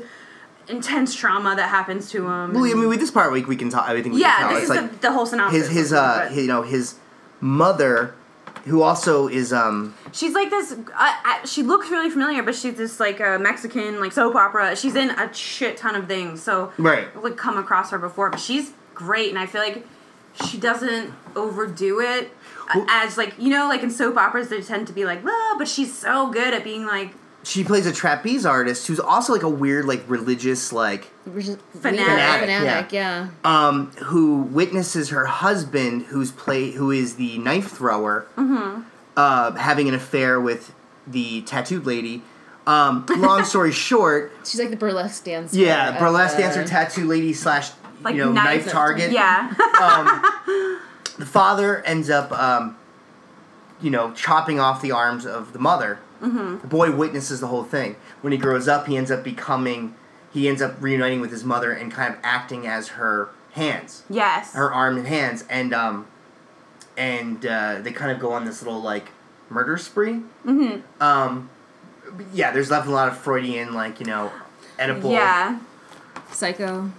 intense 0.68 1.16
trauma 1.16 1.56
that 1.56 1.70
happens 1.70 2.10
to 2.12 2.28
him. 2.28 2.54
Well, 2.54 2.66
I 2.66 2.74
mean, 2.74 2.90
with 2.90 3.00
this 3.00 3.12
part, 3.12 3.32
we, 3.32 3.44
we 3.46 3.56
can 3.56 3.70
talk. 3.70 3.88
I 3.88 4.02
think 4.02 4.16
we 4.16 4.22
yeah, 4.22 4.38
can 4.38 4.50
this 4.54 4.64
it's 4.64 4.72
is 4.72 4.78
like 4.78 4.92
the, 4.92 4.98
the 5.08 5.12
whole 5.14 5.26
synopsis. 5.26 5.68
his 5.68 5.76
his 5.78 5.94
uh 5.94 6.28
his, 6.30 6.38
you 6.46 6.48
know 6.48 6.62
his 6.64 6.96
mother, 7.40 8.14
who 8.66 8.82
also 8.82 9.28
is 9.28 9.54
um 9.54 9.96
She's 10.12 10.34
like 10.34 10.50
this. 10.50 10.76
Uh, 10.98 11.46
she 11.46 11.64
looks 11.64 11.90
really 11.90 12.10
familiar, 12.10 12.44
but 12.44 12.56
she's 12.56 12.76
this 12.76 13.00
like 13.00 13.22
uh, 13.22 13.40
Mexican 13.40 14.00
like 14.02 14.12
soap 14.12 14.36
opera. 14.36 14.76
She's 14.76 14.96
in 14.96 15.12
a 15.12 15.34
shit 15.34 15.78
ton 15.78 15.96
of 15.96 16.08
things, 16.08 16.42
so 16.44 16.74
Right. 16.78 17.08
Like 17.24 17.38
come 17.38 17.58
across 17.58 17.92
her 17.92 17.98
before, 18.00 18.30
but 18.30 18.40
she's 18.42 18.74
great, 18.94 19.30
and 19.30 19.40
I 19.40 19.46
feel 19.46 19.62
like 19.62 19.86
she 20.46 20.58
doesn't 20.58 21.14
overdo 21.36 22.00
it. 22.02 22.32
Well- 22.76 22.86
as 22.90 23.18
like 23.18 23.34
you 23.38 23.50
know, 23.50 23.68
like 23.68 23.84
in 23.84 23.92
soap 23.92 24.18
operas, 24.18 24.50
they 24.50 24.62
tend 24.62 24.88
to 24.88 24.94
be 24.94 25.06
like, 25.06 25.22
ah, 25.26 25.56
but 25.58 25.68
she's 25.68 25.98
so 25.98 26.30
good 26.32 26.54
at 26.54 26.64
being 26.64 26.86
like 26.86 27.14
she 27.44 27.64
plays 27.64 27.86
a 27.86 27.94
trapeze 27.94 28.46
artist 28.46 28.88
who's 28.88 29.00
also 29.00 29.32
like 29.32 29.44
a 29.44 29.50
weird 29.50 29.86
like 29.86 30.04
religious 30.10 30.74
like 30.74 31.06
Fanatic. 31.26 31.60
yeah, 31.82 32.40
Fanatic, 32.40 32.50
fanatic, 32.50 32.92
yeah. 32.92 33.30
um 33.46 33.92
who 34.06 34.38
witnesses 34.42 35.10
her 35.10 35.26
husband 35.26 36.08
who's 36.08 36.30
play 36.32 36.72
who 36.72 36.92
is 36.92 37.16
the 37.16 37.38
knife 37.38 37.72
thrower 37.72 38.28
Mm-hmm. 38.38 38.82
uh 39.16 39.52
having 39.54 39.88
an 39.88 39.94
affair 39.94 40.42
with 40.42 40.74
the 41.06 41.42
tattooed 41.44 41.86
lady 41.86 42.22
um 42.66 43.06
long 43.18 43.46
story 43.46 43.72
short 43.88 44.32
She's 44.44 44.60
like 44.60 44.72
the 44.72 44.76
burlesque 44.76 45.24
dancer. 45.24 45.56
yeah 45.58 45.98
burlesque 45.98 46.38
dancer 46.38 46.66
tattoo 46.68 47.06
lady 47.06 47.32
slash 47.32 47.70
like 48.02 48.16
you 48.16 48.26
know 48.26 48.32
knife, 48.34 48.66
knife- 48.66 48.72
target 48.74 49.12
Yeah, 49.14 49.54
um, 49.82 50.77
the 51.18 51.26
father 51.26 51.84
ends 51.84 52.10
up, 52.10 52.32
um, 52.32 52.78
you 53.82 53.90
know, 53.90 54.12
chopping 54.14 54.60
off 54.60 54.82
the 54.82 54.92
arms 54.92 55.26
of 55.26 55.54
the 55.54 55.60
mother. 55.60 56.00
Mm-hmm. 56.22 56.60
The 56.60 56.68
boy 56.68 56.96
witnesses 56.96 57.40
the 57.40 57.48
whole 57.48 57.64
thing. 57.64 57.96
When 58.22 58.34
he 58.34 58.40
grows 58.40 58.68
up, 58.68 58.88
he 58.88 58.98
ends 58.98 59.12
up 59.12 59.24
becoming, 59.24 59.96
he 60.32 60.48
ends 60.48 60.62
up 60.62 60.76
reuniting 60.82 61.22
with 61.22 61.32
his 61.32 61.44
mother 61.44 61.72
and 61.72 61.92
kind 61.92 62.14
of 62.14 62.20
acting 62.24 62.66
as 62.66 62.90
her 62.90 63.30
hands, 63.52 64.04
yes, 64.10 64.54
her 64.54 64.72
arm 64.72 64.98
and 64.98 65.08
hands, 65.08 65.44
and 65.50 65.74
um, 65.74 66.08
and 66.96 67.46
uh, 67.46 67.80
they 67.82 67.92
kind 67.92 68.12
of 68.12 68.20
go 68.20 68.32
on 68.32 68.46
this 68.46 68.64
little 68.64 68.82
like 68.82 69.10
murder 69.50 69.78
spree. 69.78 70.22
Mm-hmm. 70.46 70.80
Um, 71.02 71.50
yeah, 72.34 72.52
there's 72.52 72.70
definitely 72.70 72.94
a 72.94 72.96
lot 72.96 73.08
of 73.10 73.18
Freudian, 73.18 73.74
like 73.74 74.00
you 74.00 74.06
know, 74.06 74.32
Oedipal. 74.80 75.12
yeah, 75.12 75.60
Psycho. 76.32 76.92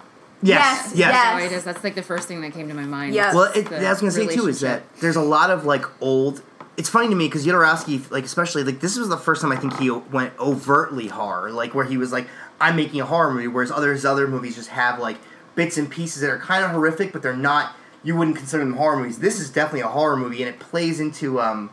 Yes. 0.42 0.86
Yes, 0.86 0.96
Yes. 0.96 0.98
yes. 0.98 1.24
How 1.24 1.38
it 1.38 1.52
is. 1.52 1.64
That's 1.64 1.82
like 1.84 1.94
the 1.94 2.02
first 2.02 2.28
thing 2.28 2.40
that 2.42 2.52
came 2.52 2.68
to 2.68 2.74
my 2.74 2.84
mind. 2.84 3.14
Yeah. 3.14 3.34
Well, 3.34 3.50
it, 3.54 3.68
The 3.68 3.86
I 3.86 3.90
was 3.90 4.00
gonna 4.00 4.12
say 4.12 4.26
too 4.28 4.48
is 4.48 4.60
that 4.60 4.82
there's 5.00 5.16
a 5.16 5.22
lot 5.22 5.50
of 5.50 5.64
like 5.64 5.84
old. 6.00 6.42
It's 6.76 6.88
funny 6.88 7.08
to 7.08 7.14
me 7.16 7.26
because 7.26 7.44
Jodorowsky, 7.44 8.08
like 8.10 8.24
especially 8.24 8.62
like 8.62 8.80
this 8.80 8.96
was 8.96 9.08
the 9.08 9.16
first 9.16 9.42
time 9.42 9.50
I 9.50 9.56
think 9.56 9.76
he 9.78 9.90
went 9.90 10.32
overtly 10.38 11.08
horror, 11.08 11.50
like 11.50 11.74
where 11.74 11.84
he 11.84 11.96
was 11.96 12.12
like, 12.12 12.28
"I'm 12.60 12.76
making 12.76 13.00
a 13.00 13.06
horror 13.06 13.32
movie," 13.32 13.48
whereas 13.48 13.72
other 13.72 13.92
his 13.92 14.04
other 14.04 14.28
movies 14.28 14.54
just 14.54 14.68
have 14.70 15.00
like 15.00 15.16
bits 15.56 15.76
and 15.76 15.90
pieces 15.90 16.22
that 16.22 16.30
are 16.30 16.38
kind 16.38 16.64
of 16.64 16.70
horrific, 16.70 17.12
but 17.12 17.22
they're 17.22 17.36
not. 17.36 17.74
You 18.04 18.14
wouldn't 18.16 18.36
consider 18.36 18.62
them 18.62 18.74
horror 18.74 18.96
movies. 18.96 19.18
This 19.18 19.40
is 19.40 19.50
definitely 19.50 19.80
a 19.80 19.88
horror 19.88 20.16
movie, 20.16 20.40
and 20.40 20.48
it 20.48 20.60
plays 20.60 21.00
into 21.00 21.40
um, 21.40 21.70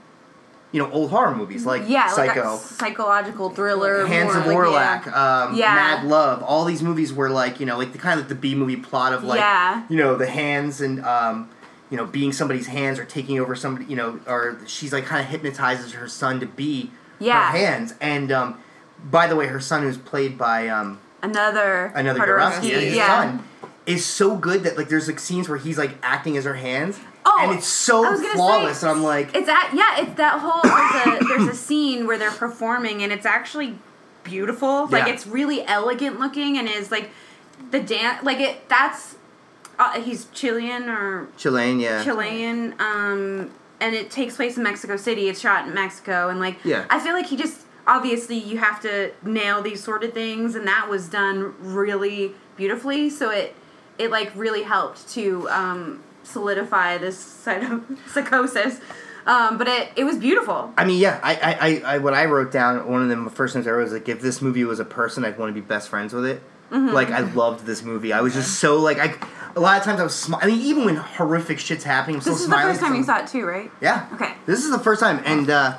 you 0.75 0.81
know, 0.83 0.91
old 0.91 1.09
horror 1.09 1.33
movies 1.33 1.65
like 1.65 1.83
yeah, 1.87 2.07
Psycho. 2.09 2.55
like 2.55 2.59
psychological 2.59 3.49
thriller. 3.49 4.05
Hands 4.05 4.27
more 4.33 4.65
of 4.65 4.73
like, 4.73 5.03
Orlac, 5.03 5.05
yeah. 5.05 5.43
um, 5.45 5.55
Yeah. 5.55 5.73
Mad 5.73 6.03
Love, 6.05 6.43
all 6.43 6.65
these 6.65 6.83
movies 6.83 7.13
were 7.13 7.29
like 7.29 7.61
you 7.61 7.65
know 7.65 7.77
like 7.77 7.93
the 7.93 7.97
kind 7.97 8.19
of 8.19 8.25
like 8.25 8.29
the 8.29 8.35
B 8.35 8.55
movie 8.55 8.75
plot 8.75 9.13
of 9.13 9.23
like 9.23 9.39
Yeah. 9.39 9.85
you 9.87 9.95
know 9.95 10.17
the 10.17 10.27
hands 10.27 10.81
and 10.81 10.99
um, 11.05 11.49
you 11.89 11.95
know 11.95 12.05
being 12.05 12.33
somebody's 12.33 12.67
hands 12.67 12.99
or 12.99 13.05
taking 13.05 13.39
over 13.39 13.55
somebody 13.55 13.85
you 13.85 13.95
know 13.95 14.19
or 14.27 14.59
she's 14.67 14.91
like 14.91 15.05
kind 15.05 15.21
of 15.23 15.27
hypnotizes 15.31 15.93
her 15.93 16.09
son 16.09 16.41
to 16.41 16.45
be 16.45 16.91
Yeah. 17.19 17.51
her 17.53 17.57
hands 17.57 17.93
and 18.01 18.29
um, 18.33 18.59
by 19.01 19.27
the 19.27 19.37
way 19.37 19.47
her 19.47 19.61
son 19.61 19.83
who's 19.83 19.97
played 19.97 20.37
by 20.37 20.67
um, 20.67 20.99
another 21.23 21.85
another 21.95 22.19
Jodorowsky, 22.19 22.69
Jodorowsky, 22.71 22.81
his 22.81 22.95
yeah. 22.97 23.07
son 23.07 23.47
is 23.85 24.05
so 24.05 24.35
good 24.35 24.63
that 24.63 24.77
like 24.77 24.89
there's 24.89 25.07
like 25.07 25.19
scenes 25.21 25.47
where 25.47 25.57
he's 25.57 25.77
like 25.77 25.97
acting 26.03 26.35
as 26.35 26.43
her 26.43 26.55
hands 26.55 26.99
Oh, 27.27 27.39
and 27.41 27.57
it's 27.57 27.65
so 27.67 28.05
I 28.05 28.11
was 28.11 28.21
gonna 28.21 28.33
flawless 28.35 28.79
say, 28.79 28.87
and 28.89 28.97
I'm 28.97 29.03
like 29.03 29.35
It's 29.35 29.49
at 29.49 29.71
yeah, 29.73 30.01
it's 30.01 30.15
that 30.17 30.39
whole 30.39 30.61
there's 30.61 31.21
a, 31.21 31.25
there's 31.25 31.47
a 31.55 31.59
scene 31.59 32.05
where 32.05 32.17
they're 32.19 32.29
performing 32.31 33.01
and 33.03 33.11
it's 33.11 33.25
actually 33.25 33.77
beautiful. 34.23 34.87
Like 34.87 35.07
Yeah. 35.07 35.13
it's 35.13 35.25
really 35.27 35.65
elegant 35.65 36.19
looking 36.19 36.57
and 36.57 36.67
is 36.67 36.91
like 36.91 37.09
the 37.71 37.79
dance 37.79 38.23
like 38.23 38.39
it 38.39 38.67
that's 38.69 39.15
uh, 39.79 39.99
he's 40.01 40.25
Chilean 40.25 40.87
or 40.87 41.27
Chilean 41.37 41.79
yeah 41.79 42.03
Chilean 42.03 42.75
um 42.79 43.51
and 43.81 43.93
it 43.95 44.09
takes 44.11 44.35
place 44.35 44.55
in 44.57 44.63
Mexico 44.63 44.95
City. 44.95 45.27
It's 45.27 45.39
shot 45.39 45.67
in 45.67 45.73
Mexico 45.73 46.29
and 46.29 46.39
like 46.39 46.57
Yeah. 46.63 46.85
I 46.89 46.99
feel 46.99 47.13
like 47.13 47.25
he 47.27 47.37
just 47.37 47.61
obviously 47.87 48.37
you 48.37 48.57
have 48.57 48.81
to 48.81 49.11
nail 49.23 49.61
these 49.61 49.83
sort 49.83 50.03
of 50.03 50.13
things 50.13 50.55
and 50.55 50.67
that 50.67 50.87
was 50.89 51.07
done 51.09 51.53
really 51.59 52.33
beautifully 52.55 53.09
so 53.09 53.29
it 53.31 53.55
it 53.97 54.09
like 54.11 54.31
really 54.35 54.63
helped 54.63 55.07
to 55.09 55.47
um 55.49 56.01
solidify 56.25 56.97
this 56.97 57.17
side 57.17 57.63
of 57.63 57.83
psychosis. 58.07 58.79
Um, 59.25 59.57
but 59.57 59.67
it, 59.67 59.89
it 59.95 60.03
was 60.03 60.17
beautiful. 60.17 60.71
I 60.77 60.85
mean, 60.85 60.99
yeah, 60.99 61.19
I, 61.23 61.33
I, 61.35 61.53
I, 61.59 61.95
I, 61.95 61.97
what 61.97 62.13
I 62.13 62.25
wrote 62.25 62.51
down, 62.51 62.87
one 62.87 63.09
of 63.09 63.23
the 63.23 63.29
first 63.31 63.53
things 63.53 63.65
I 63.67 63.71
wrote 63.71 63.83
was 63.85 63.93
like, 63.93 64.07
if 64.07 64.21
this 64.21 64.39
movie 64.41 64.63
was 64.65 64.79
a 64.79 64.85
person, 64.85 65.25
I'd 65.25 65.39
want 65.39 65.49
to 65.49 65.59
be 65.59 65.65
best 65.65 65.89
friends 65.89 66.13
with 66.13 66.25
it. 66.25 66.43
Like, 66.71 67.09
I 67.09 67.21
loved 67.21 67.65
this 67.65 67.83
movie. 67.83 68.11
I 68.11 68.19
was 68.19 68.33
just 68.33 68.59
so 68.59 68.79
like, 68.81 68.97
I, 68.99 69.15
a 69.55 69.59
lot 69.61 69.77
of 69.77 69.83
times 69.83 69.99
I 70.01 70.03
was, 70.03 70.11
smi- 70.13 70.39
I 70.41 70.47
mean, 70.47 70.59
even 70.61 70.83
when 70.83 70.95
horrific 70.97 71.57
shit's 71.57 71.85
happening, 71.85 72.17
I'm 72.17 72.21
still 72.21 72.33
This 72.33 72.41
is 72.41 72.47
the 72.49 72.51
smiling. 72.53 72.73
first 72.73 72.81
time 72.85 72.95
you 72.95 73.03
saw 73.03 73.19
it 73.19 73.27
too, 73.27 73.45
right? 73.45 73.71
Yeah. 73.81 74.07
Okay. 74.13 74.33
This 74.45 74.65
is 74.65 74.71
the 74.71 74.79
first 74.79 74.99
time, 74.99 75.21
and 75.25 75.49
uh, 75.49 75.77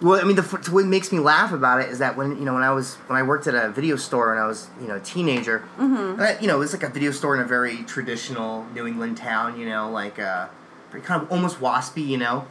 well, 0.00 0.20
I 0.20 0.24
mean, 0.24 0.36
the 0.36 0.42
what 0.70 0.86
makes 0.86 1.10
me 1.10 1.18
laugh 1.18 1.52
about 1.52 1.80
it 1.80 1.88
is 1.88 1.98
that 1.98 2.16
when 2.16 2.38
you 2.38 2.44
know 2.44 2.54
when 2.54 2.62
I 2.62 2.70
was 2.70 2.94
when 3.08 3.18
I 3.18 3.22
worked 3.22 3.46
at 3.46 3.54
a 3.54 3.70
video 3.70 3.96
store 3.96 4.30
when 4.30 4.38
I 4.38 4.46
was 4.46 4.68
you 4.80 4.86
know 4.86 4.96
a 4.96 5.00
teenager, 5.00 5.64
Mm-hmm. 5.78 6.20
I, 6.20 6.38
you 6.40 6.46
know 6.46 6.56
it 6.56 6.60
was 6.60 6.72
like 6.72 6.82
a 6.82 6.88
video 6.88 7.10
store 7.10 7.34
in 7.34 7.40
a 7.40 7.46
very 7.46 7.82
traditional 7.84 8.64
New 8.74 8.86
England 8.86 9.16
town, 9.16 9.58
you 9.58 9.68
know, 9.68 9.90
like 9.90 10.18
uh, 10.18 10.48
kind 11.02 11.22
of 11.22 11.32
almost 11.32 11.58
waspy, 11.60 12.06
you 12.06 12.16
know, 12.16 12.46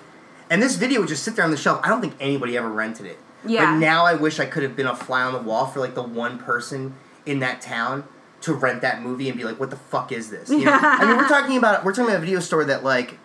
and 0.50 0.62
this 0.62 0.76
video 0.76 1.00
would 1.00 1.10
just 1.10 1.24
sit 1.24 1.36
there 1.36 1.46
on 1.46 1.52
the 1.52 1.58
shelf. 1.58 1.80
I 1.84 1.90
don't 1.90 2.02
think 2.02 2.16
anybody 2.20 2.58
ever 2.58 2.70
rented 2.70 3.06
it. 3.06 3.18
Yeah. 3.46 3.74
But 3.74 3.80
now 3.80 4.06
I 4.06 4.16
wish 4.16 4.40
I 4.40 4.46
could 4.46 4.64
have 4.64 4.76
been 4.76 4.88
a 4.88 4.96
fly 4.96 5.22
on 5.22 5.34
the 5.34 5.40
wall 5.40 5.68
for 5.68 5.80
like 5.80 5.96
the 5.96 6.04
one 6.04 6.38
person 6.40 6.96
in 7.26 7.40
that 7.40 7.62
town 7.62 8.04
to 8.42 8.54
rent 8.54 8.82
that 8.82 9.02
movie 9.02 9.30
and 9.30 9.38
be 9.38 9.44
like, 9.44 9.60
what 9.60 9.70
the 9.70 9.78
fuck 9.78 10.12
is 10.12 10.30
this? 10.30 10.50
You 10.50 10.66
know? 10.66 10.72
I 10.82 11.06
mean, 11.06 11.18
we're 11.18 11.28
talking 11.28 11.58
about 11.58 11.86
we're 11.86 11.94
talking 11.94 12.10
about 12.10 12.18
a 12.18 12.26
video 12.26 12.40
store 12.40 12.66
that 12.66 12.84
like 12.84 13.18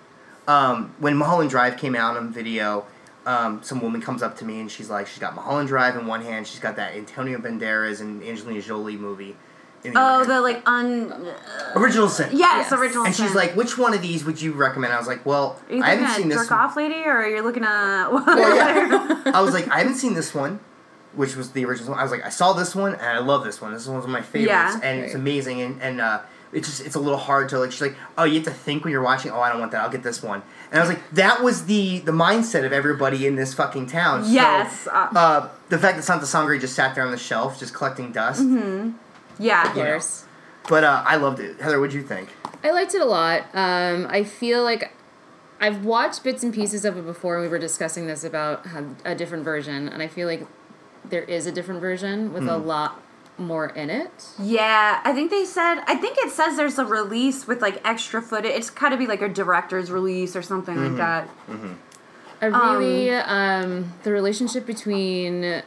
um, 0.47 0.95
when 0.99 1.17
Mulholland 1.17 1.51
Drive 1.51 1.77
came 1.77 1.95
out 1.95 2.17
on 2.17 2.33
video, 2.33 2.87
um, 3.27 3.63
some 3.63 3.81
woman 3.81 4.01
comes 4.01 4.23
up 4.23 4.37
to 4.39 4.45
me 4.45 4.61
and 4.61 4.71
she's 4.71 4.91
like, 4.91 5.07
she's 5.07 5.19
got 5.19 5.35
Mulholland 5.35 5.69
Drive 5.69 5.97
in 5.97 6.07
one 6.07 6.23
hand, 6.23 6.47
she's 6.47 6.61
got 6.61 6.77
that 6.77 6.95
Antonio 6.95 7.39
Banderas 7.39 8.01
and 8.01 8.23
Angelina 8.23 8.61
Jolie 8.63 8.97
movie. 8.97 9.37
In 9.85 9.95
the 9.95 10.01
Oh, 10.01 10.03
other 10.03 10.27
the 10.27 10.33
hand. 10.35 10.43
like 10.45 10.63
un. 10.67 11.27
original 11.75 12.09
sin. 12.09 12.29
Yes, 12.33 12.71
Yes. 12.71 12.73
original. 12.73 13.05
And 13.05 13.15
she's 13.15 13.35
like, 13.35 13.57
which 13.57 13.77
one 13.77 13.95
of 13.95 14.01
these 14.03 14.25
would 14.25 14.41
you 14.41 14.53
recommend? 14.53 14.93
I 14.93 14.99
was 14.99 15.09
like, 15.09 15.27
well, 15.27 15.59
Are 15.69 15.75
you 15.75 15.83
I 15.83 15.91
looking 15.95 16.05
haven't 16.05 16.05
at 16.05 16.17
seen 16.19 16.29
this. 16.29 16.39
jerk 16.39 16.53
off 16.53 16.77
lady, 16.77 17.03
or 17.05 17.27
you're 17.27 17.43
looking 17.43 17.65
at? 17.65 18.09
Well, 18.13 18.25
yeah. 18.39 19.23
I 19.35 19.41
was 19.41 19.53
like, 19.55 19.69
I 19.69 19.79
haven't 19.79 19.97
seen 19.97 20.15
this 20.15 20.33
one, 20.35 20.61
which 21.15 21.35
was 21.35 21.51
the 21.51 21.65
original 21.65 21.91
one. 21.91 21.99
I 21.99 22.03
was 22.05 22.13
like, 22.13 22.25
I 22.25 22.29
saw 22.29 22.53
this 22.53 22.75
one 22.77 22.93
and 22.95 23.03
I 23.03 23.19
love 23.19 23.43
this 23.45 23.61
one. 23.61 23.73
This 23.73 23.87
one's 23.89 24.05
one 24.07 24.11
of 24.17 24.21
my 24.21 24.23
favorites, 24.23 24.49
Yeah. 24.51 24.81
and 24.83 25.01
it's 25.01 25.15
amazing. 25.15 25.61
And 25.63 25.83
and 25.83 26.01
uh, 26.01 26.21
it's 26.53 26.69
just 26.69 26.81
it's 26.87 26.95
a 26.95 27.01
little 27.01 27.19
hard 27.19 27.49
to 27.51 27.59
like. 27.59 27.73
She's 27.73 27.81
like, 27.81 27.97
oh, 28.19 28.25
you 28.25 28.35
have 28.37 28.45
to 28.45 28.51
think 28.53 28.85
when 28.85 28.93
you're 28.93 29.03
watching. 29.03 29.31
Oh, 29.31 29.41
I 29.41 29.49
don't 29.51 29.61
want 29.61 29.73
that. 29.73 29.81
I'll 29.83 29.91
get 29.91 30.03
this 30.03 30.23
one. 30.23 30.43
And 30.71 30.79
I 30.81 30.83
was 30.87 30.89
like, 30.95 31.11
that 31.13 31.43
was 31.43 31.65
the 31.67 32.01
the 32.01 32.13
mindset 32.13 32.65
of 32.65 32.73
everybody 32.73 33.27
in 33.27 33.37
this 33.37 33.55
fucking 33.55 33.87
town. 33.87 34.25
So, 34.25 34.31
Yes. 34.31 34.87
Uh, 34.87 35.09
uh, 35.15 35.49
the 35.69 35.79
fact 35.79 35.97
that 35.97 36.03
Santa 36.03 36.27
Sangre 36.27 36.59
just 36.59 36.75
sat 36.75 36.95
there 36.95 37.05
on 37.05 37.11
the 37.11 37.17
shelf, 37.19 37.59
just 37.59 37.73
collecting 37.75 38.13
dust. 38.13 38.43
yeah. 39.39 39.69
Of 39.69 39.75
course. 39.75 40.25
But 40.69 40.85
uh, 40.85 41.03
I 41.07 41.17
loved 41.17 41.41
it. 41.41 41.61
Heather, 41.61 41.81
what'd 41.81 41.95
you 41.95 42.03
think? 42.03 42.29
I 42.63 42.71
liked 42.71 42.95
it 42.95 43.01
a 43.01 43.05
lot. 43.05 43.43
Um, 43.55 44.07
I 44.09 44.23
feel 44.23 44.63
like 44.63 44.93
I've 45.61 45.85
watched 45.85 46.23
bits 46.23 46.43
and 46.45 46.53
pieces 46.55 46.85
of 46.85 46.97
it 46.97 47.05
before. 47.05 47.35
and 47.37 47.43
We 47.45 47.49
were 47.49 47.59
discussing 47.59 48.07
this 48.07 48.23
about 48.25 48.65
a 49.05 49.15
different 49.15 49.45
version, 49.45 49.89
and 49.89 50.03
I 50.03 50.07
feel 50.07 50.29
like 50.29 50.47
there 51.05 51.23
is 51.25 51.47
a 51.47 51.53
different 51.53 51.81
version 51.81 52.33
with 52.33 52.47
a 52.47 52.57
lot 52.57 53.01
more 53.43 53.67
in 53.67 53.91
it. 53.91 54.11
Yeah, 54.39 55.01
I 55.05 55.13
think 55.13 55.31
they 55.31 55.45
said. 55.45 55.83
I 55.87 55.95
think 55.97 56.17
it 56.19 56.31
says 56.31 56.57
there's 56.57 56.79
a 56.79 56.85
release 56.85 57.47
with 57.47 57.61
like 57.61 57.81
extra 57.87 58.23
footage. 58.23 58.53
It's 58.53 58.71
got 58.71 58.91
to 58.91 58.97
be 58.97 59.07
like 59.07 59.23
a 59.23 59.29
director's 59.29 59.91
release 59.91 60.35
or 60.37 60.43
something 60.43 60.77
like 60.77 60.97
that. 60.97 61.29
I 62.41 62.47
really 62.47 63.11
um, 63.11 63.93
the 64.03 64.11
relationship 64.13 64.67
between 64.67 65.63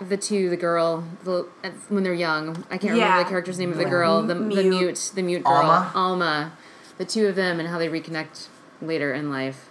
the 0.00 0.16
two, 0.16 0.50
the 0.50 0.56
girl, 0.56 1.04
the, 1.24 1.46
when 1.88 2.02
they're 2.04 2.12
young. 2.14 2.64
I 2.70 2.78
can't 2.78 2.96
Yeah. 2.96 3.04
remember 3.04 3.24
the 3.24 3.28
character's 3.30 3.58
name 3.58 3.72
of 3.72 3.78
the 3.78 3.84
girl, 3.86 4.22
the, 4.22 4.34
the 4.34 4.40
Mute. 4.40 4.66
mute, 4.66 5.12
the 5.14 5.22
mute 5.22 5.42
girl, 5.44 5.54
Alma? 5.54 5.92
Alma. 5.94 6.52
The 6.98 7.04
two 7.06 7.26
of 7.26 7.34
them 7.34 7.58
and 7.58 7.68
how 7.68 7.78
they 7.78 7.88
reconnect 7.88 8.48
later 8.82 9.12
in 9.14 9.30
life. 9.30 9.68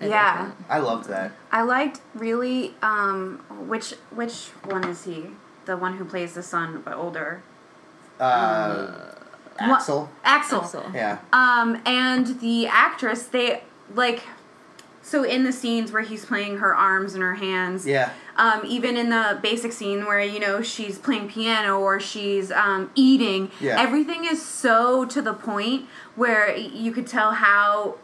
I 0.00 0.06
Yeah. 0.06 0.46
that. 0.46 0.52
I 0.68 0.78
loved 0.80 1.08
that. 1.08 1.32
I 1.52 1.62
liked 1.62 2.00
really 2.14 2.74
um 2.82 3.38
which 3.68 3.94
which 4.10 4.48
one 4.64 4.84
is 4.88 5.04
he? 5.04 5.26
The 5.68 5.76
one 5.76 5.98
who 5.98 6.04
plays 6.06 6.32
the 6.32 6.42
son 6.42 6.80
but 6.82 6.94
older. 6.94 7.42
Uh, 8.18 8.86
What- 9.58 9.70
Axel. 9.80 10.08
Axel. 10.24 10.60
Axel. 10.62 10.84
Yeah. 10.94 11.18
Um 11.32 11.80
and 11.84 12.40
the 12.40 12.66
actress 12.68 13.24
they 13.24 13.62
like 13.94 14.22
so 15.02 15.24
in 15.24 15.44
the 15.44 15.52
scenes 15.52 15.92
where 15.92 16.00
he's 16.02 16.24
playing 16.24 16.58
her 16.58 16.74
arms 16.74 17.12
and 17.14 17.22
her 17.22 17.34
hands, 17.34 17.86
Yeah. 17.86 18.10
um, 18.36 18.60
even 18.66 18.96
in 18.96 19.08
the 19.10 19.38
basic 19.42 19.72
scene 19.72 20.04
where 20.06 20.20
you 20.22 20.38
know 20.40 20.62
she's 20.62 20.98
playing 20.98 21.28
piano 21.28 21.78
or 21.78 21.98
she's 22.00 22.50
um, 22.50 22.90
eating, 22.94 23.50
Yeah. 23.60 23.78
everything 23.80 24.24
is 24.24 24.42
so 24.44 25.04
to 25.06 25.20
the 25.20 25.32
point 25.34 25.86
where 26.16 26.54
you 26.56 26.92
could 26.92 27.06
tell 27.06 27.32
how 27.32 27.96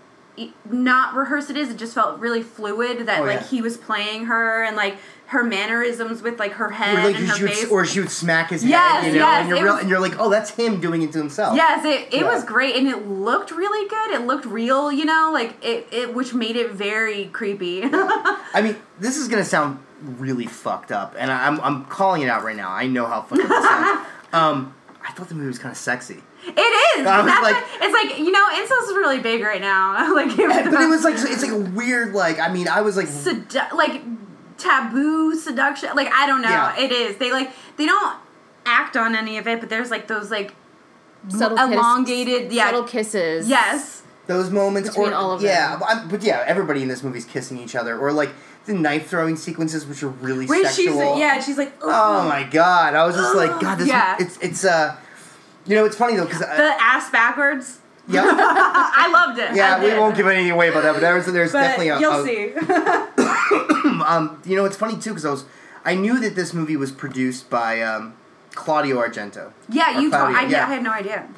not 0.71 1.15
rehearsed 1.15 1.51
it 1.51 1.57
is. 1.57 1.71
It 1.71 1.77
just 1.77 1.95
felt 1.95 2.19
really 2.19 2.43
fluid 2.43 3.07
that 3.07 3.21
Oh, 3.21 3.25
like 3.25 3.41
yeah. 3.41 3.47
he 3.47 3.63
was 3.63 3.77
playing 3.77 4.27
her 4.27 4.63
and 4.65 4.77
like 4.77 4.97
her 5.27 5.43
mannerisms 5.43 6.21
with 6.23 6.39
like 6.39 6.53
her 6.53 6.71
head 6.71 6.99
Or 6.99 7.03
like 7.05 7.17
and 7.17 7.29
she 7.31 7.39
her 7.41 7.47
would, 7.47 7.55
face. 7.55 7.71
or 7.71 7.85
she 7.87 8.01
would 8.01 8.11
smack 8.11 8.51
his 8.51 8.65
Yes, 8.65 9.05
head, 9.05 9.13
you 9.15 9.19
know, 9.21 9.27
yes, 9.27 9.41
and 9.41 9.49
you're 9.49 9.63
real, 9.65 9.73
was- 9.75 9.81
and 9.83 9.91
you're 9.91 10.01
like, 10.01 10.19
oh, 10.19 10.29
that's 10.29 10.51
him 10.51 10.81
doing 10.81 11.03
it 11.03 11.13
to 11.13 11.19
himself. 11.19 11.57
Yes, 11.57 11.85
it, 11.85 12.13
it 12.15 12.21
Yeah. 12.23 12.33
was 12.35 12.45
great 12.45 12.77
and 12.77 12.87
it 12.89 13.07
looked 13.09 13.51
really 13.51 13.89
good. 13.89 14.11
It 14.11 14.27
looked 14.27 14.45
real, 14.45 14.93
you 14.93 15.05
know, 15.05 15.31
like 15.33 15.57
it, 15.65 15.87
it 15.93 16.15
which 16.15 16.35
made 16.35 16.57
it 16.57 16.73
very 16.73 17.27
creepy. 17.27 17.83
I 17.85 18.61
mean, 18.63 18.77
this 19.01 19.17
is 19.17 19.29
gonna 19.29 19.45
sound 19.45 19.79
really 20.03 20.47
fucked 20.47 20.93
up, 20.93 21.15
and 21.19 21.31
I- 21.33 21.47
I'm 21.47 21.61
I'm 21.61 21.85
calling 21.87 22.23
it 22.23 22.29
out 22.29 22.45
right 22.45 22.57
now. 22.57 22.71
I 22.71 22.87
know 22.87 23.07
how 23.07 23.23
fucked 23.23 23.43
up 23.43 23.49
this 23.49 23.65
sounds. 23.65 24.07
Um, 24.35 24.75
I 25.07 25.13
thought 25.13 25.29
the 25.29 25.37
movie 25.37 25.47
was 25.47 25.61
kind 25.61 25.71
of 25.71 25.79
sexy, 25.79 26.21
it 26.47 26.99
is. 27.01 27.07
I 27.07 27.21
was 27.23 27.27
like- 27.27 27.43
what- 27.55 27.83
it's 27.83 27.93
like 28.11 28.19
you 28.19 28.31
know, 28.31 28.47
incest 28.57 28.91
is 28.91 28.97
really 28.97 29.21
big 29.21 29.43
right 29.43 29.61
now. 29.61 30.15
like, 30.15 30.37
but 30.37 30.83
it 30.83 30.89
was 30.89 31.05
like 31.05 31.15
it's 31.15 31.43
like 31.43 31.53
a 31.53 31.57
weird 31.59 32.13
like. 32.15 32.39
I 32.39 32.53
mean, 32.53 32.69
I 32.69 32.81
was 32.83 32.97
like, 32.97 33.07
sedu- 33.09 33.73
like 33.73 34.03
taboo 34.59 35.35
seduction. 35.37 35.91
Like 35.95 36.09
I 36.13 36.27
don't 36.27 36.43
know. 36.43 36.49
Yeah. 36.49 36.79
It 36.79 36.93
is. 36.93 37.17
They 37.17 37.33
like 37.33 37.51
they 37.77 37.87
don't 37.87 38.17
act 38.67 38.97
on 38.97 39.15
any 39.15 39.39
of 39.39 39.47
it, 39.47 39.61
but 39.61 39.69
there's 39.69 39.91
like 39.91 40.07
those 40.07 40.31
like 40.31 40.55
Subtle 41.29 41.57
kiss- 41.57 41.77
elongated. 41.77 42.53
yeah. 42.53 42.67
subtle 42.67 42.85
kisses. 42.85 43.49
Yes. 43.49 44.03
those 44.27 44.51
moments 44.51 44.91
Between 44.91 45.11
or 45.11 45.15
all 45.15 45.33
of 45.33 45.43
yeah, 45.43 45.71
them. 45.77 45.81
but, 45.81 46.09
but 46.11 46.23
yeah, 46.23 46.43
everybody 46.47 46.83
in 46.83 46.89
this 46.89 47.03
movie's 47.03 47.25
kissing 47.25 47.59
each 47.59 47.75
other, 47.75 47.99
or 47.99 48.13
like 48.13 48.31
the 48.67 48.75
knife 48.75 49.09
throwing 49.09 49.37
sequences, 49.37 49.87
which 49.87 50.03
are 50.03 50.09
really 50.09 50.47
Where 50.47 50.65
sexual. 50.65 51.13
she's 51.15 51.21
yeah, 51.21 51.41
she's 51.41 51.59
like 51.59 51.73
Oh 51.83 52.29
my 52.29 52.45
god! 52.45 52.95
I 52.95 53.05
was 53.07 53.17
just 53.17 53.35
like, 53.35 53.59
God, 53.61 53.77
this. 53.79 53.89
Yeah. 53.89 54.17
It's 54.19 54.39
it's 54.39 54.65
uh, 54.65 54.97
you 55.67 55.75
know, 55.77 55.85
it's 55.85 55.97
funny 55.97 56.17
though 56.17 56.25
because 56.25 56.41
the 56.41 56.47
ass 56.81 57.11
backwards. 57.11 57.79
yeah, 58.09 58.23
I 58.27 59.11
loved 59.13 59.39
it. 59.39 59.55
yeah, 59.57 59.83
we 59.83 59.99
won't 59.99 60.15
give 60.17 60.27
anything 60.27 60.51
away 60.51 60.69
about 60.69 60.83
that, 60.83 60.93
but 60.93 61.01
there's 61.01 61.27
there's 61.27 61.53
But 61.53 61.63
definitely 61.63 61.89
a, 61.89 62.01
you'll 62.01 62.21
a- 62.21 62.25
see. 62.25 62.53
Um, 64.07 64.41
you 64.45 64.57
know, 64.57 64.65
it's 64.65 64.77
funny 64.77 64.99
too 64.99 65.11
because 65.11 65.25
I 65.25 65.31
was, 65.31 65.45
I 65.85 65.95
knew 65.95 66.19
that 66.21 66.35
this 66.35 66.53
movie 66.53 66.77
was 66.77 66.91
produced 66.93 67.49
by 67.49 67.81
um, 67.81 68.15
Claudio 68.55 68.97
Argento, 68.97 69.53
yeah, 69.69 69.99
you. 70.01 70.11
Told, 70.11 70.31
Claudia, 70.33 70.39
I, 70.39 70.51
yeah. 70.51 70.67
I 70.67 70.75
had 70.75 70.83
no 70.83 70.91
idea. 70.91 71.29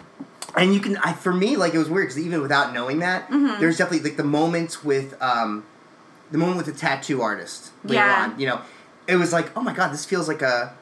and 0.56 0.72
you 0.74 0.80
can, 0.80 0.96
I 0.98 1.12
for 1.12 1.32
me, 1.32 1.56
like 1.56 1.74
it 1.74 1.78
was 1.78 1.88
weird 1.88 2.08
because 2.08 2.18
even 2.20 2.40
without 2.42 2.72
knowing 2.72 3.00
that, 3.00 3.28
Mm-hmm. 3.28 3.60
there's 3.60 3.76
definitely 3.78 4.08
like 4.08 4.16
the 4.16 4.24
moments 4.24 4.82
with, 4.84 5.20
um, 5.22 5.64
the 6.32 6.38
moment 6.38 6.56
with 6.56 6.66
the 6.66 6.72
tattoo 6.72 7.20
artist 7.22 7.70
later 7.84 7.94
Yeah. 7.96 8.30
on. 8.32 8.40
You 8.40 8.46
know, 8.46 8.60
it 9.06 9.16
was 9.16 9.32
like, 9.32 9.56
oh 9.56 9.60
my 9.60 9.72
god, 9.74 9.92
this 9.92 10.04
feels 10.04 10.26
like 10.28 10.42
a, 10.42 10.74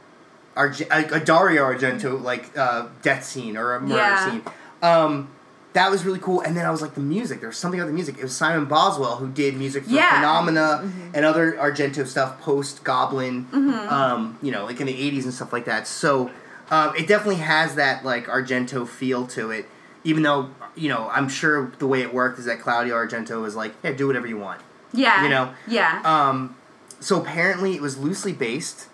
Arge- 0.57 0.83
a, 0.83 1.17
a 1.17 1.21
Dario 1.21 1.65
Argento 1.65 2.23
like 2.23 2.57
uh, 2.57 2.87
death 3.03 3.25
scene 3.25 3.57
or 3.57 3.75
a 3.75 3.81
murder 3.81 3.97
Yeah. 3.97 4.31
scene. 4.31 4.43
Um, 4.83 5.29
that 5.73 5.91
was 5.91 6.05
really 6.05 6.21
cool. 6.21 6.41
And 6.41 6.57
then 6.57 6.65
I 6.65 6.71
was 6.71 6.81
like, 6.81 6.95
the 6.95 7.01
music. 7.01 7.41
There 7.41 7.49
was 7.49 7.59
something 7.59 7.81
about 7.81 7.89
the 7.89 7.95
music. 7.95 8.17
It 8.19 8.23
was 8.23 8.37
Simon 8.37 8.67
Boswell 8.67 9.17
who 9.17 9.29
did 9.29 9.57
music 9.57 9.85
for 9.85 9.91
Yeah. 9.91 10.15
Phenomena 10.17 10.89
and 11.13 11.25
other 11.25 11.53
Argento 11.55 12.07
stuff 12.07 12.41
post 12.41 12.85
Goblin, 12.85 13.49
um, 13.53 14.39
you 14.41 14.53
know, 14.53 14.65
like 14.67 14.81
in 14.81 14.87
the 14.87 14.93
80s 14.95 15.25
and 15.25 15.35
stuff 15.35 15.53
like 15.53 15.65
that. 15.65 15.89
So 15.89 16.31
um, 16.71 16.95
it 16.97 17.09
definitely 17.09 17.43
has 17.43 17.75
that 17.75 18.05
like 18.05 18.27
Argento 18.27 18.87
feel 18.87 19.27
to 19.29 19.51
it. 19.51 19.67
Even 20.05 20.23
though, 20.23 20.51
you 20.77 20.89
know, 20.89 21.09
I'm 21.13 21.29
sure 21.29 21.73
the 21.81 21.87
way 21.89 22.03
it 22.03 22.15
worked 22.15 22.39
is 22.39 22.45
that 22.45 22.61
Claudio 22.61 22.95
Argento 22.95 23.43
was 23.43 23.57
like, 23.57 23.75
yeah, 23.83 23.91
do 23.93 24.07
whatever 24.07 24.27
you 24.29 24.39
want. 24.39 24.61
Yeah. 24.93 25.25
You 25.25 25.29
know, 25.31 25.55
Yeah. 25.67 26.03
Um, 26.05 26.55
so 27.01 27.21
apparently, 27.21 27.75
it 27.75 27.83
was 27.83 27.99
loosely 27.99 28.33
based, 28.33 28.89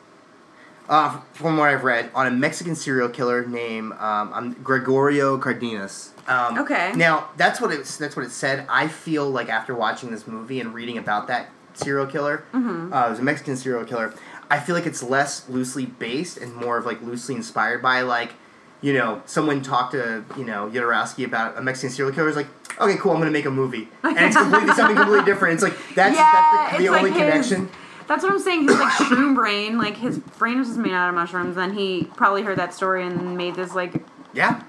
uh, 0.90 1.20
from 1.32 1.56
what 1.56 1.70
I've 1.70 1.84
read, 1.84 2.10
on 2.14 2.26
a 2.26 2.30
Mexican 2.30 2.74
serial 2.74 3.08
killer 3.08 3.46
named 3.46 3.92
um, 3.94 4.54
Gregorio 4.62 5.38
Cardenas. 5.38 6.12
Um, 6.28 6.58
Okay. 6.58 6.92
Now 6.94 7.30
that's 7.38 7.60
what 7.60 7.70
it's 7.72 7.96
that's 7.96 8.14
what 8.16 8.26
it 8.26 8.30
said. 8.32 8.66
I 8.68 8.88
feel 8.88 9.30
like 9.30 9.48
after 9.48 9.74
watching 9.74 10.10
this 10.10 10.26
movie 10.26 10.60
and 10.60 10.74
reading 10.74 10.98
about 10.98 11.28
that 11.28 11.48
serial 11.74 12.06
killer, 12.06 12.44
Mm-hmm. 12.52 12.92
uh, 12.92 13.06
it 13.06 13.10
was 13.10 13.18
a 13.20 13.22
Mexican 13.22 13.56
serial 13.56 13.84
killer. 13.84 14.12
I 14.50 14.58
feel 14.58 14.74
like 14.74 14.84
it's 14.86 15.02
less 15.02 15.48
loosely 15.48 15.86
based 15.86 16.36
and 16.36 16.54
more 16.54 16.76
of 16.76 16.84
like 16.84 17.00
loosely 17.00 17.34
inspired 17.36 17.80
by 17.80 18.02
like. 18.02 18.32
You 18.82 18.94
know, 18.94 19.20
someone 19.26 19.60
talked 19.60 19.92
to 19.92 20.24
you 20.38 20.44
know 20.44 20.70
Jodorowsky 20.72 21.26
about 21.26 21.58
a 21.58 21.60
Mexican 21.60 21.90
serial 21.90 22.14
killer. 22.14 22.30
Is 22.30 22.36
like, 22.36 22.46
okay, 22.80 22.96
cool, 22.96 23.12
I'm 23.12 23.18
gonna 23.18 23.30
make 23.30 23.44
a 23.44 23.50
movie, 23.50 23.88
and 24.02 24.18
it's 24.18 24.34
completely 24.38 24.72
something 24.72 24.96
completely 24.96 25.26
different. 25.30 25.52
It's 25.54 25.62
like 25.62 25.76
that's 25.94 26.16
yeah, 26.16 26.30
that's 26.32 26.76
the, 26.78 26.84
the 26.84 26.88
only 26.88 27.10
like 27.10 27.20
his- 27.20 27.46
connection. 27.50 27.68
That's 28.10 28.24
what 28.24 28.32
I'm 28.32 28.40
saying. 28.40 28.62
He's 28.62 28.70
like 28.78 28.92
shroom 28.94 29.36
brain. 29.36 29.78
Like 29.78 29.96
his 29.96 30.18
brain 30.18 30.58
was 30.58 30.66
just 30.68 30.80
made 30.80 30.92
out 30.92 31.08
of 31.10 31.14
mushrooms. 31.14 31.54
Then 31.54 31.72
he 31.74 32.04
probably 32.16 32.42
heard 32.42 32.58
that 32.58 32.74
story 32.74 33.06
and 33.06 33.36
made 33.36 33.54
this 33.54 33.72
like 33.74 34.02
Yeah. 34.34 34.62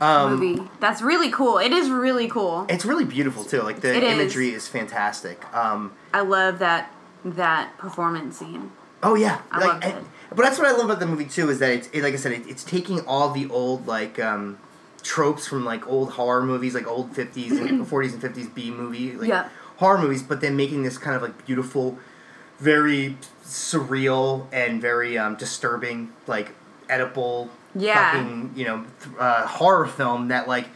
Um, 0.00 0.36
movie. 0.38 0.62
That's 0.78 1.02
really 1.02 1.30
cool. 1.30 1.58
It 1.58 1.72
is 1.72 1.90
really 1.90 2.28
cool. 2.28 2.64
It's 2.68 2.84
really 2.84 3.04
beautiful 3.04 3.42
too. 3.44 3.62
Like 3.62 3.80
the 3.80 3.92
It 3.96 4.04
is. 4.04 4.12
imagery 4.12 4.50
is 4.50 4.68
fantastic. 4.68 5.44
Um, 5.54 5.92
I 6.14 6.20
love 6.20 6.60
that 6.60 6.92
that 7.24 7.76
performance 7.76 8.38
scene. 8.38 8.70
oh 9.02 9.14
yeah, 9.16 9.40
I 9.50 9.58
like, 9.58 9.68
loved 9.68 9.84
it. 9.84 10.04
but 10.30 10.42
that's 10.44 10.58
what 10.58 10.68
I 10.68 10.72
love 10.72 10.84
about 10.84 11.00
the 11.00 11.06
movie 11.06 11.24
too 11.26 11.50
is 11.50 11.58
that 11.58 11.70
it's 11.70 11.88
it, 11.92 12.02
like 12.02 12.14
I 12.14 12.16
said, 12.18 12.32
it, 12.32 12.46
it's 12.46 12.62
taking 12.62 13.00
all 13.00 13.30
the 13.30 13.48
old 13.50 13.86
like 13.88 14.18
um, 14.20 14.58
tropes 15.02 15.46
from 15.48 15.64
like 15.64 15.86
old 15.88 16.12
horror 16.12 16.42
movies, 16.44 16.72
like 16.74 16.86
old 16.86 17.14
fifties 17.16 17.52
and 17.58 17.86
forties 17.88 18.12
and 18.12 18.22
fifties 18.22 18.46
B 18.48 18.70
movie 18.70 19.12
like 19.12 19.28
Yeah. 19.28 19.48
horror 19.78 19.98
movies, 19.98 20.22
but 20.22 20.40
then 20.40 20.56
making 20.56 20.82
this 20.84 20.98
kind 20.98 21.16
of 21.16 21.22
like 21.22 21.44
beautiful, 21.46 21.98
very 22.58 23.16
surreal 23.44 24.46
and 24.52 24.80
very 24.80 25.16
um, 25.18 25.36
disturbing 25.36 26.12
like 26.26 26.50
edible, 26.88 27.50
Yeah. 27.74 28.12
fucking 28.12 28.52
you 28.56 28.64
know 28.64 28.84
th- 29.02 29.16
uh, 29.18 29.46
horror 29.46 29.86
film 29.86 30.28
that 30.28 30.48
like 30.48 30.68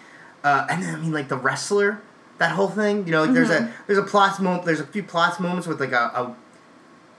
uh, 0.45 0.67
and 0.71 0.83
then 0.83 0.95
I 0.95 0.99
mean 0.99 1.13
like 1.13 1.29
the 1.29 1.37
wrestler 1.37 2.01
that 2.39 2.53
whole 2.53 2.69
thing 2.69 3.05
you 3.07 3.13
know 3.13 3.23
like 3.25 3.35
there's 3.35 3.51
a 3.51 3.59
Mm-hmm. 3.61 3.83
there's 3.87 3.99
a 3.99 4.03
plot 4.03 4.41
moment 4.41 4.65
there's 4.65 4.81
a 4.81 4.87
few 4.87 5.03
plot 5.03 5.39
moments 5.41 5.67
with 5.67 5.79
like 5.81 5.93
a, 5.93 5.97
a 6.15 6.35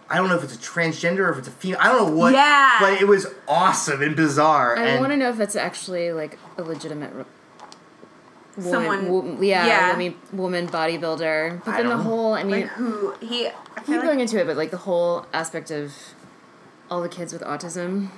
I 0.09 0.17
don't 0.17 0.27
know 0.29 0.35
if 0.35 0.43
it's 0.43 0.55
a 0.55 0.57
transgender 0.57 1.19
or 1.19 1.31
if 1.31 1.37
it's 1.37 1.47
a 1.47 1.51
female 1.51 1.77
I 1.81 1.87
don't 1.89 2.09
know 2.11 2.15
what 2.17 2.33
Yeah. 2.33 2.77
but 2.81 3.01
it 3.01 3.07
was 3.07 3.27
awesome 3.47 4.01
and 4.01 4.15
bizarre 4.15 4.77
I 4.77 4.99
want 4.99 5.11
to 5.11 5.17
know 5.17 5.29
if 5.29 5.37
that's 5.37 5.55
actually 5.55 6.11
like 6.11 6.37
a 6.57 6.63
legitimate. 6.63 7.11
Re- 8.57 8.63
woman, 8.65 8.71
Someone- 8.71 9.09
wo- 9.37 9.41
yeah, 9.41 9.65
yeah. 9.65 9.91
woman, 9.91 10.15
woman 10.33 10.67
bodybuilder. 10.67 11.63
But 11.63 11.73
I 11.73 11.77
then 11.77 11.89
the 11.89 11.97
whole, 11.97 12.33
I 12.33 12.43
mean, 12.43 12.61
Like 12.61 12.69
who 12.71 13.13
he? 13.21 13.47
I 13.47 13.53
I 13.77 13.81
feel 13.81 13.95
keep 13.95 14.03
going 14.05 14.19
into 14.19 14.39
it, 14.39 14.45
but 14.47 14.57
like 14.57 14.71
the 14.71 14.77
whole 14.77 15.25
aspect 15.33 15.71
of 15.71 15.93
all 16.89 17.01
the 17.01 17.07
kids 17.09 17.31
with 17.31 17.41
autism, 17.43 18.09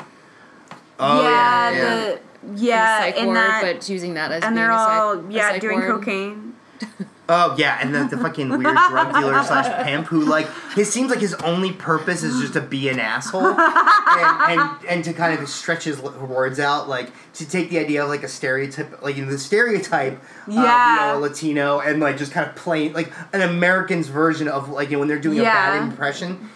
oh 0.99 1.21
yeah, 1.23 1.69
yeah, 1.69 1.75
yeah. 1.77 2.15
the 2.15 2.19
yeah, 2.55 2.99
psych 2.99 3.17
in 3.17 3.25
ward, 3.27 3.37
that, 3.37 3.61
but 3.61 3.87
using 3.89 4.15
that 4.15 4.31
as 4.31 4.43
and 4.43 4.55
being 4.55 4.65
they're 4.67 4.71
a 4.71 4.77
psych- 4.77 4.89
all 5.01 5.11
a 5.19 5.29
yeah 5.29 5.49
psych 5.51 5.61
doing 5.61 5.79
ward. 5.79 5.91
cocaine. 5.91 6.55
Oh 7.29 7.55
yeah, 7.57 7.77
and 7.81 7.95
the, 7.95 8.15
the 8.15 8.21
fucking 8.21 8.49
weird 8.57 8.75
drug 8.89 9.13
dealer 9.13 9.41
slash 9.43 9.85
pimp 9.85 10.07
who 10.07 10.21
like 10.25 10.47
it 10.77 10.85
seems 10.85 11.09
like 11.09 11.19
his 11.21 11.33
only 11.35 11.71
purpose 11.71 12.21
is 12.21 12.39
just 12.41 12.53
to 12.53 12.61
be 12.61 12.89
an 12.89 12.99
asshole 12.99 13.47
and, 13.47 13.57
and 14.59 14.85
and 14.89 15.03
to 15.05 15.13
kind 15.13 15.39
of 15.39 15.47
stretch 15.47 15.85
his 15.85 16.01
words 16.01 16.59
out, 16.59 16.89
like 16.89 17.11
to 17.35 17.47
take 17.49 17.69
the 17.69 17.79
idea 17.79 18.03
of 18.03 18.09
like 18.09 18.23
a 18.23 18.27
stereotype, 18.27 19.01
like 19.01 19.15
you 19.15 19.23
know, 19.25 19.31
the 19.31 19.37
stereotype 19.39 20.21
of 20.47 20.53
Yeah. 20.53 21.05
you 21.05 21.11
know, 21.13 21.17
a 21.17 21.19
Latino 21.21 21.79
and 21.79 21.99
like 22.01 22.17
just 22.17 22.33
kind 22.33 22.47
of 22.47 22.55
play 22.55 22.89
like 22.89 23.11
an 23.33 23.41
American's 23.41 24.09
version 24.09 24.47
of 24.49 24.67
like 24.69 24.89
you 24.89 24.95
know 24.95 24.99
when 24.99 25.07
they're 25.07 25.17
doing 25.19 25.39
a 25.39 25.43
bad 25.43 25.81
impression, 25.91 26.49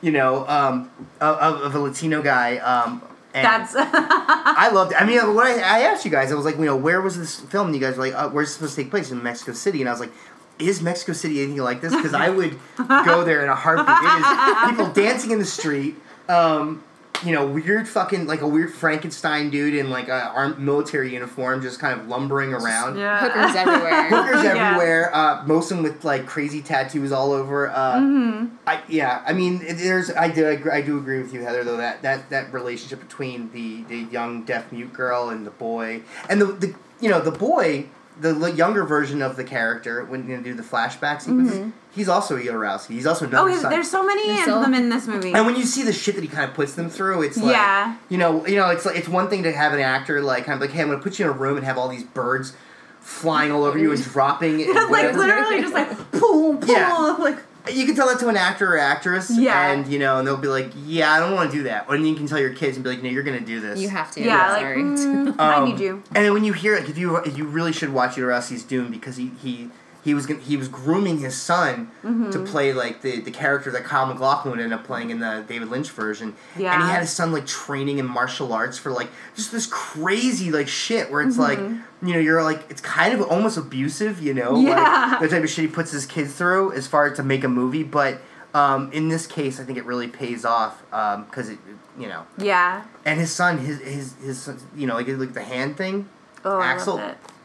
you 0.00 0.10
know, 0.12 0.46
um, 0.48 0.90
of, 1.20 1.36
of 1.36 1.60
of 1.62 1.74
a 1.74 1.78
Latino 1.78 2.22
guy. 2.22 2.56
Um, 2.58 3.02
and 3.34 3.44
That's 3.44 3.74
I 3.76 4.70
loved 4.72 4.92
it. 4.92 5.02
I 5.02 5.04
mean, 5.04 5.34
what 5.34 5.46
I, 5.46 5.54
I 5.54 5.80
asked 5.80 6.04
you 6.04 6.10
guys, 6.10 6.30
I 6.30 6.36
was 6.36 6.44
like, 6.44 6.56
you 6.56 6.64
know, 6.64 6.76
where 6.76 7.02
was 7.02 7.18
this 7.18 7.40
film? 7.40 7.66
And 7.66 7.74
you 7.74 7.80
guys 7.80 7.96
were 7.96 8.04
like, 8.04 8.14
uh, 8.14 8.30
where's 8.30 8.50
it 8.50 8.52
supposed 8.52 8.76
to 8.76 8.82
take 8.82 8.90
place? 8.90 9.10
In 9.10 9.22
Mexico 9.22 9.52
City. 9.52 9.80
And 9.80 9.88
I 9.88 9.92
was 9.92 10.00
like, 10.00 10.12
is 10.60 10.80
Mexico 10.80 11.12
City 11.12 11.42
anything 11.42 11.60
like 11.60 11.80
this? 11.80 11.94
Because 11.94 12.14
I 12.14 12.30
would 12.30 12.56
go 12.76 13.24
there 13.24 13.42
in 13.42 13.50
a 13.50 13.54
heartbeat. 13.56 13.88
It 13.88 14.20
is 14.20 14.70
people 14.70 14.92
dancing 14.92 15.32
in 15.32 15.40
the 15.40 15.44
street. 15.44 15.96
Um, 16.28 16.84
you 17.24 17.32
know, 17.32 17.46
weird 17.46 17.88
fucking, 17.88 18.26
like 18.26 18.40
a 18.40 18.48
weird 18.48 18.72
Frankenstein 18.74 19.48
dude 19.50 19.74
in 19.74 19.88
like 19.90 20.08
a 20.08 20.24
armed 20.34 20.58
military 20.58 21.12
uniform 21.14 21.62
just 21.62 21.78
kind 21.78 21.98
of 22.00 22.08
lumbering 22.08 22.52
around. 22.52 22.98
yeah. 22.98 23.20
Hookers 23.20 23.56
everywhere. 23.56 24.08
Hookers 24.08 24.42
Yeah. 24.44 24.66
everywhere. 24.68 25.14
Uh, 25.14 25.42
most 25.46 25.70
of 25.70 25.76
them 25.76 25.84
with 25.84 26.04
like 26.04 26.26
crazy 26.26 26.60
tattoos 26.60 27.12
all 27.12 27.32
over. 27.32 27.68
Uh, 27.70 27.94
Mm-hmm. 27.94 28.56
I 28.66 28.82
yeah. 28.88 29.22
I 29.26 29.32
mean, 29.32 29.62
there's 29.76 30.10
I 30.10 30.28
do 30.28 30.46
agree, 30.48 30.72
I 30.72 30.80
do 30.80 30.98
agree 30.98 31.20
with 31.22 31.32
you, 31.32 31.42
Heather. 31.42 31.62
Though 31.64 31.76
that 31.76 32.02
that 32.02 32.30
that 32.30 32.52
relationship 32.52 33.00
between 33.00 33.50
the 33.52 33.82
the 33.84 34.10
young 34.10 34.42
deaf 34.44 34.72
mute 34.72 34.92
girl 34.92 35.30
and 35.30 35.46
the 35.46 35.50
boy, 35.50 36.02
and 36.28 36.40
the 36.40 36.46
the 36.46 36.74
you 37.00 37.08
know 37.10 37.20
the 37.20 37.30
boy. 37.30 37.86
The 38.20 38.52
younger 38.52 38.84
version 38.84 39.22
of 39.22 39.34
the 39.36 39.42
character, 39.44 40.04
when 40.04 40.28
you 40.28 40.40
do 40.40 40.54
the 40.54 40.62
flashback 40.62 41.20
sequences, 41.20 41.58
mm-hmm. 41.58 41.70
he's 41.92 42.08
also 42.08 42.38
Jodorowsky. 42.38 42.90
He's 42.94 43.06
also 43.06 43.24
Oh, 43.24 43.28
another 43.28 43.50
his- 43.50 43.60
son. 43.62 43.70
there's 43.72 43.90
so 43.90 44.06
many 44.06 44.26
There's 44.28 44.46
of 44.46 44.54
so- 44.54 44.60
them 44.60 44.72
in 44.74 44.88
this 44.88 45.08
movie. 45.08 45.32
And 45.34 45.44
when 45.46 45.56
you 45.56 45.64
see 45.64 45.82
the 45.82 45.92
shit 45.92 46.14
that 46.14 46.22
he 46.22 46.28
kind 46.28 46.48
of 46.48 46.54
puts 46.54 46.74
them 46.74 46.88
through, 46.88 47.22
it's 47.22 47.36
like, 47.36 47.52
Yeah. 47.56 47.96
you 48.08 48.16
know, 48.18 48.46
you 48.46 48.54
know, 48.56 48.68
it's 48.70 48.84
like 48.86 48.96
it's 48.96 49.08
one 49.08 49.28
thing 49.28 49.42
to 49.42 49.52
have 49.52 49.72
an 49.72 49.80
actor 49.80 50.20
like 50.22 50.44
kind 50.44 50.54
of 50.54 50.60
like, 50.60 50.70
hey, 50.70 50.82
I'm 50.82 50.88
gonna 50.90 51.02
put 51.02 51.18
you 51.18 51.24
in 51.24 51.30
a 51.30 51.34
room 51.34 51.56
and 51.56 51.66
have 51.66 51.76
all 51.76 51.88
these 51.88 52.04
birds 52.04 52.52
flying 53.00 53.50
all 53.50 53.64
over 53.64 53.76
you 53.78 53.90
and 53.92 54.02
dropping. 54.12 54.62
And 54.62 54.90
like 54.90 55.12
literally 55.14 55.60
just 55.60 55.74
like 55.74 55.90
pull, 56.12 56.56
pull, 56.58 56.70
Yeah. 56.72 57.16
like 57.18 57.38
You 57.72 57.86
can 57.86 57.94
tell 57.96 58.08
that 58.08 58.18
to 58.20 58.28
an 58.28 58.36
actor 58.36 58.74
or 58.74 58.78
actress, 58.78 59.30
Yeah. 59.30 59.70
and 59.70 59.86
you 59.86 59.98
know, 59.98 60.18
and 60.18 60.26
they'll 60.26 60.36
be 60.36 60.48
like, 60.48 60.70
"Yeah, 60.86 61.12
I 61.12 61.18
don't 61.20 61.32
want 61.34 61.50
to 61.50 61.56
do 61.56 61.62
that." 61.64 61.88
And 61.88 62.06
you 62.06 62.14
can 62.14 62.26
tell 62.26 62.38
your 62.38 62.50
kids 62.52 62.76
and 62.76 62.84
be 62.84 62.90
like, 62.90 63.02
"No, 63.02 63.08
you're 63.08 63.22
gonna 63.22 63.40
do 63.40 63.60
this." 63.60 63.80
You 63.80 63.88
have 63.88 64.10
to. 64.12 64.22
yeah, 64.22 64.42
I'm 64.42 64.50
like 64.52 64.60
sorry. 64.60 64.82
mm, 64.82 65.34
I 65.40 65.54
Um, 65.54 65.64
need 65.70 65.80
you. 65.80 66.02
And 66.14 66.24
then 66.26 66.34
when 66.34 66.44
you 66.44 66.52
hear 66.52 66.76
like 66.76 66.88
if 66.90 66.98
you 66.98 67.16
if 67.16 67.38
you 67.38 67.44
really 67.46 67.72
should 67.72 67.90
watch 67.92 68.18
it 68.18 68.22
or 68.22 68.32
else 68.32 68.48
he's 68.50 68.64
doomed 68.64 68.90
because 68.90 69.16
he 69.16 69.30
he 69.42 69.70
he 70.04 70.12
was 70.14 70.26
gonna, 70.26 70.40
he 70.40 70.56
was 70.56 70.68
grooming 70.68 71.18
his 71.18 71.34
son 71.40 71.90
Mm-hmm. 72.04 72.30
to 72.32 72.38
play 72.40 72.72
like 72.74 73.00
the 73.00 73.20
the 73.20 73.30
character 73.30 73.70
that 73.70 73.84
Kyle 73.84 74.04
MacLachlan 74.06 74.60
ended 74.60 74.72
up 74.78 74.84
playing 74.84 75.08
in 75.10 75.20
the 75.20 75.42
David 75.48 75.68
Lynch 75.70 75.90
version. 75.90 76.34
And 76.54 76.62
he 76.62 76.64
had 76.64 77.00
his 77.00 77.10
son 77.10 77.32
like 77.32 77.46
training 77.46 77.98
in 77.98 78.06
martial 78.06 78.52
arts 78.52 78.76
for 78.78 78.92
like 78.92 79.08
just 79.34 79.50
this 79.50 79.66
crazy 79.66 80.50
like 80.52 80.68
shit 80.68 81.10
where 81.10 81.22
it's 81.22 81.38
like 81.38 81.58
you 81.58 82.12
know 82.12 82.18
you're 82.18 82.42
like 82.42 82.70
it's 82.70 82.82
kind 82.82 83.14
of 83.14 83.22
almost 83.22 83.56
abusive 83.56 84.20
you 84.22 84.34
know 84.34 84.52
Mm-hmm. 84.52 84.66
Yeah. 84.68 85.08
like 85.12 85.20
the 85.20 85.28
type 85.28 85.42
of 85.44 85.48
shit 85.50 85.64
he 85.64 85.70
puts 85.70 85.90
his 85.90 86.04
kids 86.06 86.34
through 86.34 86.72
as 86.72 86.86
far 86.86 87.06
as 87.10 87.16
to 87.16 87.22
make 87.22 87.42
a 87.44 87.48
movie 87.48 87.82
but. 87.82 88.20
Um, 88.56 88.92
in 88.92 89.08
this 89.08 89.26
case, 89.26 89.58
I 89.58 89.64
think 89.64 89.78
it 89.78 89.84
really 89.84 90.06
pays 90.06 90.44
off 90.44 90.80
because 91.28 91.48
it, 91.48 91.58
you 91.98 92.06
know, 92.06 92.24
Yeah. 92.38 92.84
and 93.04 93.18
his 93.18 93.32
son, 93.32 93.58
his 93.58 93.80
his 93.80 94.14
his, 94.22 94.48
you 94.76 94.86
know, 94.86 94.94
like 94.94 95.08
like 95.08 95.32
the 95.34 95.42
hand 95.42 95.76
thing, 95.76 96.08
Oh, 96.44 96.60
Axel, 96.60 97.00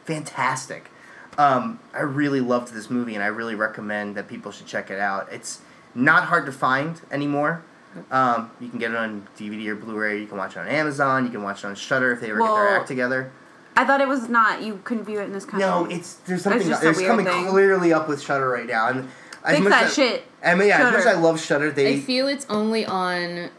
fantastic. 0.05 0.91
Um, 1.40 1.80
I 1.94 2.02
really 2.02 2.42
loved 2.42 2.74
this 2.74 2.90
movie, 2.90 3.16
and 3.16 3.24
I 3.24 3.28
really 3.28 3.56
recommend 3.56 4.16
that 4.16 4.28
people 4.28 4.52
should 4.52 4.66
check 4.66 4.92
it 4.92 5.00
out. 5.00 5.32
It's 5.32 5.62
not 5.96 6.26
hard 6.26 6.46
to 6.48 6.52
find 6.52 7.00
anymore. 7.12 7.64
Um, 8.12 8.52
you 8.60 8.68
can 8.68 8.78
get 8.78 8.92
it 8.92 8.98
on 8.98 9.26
DVD 9.38 9.68
or 9.68 9.76
Blu-ray. 9.76 10.20
You 10.20 10.28
can 10.28 10.38
watch 10.38 10.58
it 10.58 10.60
on 10.60 10.68
Amazon. 10.68 11.24
You 11.26 11.32
can 11.32 11.42
watch 11.42 11.64
it 11.64 11.68
on 11.68 11.76
Shudder 11.76 12.12
if 12.12 12.20
they 12.20 12.30
ever 12.30 12.40
get 12.40 12.54
their 12.54 12.78
act 12.78 12.88
together. 12.90 13.32
I 13.78 13.86
thought 13.86 14.02
it 14.02 14.08
was 14.10 14.28
not. 14.28 14.62
You 14.62 14.82
couldn't 14.84 15.06
view 15.06 15.22
it 15.22 15.24
in 15.24 15.32
this 15.32 15.46
country. 15.46 15.62
No, 15.62 15.86
it's 15.86 16.16
there's 16.16 16.42
something 16.42 16.68
just 16.68 16.82
a 16.82 16.86
there's 16.86 16.98
weird 16.98 17.10
coming 17.10 17.26
thing. 17.26 17.48
clearly 17.48 17.94
up 17.94 18.10
with 18.10 18.22
Shudder 18.22 18.50
right 18.50 18.68
now, 18.68 18.90
and 18.90 19.08
as 19.46 19.56
Fix 19.56 19.62
much 19.62 19.72
that 19.72 19.84
as, 19.86 19.94
shit. 19.94 20.24
I 20.44 20.56
mean, 20.56 20.68
yeah, 20.68 20.80
as 20.80 20.92
much 20.92 21.00
as 21.00 21.08
I 21.08 21.14
love 21.14 21.42
Shudder, 21.42 21.72
they 21.72 21.96
I 21.96 22.00
feel 22.02 22.28
it's 22.28 22.46
only 22.50 22.86
on 22.86 23.50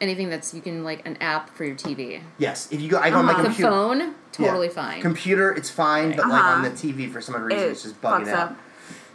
anything 0.00 0.28
that's 0.28 0.52
you 0.54 0.60
can 0.60 0.84
like 0.84 1.06
an 1.06 1.16
app 1.20 1.50
for 1.50 1.64
your 1.64 1.76
TV. 1.76 2.20
yes. 2.38 2.68
If 2.70 2.80
you 2.80 2.88
go, 2.90 2.98
I 2.98 3.10
go 3.10 3.16
on 3.18 3.24
my 3.24 3.32
Uh-huh. 3.32 3.42
The 3.42 3.48
computer. 3.48 3.70
phone, 3.70 4.14
totally 4.32 4.66
Yeah. 4.68 4.72
fine. 4.72 5.00
Computer, 5.02 5.52
it's 5.52 5.70
fine, 5.70 6.10
but 6.16 6.28
like 6.28 6.42
on 6.44 6.60
Uh-huh. 6.64 6.68
the 6.68 6.76
TV 6.76 7.10
for 7.10 7.20
some 7.20 7.34
other 7.34 7.44
reason, 7.46 7.68
It 7.68 7.70
it's 7.72 7.82
just 7.82 8.00
bugging 8.02 8.24
fucks 8.26 8.28
out. 8.32 8.48
up. 8.50 8.56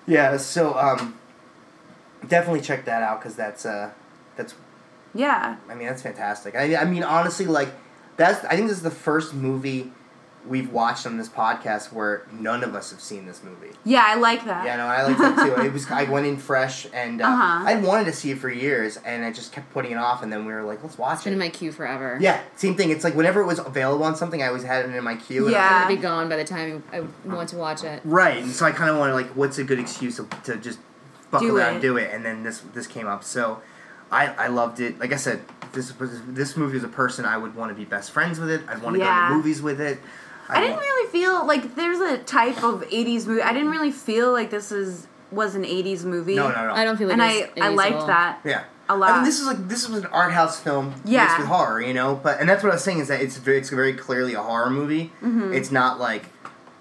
Yeah, 0.05 0.37
so 0.37 0.73
um, 0.77 1.15
definitely 2.27 2.61
check 2.61 2.85
that 2.85 3.03
out 3.03 3.19
because 3.21 3.35
that's 3.35 3.65
uh, 3.65 3.91
that's 4.35 4.55
Yeah. 5.13 5.55
I 5.69 5.75
mean 5.75 5.87
that's 5.87 6.01
fantastic. 6.01 6.55
I 6.55 6.75
I 6.75 6.85
mean 6.85 7.03
honestly 7.03 7.45
like 7.45 7.69
that's 8.17 8.43
I 8.45 8.55
think 8.55 8.67
this 8.67 8.77
is 8.77 8.83
the 8.83 8.91
first 8.91 9.33
movie 9.33 9.91
we've 10.47 10.71
watched 10.71 11.05
on 11.05 11.17
this 11.17 11.27
podcast 11.29 11.91
where 11.91 12.25
none 12.31 12.63
of 12.63 12.73
us 12.73 12.91
have 12.91 13.01
seen 13.01 13.25
this 13.25 13.43
movie. 13.43 13.71
Yeah, 13.83 14.03
I 14.05 14.15
like 14.15 14.45
that. 14.45 14.65
Yeah, 14.65 14.77
no, 14.77 14.85
I 14.85 15.03
like 15.03 15.17
that 15.17 15.45
too. 15.45 15.61
It 15.65 15.73
was 15.73 15.89
I 15.91 16.03
went 16.05 16.25
in 16.25 16.37
fresh 16.37 16.87
and 16.93 17.21
uh, 17.21 17.25
Uh-huh. 17.25 17.63
I 17.67 17.75
wanted 17.75 18.05
to 18.05 18.13
see 18.13 18.31
it 18.31 18.37
for 18.39 18.49
years 18.49 18.97
and 19.05 19.25
I 19.25 19.31
just 19.31 19.51
kept 19.51 19.71
putting 19.73 19.91
it 19.91 19.97
off 19.97 20.23
and 20.23 20.31
then 20.31 20.45
we 20.45 20.53
were 20.53 20.63
like 20.63 20.81
let's 20.81 20.97
watch 20.97 21.15
It's 21.15 21.23
been 21.25 21.33
in 21.33 21.39
my 21.39 21.49
queue 21.49 21.71
forever. 21.71 22.17
yeah, 22.21 22.41
same 22.55 22.75
thing. 22.75 22.89
It's 22.89 23.03
like 23.03 23.15
whenever 23.15 23.41
it 23.41 23.45
was 23.45 23.59
available 23.59 24.05
on 24.05 24.15
something, 24.15 24.41
I 24.41 24.47
always 24.47 24.63
had 24.63 24.85
it 24.85 24.95
in 24.95 25.03
my 25.03 25.15
queue. 25.15 25.47
and 25.47 25.55
I 25.55 25.59
Yeah. 25.59 25.73
like, 25.73 25.83
It'll 25.85 25.95
be 25.97 26.01
gone 26.01 26.29
by 26.29 26.37
the 26.37 26.45
time 26.45 26.83
I 26.93 27.03
want 27.25 27.49
to 27.49 27.57
watch 27.57 27.83
it. 27.83 28.01
Right, 28.05 28.41
and 28.41 28.51
so 28.51 28.65
I 28.65 28.71
kind 28.71 28.89
of 28.89 28.97
wanted 28.97 29.13
like, 29.13 29.27
what's 29.35 29.57
a 29.57 29.63
good 29.63 29.79
excuse 29.79 30.15
to, 30.17 30.27
to 30.45 30.55
just 30.57 30.79
buckle 31.31 31.49
Do 31.49 31.57
down 31.59 31.67
it. 31.69 31.73
and 31.73 31.81
do 31.81 31.97
it, 31.97 32.09
and 32.13 32.23
then 32.25 32.43
this 32.43 32.61
this 32.73 32.87
came 32.87 33.07
up. 33.07 33.23
So, 33.23 33.61
I 34.11 34.27
I 34.27 34.47
loved 34.47 34.79
it. 34.79 34.99
Like 34.99 35.13
I 35.13 35.17
said, 35.17 35.41
this 35.73 35.97
was 35.99 36.21
this 36.27 36.57
movie 36.57 36.77
is 36.77 36.83
a 36.83 36.87
person 36.87 37.25
I 37.25 37.37
would 37.37 37.53
want 37.55 37.69
to 37.71 37.75
be 37.75 37.85
best 37.85 38.09
friends 38.11 38.39
with 38.39 38.49
it. 38.49 38.61
I'd 38.67 38.81
want 38.81 38.95
to 38.95 38.99
go 38.99 39.05
to 39.05 39.29
movies 39.35 39.61
with 39.61 39.79
it. 39.81 39.99
I 40.49 40.61
didn't 40.61 40.79
really 40.79 41.11
feel 41.11 41.45
like 41.45 41.75
there's 41.75 41.99
a 41.99 42.17
type 42.19 42.63
of 42.63 42.81
'80s 42.83 43.25
movie. 43.27 43.41
I 43.41 43.53
didn't 43.53 43.69
really 43.69 43.91
feel 43.91 44.31
like 44.31 44.49
this 44.49 44.71
is 44.71 45.07
was 45.31 45.55
an 45.55 45.63
'80s 45.63 46.03
movie. 46.03 46.35
No, 46.35 46.49
no, 46.49 46.67
no. 46.67 46.73
I 46.73 46.83
don't 46.83 46.97
feel 46.97 47.07
like 47.07 47.17
this. 47.17 47.49
And 47.55 47.63
I 47.63 47.67
it's 47.67 47.81
I 47.81 47.89
liked 47.91 48.07
that. 48.07 48.39
Yeah. 48.43 48.63
A 48.91 48.97
lot. 48.97 49.11
I 49.11 49.15
mean, 49.17 49.25
this 49.25 49.39
is 49.39 49.45
like 49.45 49.67
this 49.67 49.87
was 49.87 49.99
an 49.99 50.07
art 50.07 50.33
house 50.33 50.59
film 50.59 50.95
Yeah. 51.05 51.23
mixed 51.25 51.37
with 51.39 51.47
horror, 51.47 51.79
you 51.81 51.93
know. 51.93 52.15
But 52.15 52.39
and 52.39 52.49
that's 52.49 52.63
what 52.63 52.71
I 52.71 52.75
was 52.75 52.83
saying 52.83 52.99
is 52.99 53.07
that 53.09 53.21
it's 53.21 53.37
very 53.37 53.59
it's 53.59 53.69
very 53.69 53.93
clearly 53.93 54.33
a 54.33 54.41
horror 54.41 54.69
movie. 54.71 55.11
Mm-hmm. 55.21 55.53
It's 55.53 55.71
not 55.71 55.99
like 55.99 56.25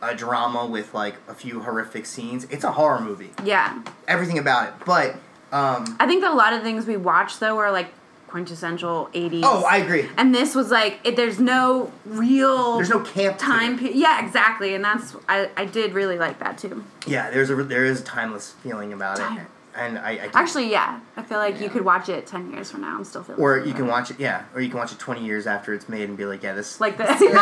a 0.01 0.14
drama 0.14 0.64
with 0.64 0.95
like 0.95 1.16
a 1.29 1.35
few 1.35 1.61
horrific 1.61 2.07
scenes. 2.07 2.45
It's 2.45 2.64
a 2.64 2.73
horror 2.73 3.01
movie. 3.01 3.31
Yeah, 3.45 3.83
Everything 4.07 4.39
about 4.39 4.69
it, 4.69 4.75
but. 4.87 5.16
Um, 5.51 5.97
I 5.99 6.07
think 6.07 6.21
that 6.21 6.31
a 6.31 6.35
lot 6.37 6.53
of 6.53 6.62
things 6.62 6.87
we 6.87 6.99
watched 6.99 7.41
though 7.41 7.57
were 7.57 7.71
like 7.71 7.89
quintessential 8.29 9.09
'80s. 9.14 9.41
oh, 9.45 9.64
I 9.64 9.79
agree. 9.79 10.09
and 10.16 10.35
this 10.35 10.55
was 10.55 10.70
like 10.70 11.01
it, 11.05 11.16
there's 11.16 11.41
no 11.41 11.91
real 12.05 12.76
There's 12.76 12.91
no 12.91 13.01
camp 13.01 13.39
time 13.39 13.79
period. 13.79 13.97
Yeah, 13.97 14.24
exactly, 14.24 14.74
and 14.74 14.85
that's 14.85 15.16
I 15.29 15.51
I 15.57 15.64
did 15.64 15.95
really 15.95 16.18
like 16.18 16.39
that 16.41 16.59
too. 16.59 16.85
Yeah, 17.07 17.31
there's 17.31 17.51
a 17.51 17.57
there 17.57 17.85
is 17.85 18.01
a 18.01 18.05
timeless 18.05 18.53
feeling 18.62 18.93
about 18.93 19.16
Time. 19.16 19.39
it, 19.39 19.47
and 19.74 19.99
I, 19.99 20.11
I 20.11 20.31
Actually, 20.35 20.70
yeah, 20.70 21.01
I 21.16 21.22
feel 21.22 21.39
like 21.39 21.61
you 21.61 21.68
could 21.70 21.85
watch 21.85 22.09
it 22.09 22.26
ten 22.26 22.53
years 22.53 22.70
from 22.70 22.83
now 22.83 22.97
and 22.97 23.07
still 23.07 23.22
feel. 23.22 23.37
or 23.41 23.59
you 23.59 23.72
can 23.72 23.87
watch 23.87 24.11
it, 24.11 24.18
yeah, 24.20 24.45
or 24.55 24.61
you 24.61 24.68
can 24.68 24.79
watch 24.79 24.93
it 24.93 24.99
twenty 24.99 25.24
years 25.24 25.47
after 25.47 25.72
it's 25.74 25.89
made 25.89 26.09
and 26.09 26.18
be 26.18 26.24
like, 26.26 26.43
yeah, 26.43 26.53
this, 26.55 26.81
like 26.81 26.99
this. 26.99 27.09
right 27.20 27.33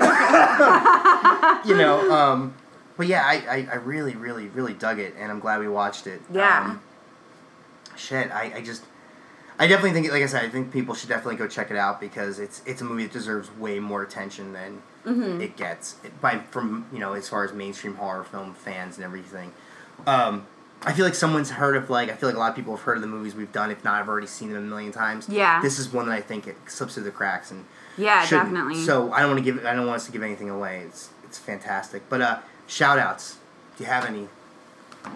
now. 0.00 1.60
you 1.64 1.76
know, 1.76 2.10
um, 2.10 2.54
but 2.96 3.06
yeah, 3.06 3.22
I, 3.24 3.34
I, 3.48 3.68
I 3.72 3.74
really, 3.76 4.14
really, 4.16 4.48
really 4.48 4.74
dug 4.74 4.98
it, 4.98 5.14
and 5.18 5.30
I'm 5.30 5.40
glad 5.40 5.60
we 5.60 5.68
watched 5.68 6.06
it. 6.06 6.20
Yeah. 6.32 6.64
Um, 6.64 6.80
shit, 7.96 8.30
I, 8.30 8.52
I 8.56 8.60
just, 8.62 8.82
I 9.60 9.66
definitely 9.68 9.92
think, 9.92 10.10
like 10.12 10.22
I 10.22 10.26
said, 10.26 10.42
I 10.44 10.48
think 10.48 10.72
people 10.72 10.94
should 10.94 11.08
definitely 11.10 11.36
go 11.36 11.46
check 11.46 11.70
it 11.70 11.76
out 11.76 12.00
because 12.00 12.38
it's 12.40 12.62
it's 12.66 12.80
a 12.80 12.84
movie 12.84 13.04
that 13.04 13.12
deserves 13.12 13.48
way 13.56 13.78
more 13.78 14.02
attention 14.02 14.52
than 14.52 14.82
Mm-hmm. 15.06 15.40
it 15.40 15.56
gets 15.56 15.94
by 16.20 16.40
from 16.50 16.84
you 16.92 16.98
know 16.98 17.14
as 17.14 17.26
far 17.26 17.42
as 17.42 17.54
mainstream 17.54 17.94
horror 17.94 18.22
film 18.22 18.52
fans 18.52 18.96
and 18.96 19.04
everything. 19.04 19.50
Um, 20.06 20.46
I 20.82 20.92
feel 20.92 21.06
like 21.06 21.14
someone's 21.14 21.50
heard 21.50 21.74
of 21.74 21.88
like 21.88 22.10
I 22.10 22.14
feel 22.16 22.28
like 22.28 22.36
a 22.36 22.38
lot 22.38 22.50
of 22.50 22.56
people 22.56 22.76
have 22.76 22.84
heard 22.84 22.96
of 22.96 23.00
the 23.00 23.08
movies 23.08 23.34
we've 23.34 23.50
done. 23.50 23.70
If 23.70 23.82
not, 23.82 23.94
I've 24.00 24.08
already 24.08 24.26
seen 24.26 24.52
them 24.52 24.58
a 24.64 24.66
million 24.66 24.92
times. 24.92 25.26
Yeah. 25.26 25.62
This 25.62 25.78
is 25.78 25.90
one 25.90 26.06
that 26.08 26.14
I 26.14 26.20
think 26.20 26.46
it 26.46 26.56
slips 26.66 26.94
through 26.94 27.04
the 27.04 27.10
cracks 27.10 27.50
and 27.50 27.64
yeah, 27.96 28.24
shouldn't. 28.26 28.50
definitely. 28.50 28.84
So 28.84 29.10
I 29.12 29.20
don't 29.20 29.30
want 29.30 29.44
to 29.44 29.52
give 29.52 29.64
I 29.64 29.72
don't 29.74 29.86
want 29.86 29.96
us 29.96 30.06
to 30.06 30.12
give 30.12 30.22
anything 30.22 30.50
away. 30.50 30.82
It's 30.86 31.08
it's 31.24 31.38
fantastic. 31.38 32.02
But 32.10 32.20
uh, 32.20 32.38
shout 32.66 32.98
outs. 32.98 33.38
Do 33.78 33.84
you 33.84 33.88
have 33.90 34.04
any? 34.04 34.28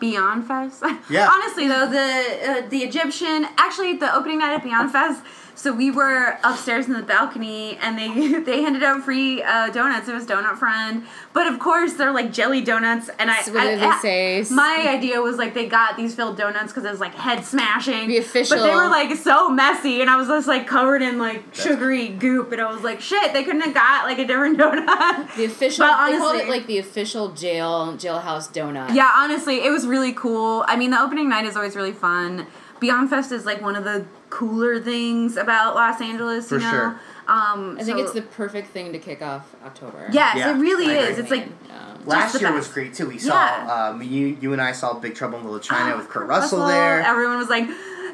Beyond 0.01 0.47
Fest. 0.47 0.83
Yeah. 1.11 1.29
Honestly, 1.33 1.69
though, 1.69 1.89
the 1.89 2.65
uh, 2.65 2.69
the 2.69 2.79
Egyptian 2.79 3.47
actually 3.57 3.97
the 3.97 4.15
opening 4.15 4.39
night 4.39 4.55
at 4.55 4.63
Beyond 4.63 4.91
Fest. 4.91 5.23
So 5.57 5.73
we 5.73 5.91
were 5.91 6.39
upstairs 6.43 6.87
in 6.87 6.95
the 6.95 7.03
balcony, 7.03 7.77
and 7.81 7.97
they 7.97 8.39
they 8.41 8.63
handed 8.63 8.83
out 8.83 9.03
free 9.05 9.43
uh, 9.43 9.71
donuts. 9.71 10.09
It 10.09 10.15
was 10.15 10.27
Donut 10.27 10.57
Friend, 10.59 11.05
but 11.33 11.47
of 11.47 11.59
course 11.61 11.95
they're 11.95 12.13
like 12.13 12.33
jelly 12.33 12.61
donuts. 12.61 13.09
And 13.19 13.31
I, 13.31 13.37
what 13.45 13.57
I- 13.59 13.71
did 13.71 13.81
they 13.81 13.87
I- 13.87 13.99
say? 14.01 14.45
My 14.51 14.87
idea 14.89 15.21
was 15.21 15.37
like 15.37 15.55
they 15.55 15.67
got 15.67 15.97
these 15.97 16.15
filled 16.15 16.37
donuts 16.37 16.73
because 16.73 16.85
it 16.85 16.91
was 16.91 17.01
like 17.01 17.15
head 17.15 17.45
smashing. 17.45 18.09
The 18.09 18.19
official- 18.19 18.57
but 18.59 18.65
they 18.65 18.75
were 18.75 18.89
like 18.89 19.17
so 19.17 19.49
messy, 19.49 20.01
and 20.01 20.11
I 20.11 20.17
was 20.17 20.29
just 20.29 20.49
like 20.49 20.67
covered 20.67 21.03
in 21.03 21.19
like 21.19 21.43
sugary 21.55 22.09
goop, 22.09 22.51
and 22.53 22.61
I 22.61 22.71
was 22.73 22.83
like, 22.83 23.01
shit, 23.01 23.33
they 23.33 23.45
couldn't 23.45 23.63
have 23.63 23.75
got 23.75 24.07
like 24.07 24.19
a 24.19 24.27
different 24.27 24.59
donut. 24.59 25.35
The 25.37 25.45
official, 25.45 25.87
But 25.87 26.11
they 26.11 26.19
called 26.19 26.37
it 26.37 26.49
like 26.49 26.67
the 26.67 26.79
official 26.79 27.31
jail 27.33 27.95
jailhouse 27.97 28.53
donut. 28.53 28.95
Yeah, 28.95 29.11
honestly, 29.15 29.65
it 29.65 29.71
was 29.71 29.87
really 29.87 30.13
cool. 30.13 30.65
I 30.67 30.77
mean, 30.77 30.91
the 30.91 31.01
opening 31.01 31.29
night 31.29 31.45
is 31.45 31.57
always 31.57 31.77
really 31.77 31.93
fun. 31.93 32.47
Beyond 32.81 33.11
Fest 33.11 33.33
is 33.33 33.47
like 33.47 33.61
one 33.63 33.77
of 33.77 33.85
the 33.85 34.05
cooler 34.31 34.81
things 34.81 35.37
about 35.37 35.75
Los 35.75 36.01
Angeles, 36.01 36.51
you 36.51 36.59
For 36.59 36.65
know. 36.65 36.71
sure. 36.71 37.01
Um, 37.27 37.79
I 37.81 37.85
think 37.85 37.99
it's 38.01 38.13
the 38.13 38.21
perfect 38.23 38.69
thing 38.69 38.93
to 38.93 38.99
kick 38.99 39.23
off 39.23 39.55
October. 39.65 40.09
yes, 40.13 40.37
Yeah, 40.37 40.51
it 40.55 40.59
really 40.61 40.91
I 40.95 40.99
is. 40.99 41.19
agree. 41.19 41.23
It's 41.23 41.31
like 41.31 41.49
Yeah. 41.69 41.95
Last 42.05 42.35
year 42.39 42.51
best. 42.51 42.55
was 42.55 42.69
great 42.69 42.93
too. 42.95 43.07
We 43.09 43.15
Yeah. 43.19 43.67
saw 43.67 43.91
um, 43.91 44.03
you 44.03 44.37
you 44.41 44.53
and 44.53 44.61
I 44.61 44.73
saw 44.73 44.93
Big 44.95 45.15
Trouble 45.15 45.39
in 45.39 45.45
Little 45.45 45.59
China 45.71 45.97
with 45.97 46.09
Kurt 46.11 46.27
Russell, 46.27 46.67
there. 46.67 47.01
Everyone 47.01 47.39
was 47.39 47.49
like 47.49 47.67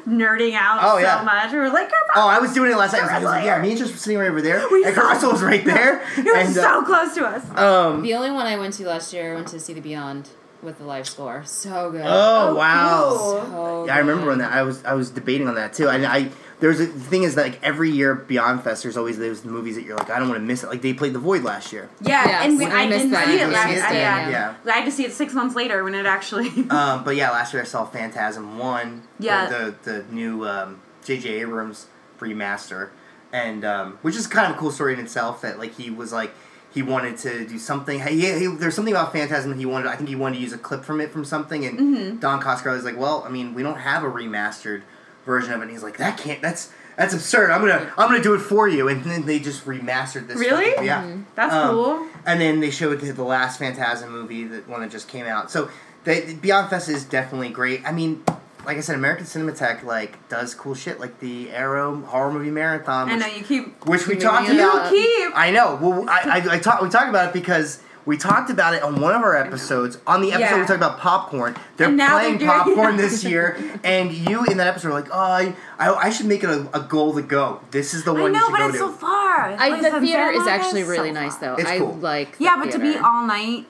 nerding 0.07 0.53
out 0.55 0.79
Oh, 0.81 0.95
so 0.97 1.03
yeah. 1.03 1.21
much. 1.23 1.51
We 1.51 1.57
were 1.59 1.69
like, 1.69 1.89
Kurt 1.89 2.07
Oh, 2.15 2.27
I 2.29 2.39
was 2.39 2.53
doing 2.53 2.71
it 2.71 2.77
last 2.77 2.93
night. 2.93 3.03
I 3.03 3.15
was, 3.19 3.25
like, 3.25 3.43
yeah, 3.45 3.61
me 3.61 3.69
and 3.71 3.77
Just 3.77 3.91
were 3.91 3.97
sitting 3.97 4.17
right 4.17 4.29
over 4.29 4.41
there, 4.41 4.59
and 4.59 4.95
Kurt 4.95 4.97
Russell 5.05 5.31
was 5.33 5.43
right 5.43 5.63
there. 5.73 6.01
It 6.17 6.25
was 6.25 6.33
and, 6.47 6.55
so 6.55 6.79
uh, 6.81 6.85
close 6.85 7.13
to 7.15 7.25
us. 7.25 7.43
um, 7.57 8.01
The 8.01 8.13
only 8.13 8.31
one 8.31 8.45
I 8.47 8.55
went 8.57 8.73
to 8.75 8.87
last 8.87 9.11
year, 9.13 9.33
I 9.33 9.35
went 9.35 9.47
to 9.49 9.59
see 9.59 9.73
the 9.73 9.81
Beyond 9.81 10.29
with 10.61 10.77
the 10.77 10.83
live 10.85 11.07
score. 11.07 11.43
So 11.45 11.91
good. 11.91 12.01
oh, 12.05 12.49
Oh, 12.49 12.55
wow. 12.55 13.07
cool. 13.09 13.45
So 13.51 13.85
Yeah, 13.87 13.95
I 13.95 13.99
remember 13.99 14.27
when 14.27 14.39
that. 14.39 14.51
I 14.51 14.61
was 14.63 14.83
I 14.85 14.93
was 14.93 15.09
debating 15.09 15.47
on 15.47 15.55
that 15.55 15.73
too. 15.73 15.89
And 15.89 16.05
I 16.05 16.29
there's 16.59 16.79
a, 16.79 16.85
the 16.85 16.99
thing 16.99 17.23
is 17.23 17.33
that 17.35 17.43
like 17.47 17.63
every 17.63 17.89
year 17.89 18.13
Beyond 18.13 18.63
Fest, 18.63 18.83
there's 18.83 18.95
always 18.95 19.17
those 19.17 19.43
movies 19.43 19.75
that 19.75 19.83
you're 19.83 19.97
like, 19.97 20.11
I 20.11 20.19
don't 20.19 20.29
want 20.29 20.39
to 20.39 20.45
miss 20.45 20.63
it. 20.63 20.67
Like 20.69 20.81
they 20.83 20.93
played 20.93 21.13
The 21.13 21.19
Void 21.19 21.43
last 21.43 21.73
year. 21.73 21.89
Yeah, 22.01 22.23
Yes, 22.27 22.45
and 22.45 22.57
we, 22.59 22.65
I 22.67 22.81
I, 22.81 22.87
didn't 22.87 23.09
that. 23.11 23.25
see 23.27 23.39
it 23.39 23.47
last. 23.49 23.69
year. 23.71 23.83
I, 23.83 23.93
yeah. 23.93 24.29
yeah. 24.29 24.55
I 24.71 24.77
had 24.77 24.85
to 24.85 24.91
see 24.91 25.03
it 25.03 25.11
six 25.13 25.33
months 25.33 25.55
later 25.55 25.83
when 25.83 25.95
it 25.95 26.05
actually. 26.05 26.49
Um, 26.69 27.03
but 27.05 27.15
yeah, 27.15 27.31
last 27.31 27.53
year 27.53 27.63
I 27.63 27.65
saw 27.65 27.85
Phantasm 27.85 28.59
One. 28.59 29.03
Yeah. 29.19 29.49
The 29.49 29.75
the, 29.83 29.91
the 29.91 30.13
new 30.13 30.45
um, 30.47 30.81
J.J. 31.03 31.29
Abrams 31.41 31.87
remaster, 32.19 32.89
and 33.33 33.65
um, 33.65 33.97
which 34.03 34.15
is 34.15 34.27
kind 34.27 34.51
of 34.51 34.55
a 34.55 34.59
cool 34.59 34.69
story 34.71 34.93
in 34.93 34.99
itself. 34.99 35.41
That 35.41 35.57
like 35.57 35.73
he 35.75 35.89
was 35.89 36.13
like 36.13 36.31
he 36.73 36.81
wanted 36.81 37.17
to 37.19 37.45
do 37.47 37.57
something. 37.59 37.99
He, 38.01 38.21
he, 38.39 38.47
there's 38.47 38.75
something 38.75 38.93
about 38.93 39.11
Phantasm 39.11 39.57
he 39.57 39.65
wanted. 39.65 39.87
I 39.87 39.95
think 39.95 40.09
he 40.09 40.15
wanted 40.15 40.37
to 40.37 40.41
use 40.41 40.53
a 40.53 40.57
clip 40.57 40.83
from 40.83 41.01
it 41.01 41.11
from 41.11 41.25
something, 41.25 41.65
and 41.65 41.79
Mm-hmm. 41.79 42.17
Don 42.19 42.41
Coscarelli 42.41 42.75
was 42.75 42.83
like, 42.85 42.97
"Well, 42.97 43.23
I 43.25 43.29
mean, 43.29 43.53
we 43.53 43.61
don't 43.63 43.77
have 43.79 44.03
a 44.03 44.09
remastered 44.09 44.81
version 45.25 45.51
of 45.53 45.59
it." 45.59 45.63
And 45.63 45.71
he's 45.71 45.83
like, 45.83 45.97
"That 45.97 46.17
can't. 46.17 46.41
That's." 46.41 46.71
That's 46.97 47.13
absurd. 47.13 47.49
I'm 47.51 47.61
gonna 47.61 47.91
I'm 47.97 48.09
gonna 48.09 48.21
do 48.21 48.33
it 48.35 48.39
for 48.39 48.67
you, 48.67 48.87
and 48.89 49.03
then 49.03 49.25
they 49.25 49.39
just 49.39 49.65
remastered 49.65 50.27
this. 50.27 50.37
Really? 50.37 50.85
yeah. 50.85 51.15
That's 51.35 51.53
Um, 51.53 51.69
cool. 51.71 52.07
and 52.27 52.39
then 52.39 52.59
they 52.59 52.69
showed 52.69 52.99
the, 52.99 53.11
the 53.13 53.23
last 53.23 53.57
Phantasm 53.57 54.11
movie, 54.11 54.43
the 54.43 54.57
one 54.67 54.81
that 54.81 54.91
just 54.91 55.07
came 55.07 55.25
out. 55.25 55.49
So 55.49 55.69
they, 56.03 56.33
Beyond 56.35 56.69
Fest 56.69 56.89
is 56.89 57.05
definitely 57.05 57.49
great. 57.49 57.81
I 57.87 57.91
mean, 57.93 58.21
like 58.65 58.77
I 58.77 58.81
said, 58.81 58.95
American 58.95 59.25
Cinematheque 59.25 59.83
like 59.83 60.27
does 60.29 60.53
cool 60.55 60.75
shit, 60.75 60.99
like 60.99 61.19
the 61.19 61.51
Arrow 61.51 62.01
horror 62.01 62.31
movie 62.31 62.51
marathon. 62.51 63.09
I 63.09 63.13
which- 63.15 63.21
know 63.21 63.27
you 63.33 63.43
keep. 63.43 63.85
which 63.85 64.07
we 64.07 64.15
You 64.15 64.19
talked 64.21 64.47
keep- 64.47 64.59
about. 64.59 64.89
keep. 64.89 65.31
I 65.35 65.51
know. 65.51 65.77
Well, 65.81 66.09
I, 66.09 66.41
I, 66.49 66.55
I 66.55 66.59
talk, 66.59 66.81
we 66.81 66.89
talked 66.89 67.09
about 67.09 67.29
it 67.29 67.33
because 67.33 67.81
we 68.05 68.17
talked 68.17 68.49
about 68.49 68.73
it 68.73 68.81
on 68.81 68.99
one 68.99 69.13
of 69.13 69.21
our 69.21 69.35
episodes. 69.37 69.99
On 70.07 70.21
the 70.21 70.31
episode 70.33 70.55
we 70.55 70.61
Yeah. 70.61 70.65
talked 70.67 70.77
about 70.77 70.99
popcorn. 70.99 71.55
They're 71.77 71.87
playing 71.95 72.37
they're 72.37 72.37
doing- 72.39 72.49
popcorn 72.49 72.97
this 72.97 73.23
year, 73.31 73.57
and 73.83 74.11
you 74.11 74.43
in 74.45 74.57
that 74.57 74.67
episode 74.67 74.87
were 74.89 74.93
like, 74.95 75.09
"Oh, 75.11 75.19
I, 75.19 75.55
I, 75.79 75.93
I 75.93 76.09
should 76.09 76.25
make 76.25 76.43
it 76.43 76.49
a, 76.49 76.67
a 76.73 76.79
goal 76.81 77.13
to 77.15 77.21
go. 77.21 77.61
This 77.71 77.93
is 77.93 78.03
the 78.03 78.13
one 78.13 78.21
I 78.23 78.25
you 78.25 78.31
know, 78.33 78.39
should 78.39 78.51
but 78.51 78.57
go 78.59 78.67
it's 78.69 78.73
to." 78.77 78.79
so 78.79 78.91
far. 78.91 79.11
I, 79.51 79.69
Like, 79.69 79.81
the 79.81 80.01
theater 80.01 80.29
is 80.31 80.39
Monica 80.39 80.51
actually 80.51 80.83
really 80.83 81.09
so 81.09 81.13
nice, 81.13 81.35
though. 81.37 81.55
It's 81.55 81.69
I 81.69 81.77
cool. 81.77 81.93
like. 81.95 82.37
the 82.37 82.43
Yeah, 82.43 82.57
but 82.63 82.71
to 82.71 82.79
be 82.79 82.97
all 82.97 83.25
night. 83.25 83.67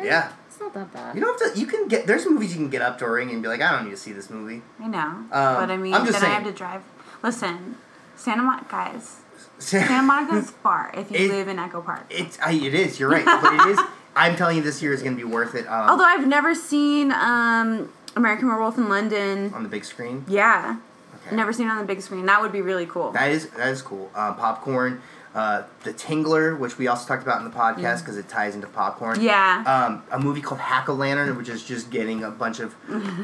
yeah, 0.00 0.32
it's 0.66 0.74
not 0.74 0.74
that 0.74 0.92
bad. 0.92 1.14
you 1.14 1.20
don't 1.20 1.40
have 1.40 1.54
to. 1.54 1.60
You 1.60 1.66
can 1.66 1.88
get. 1.88 2.06
There's 2.06 2.26
movies 2.28 2.50
you 2.52 2.56
can 2.58 2.70
get 2.70 2.82
up 2.82 2.98
during 2.98 3.30
and 3.30 3.42
be 3.42 3.48
like, 3.48 3.60
"I 3.62 3.72
don't 3.72 3.84
need 3.84 3.90
to 3.92 3.96
see 3.96 4.12
this 4.12 4.30
movie." 4.30 4.62
I 4.80 4.86
know, 4.88 5.24
but 5.30 5.70
I 5.70 5.76
mean, 5.76 5.94
I'm 5.94 6.06
just 6.06 6.20
then 6.20 6.30
I 6.30 6.34
have 6.34 6.42
saying. 6.42 6.52
to 6.54 6.58
drive. 6.58 6.82
Listen, 7.22 7.76
Santa 8.16 8.42
Monica, 8.42 8.66
guys. 8.70 9.16
Santa 9.58 10.02
Monica's 10.02 10.50
far 10.50 10.90
if 10.94 11.10
you 11.10 11.18
It- 11.18 11.30
live 11.30 11.48
in 11.48 11.58
Echo 11.58 11.80
Park. 11.80 12.06
It's. 12.10 12.38
I, 12.40 12.52
it 12.52 12.74
is. 12.74 12.98
You're 13.00 13.10
right, 13.10 13.24
but 13.24 13.52
it 13.66 13.72
is. 13.72 13.78
I'm 14.16 14.34
telling 14.36 14.56
you, 14.56 14.62
this 14.62 14.82
year 14.82 14.92
is 14.92 15.02
going 15.02 15.16
to 15.16 15.24
be 15.24 15.30
worth 15.30 15.54
it. 15.54 15.66
Um, 15.68 15.88
Although 15.90 16.04
I've 16.04 16.26
never 16.26 16.52
seen 16.54 17.12
um, 17.12 17.92
American 18.16 18.48
Werewolf 18.48 18.76
in 18.76 18.88
London. 18.88 19.52
on 19.54 19.62
the 19.62 19.68
big 19.68 19.84
screen. 19.84 20.24
Yeah, 20.28 20.78
Okay. 21.26 21.36
never 21.36 21.52
seen 21.52 21.68
it 21.68 21.70
on 21.70 21.78
the 21.78 21.84
big 21.84 22.00
screen. 22.02 22.26
That 22.26 22.40
would 22.40 22.50
be 22.52 22.60
really 22.60 22.86
cool. 22.86 23.12
That 23.12 23.30
is 23.30 23.48
that 23.50 23.68
is 23.68 23.82
cool. 23.82 24.10
Um, 24.14 24.34
popcorn, 24.36 25.00
uh, 25.34 25.62
the 25.84 25.92
Tingler, 25.92 26.58
which 26.58 26.76
we 26.78 26.88
also 26.88 27.06
talked 27.06 27.22
about 27.22 27.38
in 27.38 27.44
the 27.48 27.56
podcast 27.56 28.00
because 28.00 28.16
it 28.16 28.28
ties 28.28 28.54
into 28.56 28.66
popcorn. 28.66 29.20
Yeah. 29.22 29.62
Um, 29.64 30.02
a 30.10 30.18
movie 30.18 30.40
called 30.40 30.60
Hack-O-Lantern, 30.60 31.36
which 31.36 31.48
is 31.48 31.62
just 31.64 31.90
getting 31.90 32.24
a 32.24 32.30
bunch 32.30 32.58
of 32.58 32.74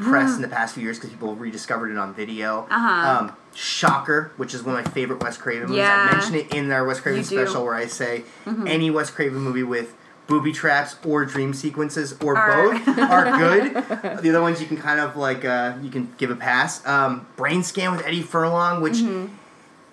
press 0.02 0.36
in 0.36 0.42
the 0.42 0.48
past 0.48 0.74
few 0.74 0.84
years 0.84 0.98
because 0.98 1.10
people 1.10 1.34
rediscovered 1.34 1.90
it 1.90 1.98
on 1.98 2.14
video. 2.14 2.66
Uh-huh. 2.70 3.18
Um, 3.28 3.36
Shocker, 3.54 4.32
which 4.36 4.54
is 4.54 4.62
one 4.62 4.76
of 4.78 4.84
my 4.84 4.90
favorite 4.92 5.20
Wes 5.22 5.36
Craven 5.36 5.62
movies. 5.68 5.78
Yeah. 5.78 6.08
I 6.10 6.12
mentioned 6.14 6.36
it 6.36 6.54
in 6.54 6.70
our 6.70 6.84
Wes 6.84 7.00
Craven. 7.00 7.22
Mm-hmm. 7.22 7.34
special 7.36 7.64
where 7.64 7.74
I 7.74 7.86
say 7.86 8.22
any 8.66 8.90
Wes 8.90 9.10
Craven 9.10 9.38
movie 9.40 9.62
with 9.64 9.96
booby 10.28 10.52
traps 10.52 10.96
or 11.06 11.24
dream 11.24 11.54
sequences 11.54 12.12
or 12.22 12.36
Are- 12.36 12.72
both 12.74 12.98
are 12.98 13.24
good. 13.38 13.74
the 14.22 14.28
other 14.30 14.42
ones 14.42 14.60
you 14.60 14.66
can 14.66 14.76
kind 14.76 14.98
of 15.00 15.16
like 15.16 15.44
uh, 15.44 15.74
you 15.82 15.88
can 15.90 16.12
give 16.18 16.30
a 16.30 16.36
pass. 16.36 16.84
Um, 16.86 17.26
Brainscan 17.36 17.96
with 17.96 18.04
Eddie 18.06 18.22
Furlong, 18.22 18.80
which 18.82 18.94
Mm-hmm. 18.94 19.32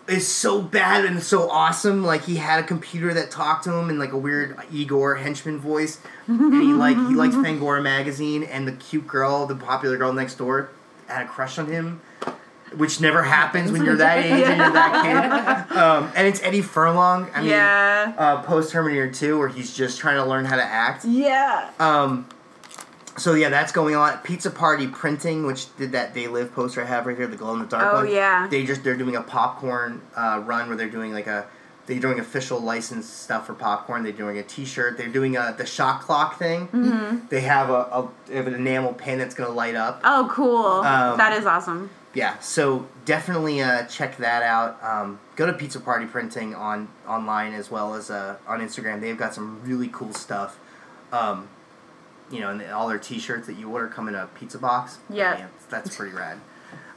Is 0.05 0.27
so 0.27 0.61
bad 0.61 1.05
and 1.05 1.23
so 1.23 1.49
awesome. 1.49 2.03
Like 2.03 2.25
he 2.25 2.35
had 2.35 2.59
a 2.61 2.67
computer 2.67 3.13
that 3.13 3.31
talked 3.31 3.63
to 3.63 3.73
him 3.73 3.89
in 3.89 3.97
like 3.97 4.11
a 4.11 4.17
weird 4.17 4.57
Igor 4.71 5.15
henchman 5.15 5.59
voice, 5.59 5.97
and 6.27 6.61
he 6.61 6.73
like 6.73 6.97
he 6.97 7.15
liked 7.15 7.33
Fangoria 7.35 7.81
magazine, 7.81 8.43
and 8.43 8.67
the 8.67 8.73
cute 8.73 9.07
girl, 9.07 9.45
the 9.45 9.55
popular 9.55 9.95
girl 9.97 10.11
next 10.11 10.35
door, 10.35 10.69
had 11.07 11.23
a 11.23 11.27
crush 11.27 11.57
on 11.57 11.67
him. 11.67 12.01
Which 12.75 12.99
never 12.99 13.21
happens 13.21 13.71
when 13.71 13.85
you're 13.85 13.95
that 13.97 14.17
age 14.25 14.31
and 14.31 14.57
you're 14.57 14.71
that 14.71 15.67
kid. 15.69 15.77
Um, 15.77 16.11
and 16.15 16.27
it's 16.27 16.41
Eddie 16.41 16.63
Furlong. 16.63 17.29
I 17.33 17.41
mean, 17.41 17.51
yeah. 17.51 18.13
uh, 18.17 18.41
post 18.41 18.71
Terminator 18.71 19.11
2, 19.11 19.37
where 19.37 19.47
he's 19.47 19.75
just 19.75 19.99
trying 19.99 20.15
to 20.15 20.25
learn 20.25 20.43
how 20.45 20.55
to 20.55 20.63
act. 20.63 21.05
yeah. 21.05 21.69
Um, 21.79 22.27
so 23.17 23.33
yeah, 23.35 23.49
that's 23.49 23.71
going 23.71 23.95
on. 23.95 24.17
Pizza 24.19 24.49
Party 24.51 24.87
Printing, 24.87 25.45
which 25.45 25.75
did 25.77 25.91
that 25.91 26.13
They 26.13 26.27
Live 26.27 26.53
poster 26.53 26.81
I 26.81 26.85
have 26.85 27.05
right 27.05 27.15
here, 27.15 27.27
the 27.27 27.35
glow 27.37 27.53
in 27.53 27.59
the 27.59 27.65
dark 27.65 27.93
Oh, 27.93 28.03
one. 28.03 28.11
yeah. 28.11 28.47
They 28.49 28.65
just 28.65 28.83
they're 28.83 28.97
doing 28.97 29.15
a 29.15 29.21
popcorn 29.21 30.01
uh, 30.15 30.41
run 30.45 30.67
where 30.67 30.77
they're 30.77 30.89
doing 30.89 31.13
like 31.13 31.27
a 31.27 31.45
they're 31.85 31.99
doing 31.99 32.19
official 32.19 32.59
licensed 32.61 33.23
stuff 33.23 33.45
for 33.47 33.53
popcorn. 33.53 34.03
They're 34.03 34.13
doing 34.13 34.37
a 34.37 34.43
T-shirt. 34.43 34.97
They're 34.97 35.09
doing 35.09 35.35
a 35.35 35.53
the 35.57 35.65
shot 35.65 36.01
clock 36.01 36.39
thing. 36.39 36.69
Mm-hmm. 36.69 37.27
They 37.27 37.41
have 37.41 37.69
a, 37.69 37.73
a 37.73 38.09
they 38.27 38.35
have 38.37 38.47
an 38.47 38.53
enamel 38.55 38.93
pin 38.93 39.19
that's 39.19 39.35
gonna 39.35 39.53
light 39.53 39.75
up. 39.75 39.99
Oh, 40.03 40.29
cool. 40.31 40.65
Um, 40.65 41.17
that 41.17 41.33
is 41.33 41.45
awesome. 41.45 41.89
Yeah, 42.15 42.37
so 42.39 42.87
definitely 43.05 43.61
uh, 43.61 43.85
check 43.87 44.17
that 44.17 44.43
out. 44.43 44.77
Um, 44.83 45.19
go 45.35 45.47
to 45.47 45.53
Pizza 45.53 45.79
Party 45.79 46.05
Printing 46.05 46.53
on 46.53 46.87
online 47.07 47.53
as 47.53 47.71
well 47.71 47.95
as 47.95 48.11
uh, 48.11 48.37
on 48.47 48.59
Instagram. 48.61 49.01
They've 49.01 49.17
got 49.17 49.33
some 49.33 49.61
really 49.63 49.89
cool 49.91 50.13
stuff. 50.13 50.59
Um, 51.11 51.47
you 52.33 52.39
know, 52.41 52.49
and 52.49 52.61
all 52.71 52.87
their 52.87 52.97
T-shirts 52.97 53.47
that 53.47 53.53
you 53.57 53.69
order 53.69 53.87
come 53.87 54.07
in 54.07 54.15
a 54.15 54.27
pizza 54.27 54.57
box. 54.57 54.97
Yeah. 55.09 55.33
Man, 55.35 55.49
that's 55.69 55.95
pretty 55.95 56.15
rad. 56.15 56.39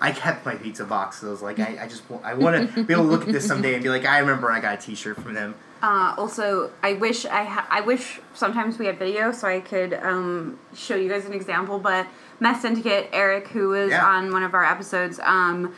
I 0.00 0.12
kept 0.12 0.44
my 0.44 0.54
pizza 0.56 0.84
box, 0.84 1.20
so 1.20 1.28
I 1.28 1.30
was 1.30 1.42
like, 1.42 1.58
I, 1.58 1.78
I 1.84 1.88
just 1.88 2.02
I 2.22 2.34
want 2.34 2.74
to 2.74 2.84
be 2.84 2.92
able 2.92 3.04
to 3.04 3.10
look 3.10 3.26
at 3.26 3.32
this 3.32 3.46
someday 3.46 3.74
and 3.74 3.82
be 3.82 3.88
like, 3.88 4.04
I 4.04 4.18
remember 4.18 4.50
I 4.50 4.60
got 4.60 4.78
a 4.78 4.82
T-shirt 4.82 5.16
from 5.20 5.34
them. 5.34 5.54
Uh, 5.82 6.14
also, 6.18 6.70
I 6.82 6.94
wish 6.94 7.24
I 7.26 7.44
ha- 7.44 7.66
I 7.70 7.80
wish 7.82 8.20
sometimes 8.34 8.78
we 8.78 8.86
had 8.86 8.98
video 8.98 9.30
so 9.32 9.46
I 9.46 9.60
could 9.60 9.92
um, 9.94 10.58
show 10.74 10.96
you 10.96 11.08
guys 11.08 11.24
an 11.26 11.32
example. 11.34 11.78
But 11.78 12.06
Meth 12.40 12.62
Syndicate 12.62 13.08
Eric, 13.12 13.48
who 13.48 13.68
was 13.68 13.90
Yeah. 13.90 14.04
on 14.04 14.32
one 14.32 14.42
of 14.42 14.54
our 14.54 14.64
episodes, 14.64 15.20
um, 15.22 15.74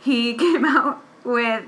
he 0.00 0.34
came 0.44 0.64
out 0.64 1.02
with 1.24 1.64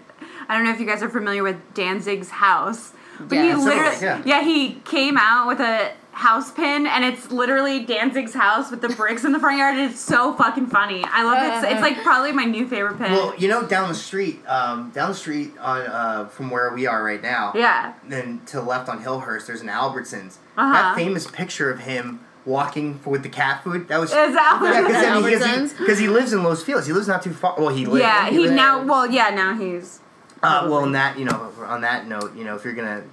I 0.48 0.54
don't 0.56 0.64
know 0.64 0.70
if 0.72 0.80
you 0.80 0.86
guys 0.86 1.02
are 1.02 1.08
familiar 1.08 1.42
with 1.42 1.56
Danzig's 1.74 2.30
house, 2.30 2.92
but 3.18 3.34
Yeah. 3.36 3.42
he 3.56 3.64
literally 3.64 3.96
yeah. 4.02 4.22
yeah 4.26 4.42
he 4.42 4.74
came 4.84 5.16
out 5.18 5.48
with 5.48 5.60
a 5.60 5.92
house 6.20 6.50
pin 6.50 6.86
and 6.86 7.02
it's 7.04 7.30
literally 7.30 7.84
Danzig's 7.84 8.34
house 8.34 8.70
with 8.70 8.82
the 8.82 8.90
bricks 8.90 9.24
in 9.24 9.32
the 9.32 9.38
front 9.38 9.56
yard. 9.58 9.78
It's 9.78 9.98
so 9.98 10.34
fucking 10.34 10.66
funny. 10.66 11.02
I 11.06 11.22
love 11.24 11.42
it. 11.42 11.56
It's, 11.64 11.72
it's 11.72 11.80
like 11.80 12.02
probably 12.02 12.32
my 12.32 12.44
new 12.44 12.66
favorite 12.68 12.98
pin. 12.98 13.12
Well, 13.12 13.34
you 13.38 13.48
know, 13.48 13.66
down 13.66 13.88
the 13.88 13.94
street, 13.94 14.46
um, 14.46 14.90
down 14.90 15.08
the 15.10 15.14
street 15.16 15.52
on 15.58 15.80
uh, 15.86 16.26
from 16.28 16.50
where 16.50 16.72
we 16.74 16.86
are 16.86 17.02
right 17.02 17.22
now. 17.22 17.52
yeah. 17.54 17.94
then 18.06 18.42
to 18.46 18.56
the 18.58 18.62
left 18.62 18.88
on 18.90 19.02
Hillhurst, 19.02 19.46
there's 19.46 19.62
an 19.62 19.68
Albertsons. 19.68 20.36
Uh-huh. 20.58 20.72
That 20.72 20.94
famous 20.96 21.26
picture 21.26 21.70
of 21.72 21.80
him 21.80 22.20
walking 22.44 23.00
with 23.06 23.22
the 23.22 23.28
cat 23.30 23.64
food. 23.64 23.88
That 23.88 23.98
was 23.98 24.10
Is 24.10 24.16
that 24.16 24.60
yeah, 24.62 24.82
because 24.82 25.04
Albertsons? 25.42 25.78
he, 25.78 25.86
'cause 25.86 25.98
he 25.98 26.08
lives 26.08 26.32
in 26.34 26.42
Los 26.42 26.62
Feliz. 26.62 26.86
He 26.86 26.92
lives 26.92 27.08
not 27.08 27.22
too 27.22 27.32
far. 27.32 27.54
Well, 27.58 27.68
he 27.68 27.86
lives. 27.86 28.00
Yeah, 28.02 28.28
he 28.28 28.38
lives- 28.40 28.52
now. 28.52 28.82
Well, 28.84 29.10
yeah, 29.10 29.30
now 29.30 29.56
he's. 29.58 30.00
Uh, 30.42 30.66
well, 30.70 30.80
on 30.80 30.92
that, 30.92 31.18
you 31.18 31.24
know, 31.24 31.50
on 31.64 31.80
that 31.82 32.06
note, 32.06 32.34
you 32.36 32.44
know, 32.44 32.56
if 32.56 32.64
you're 32.64 32.72
gonna 32.74 33.02
pun, 33.02 33.10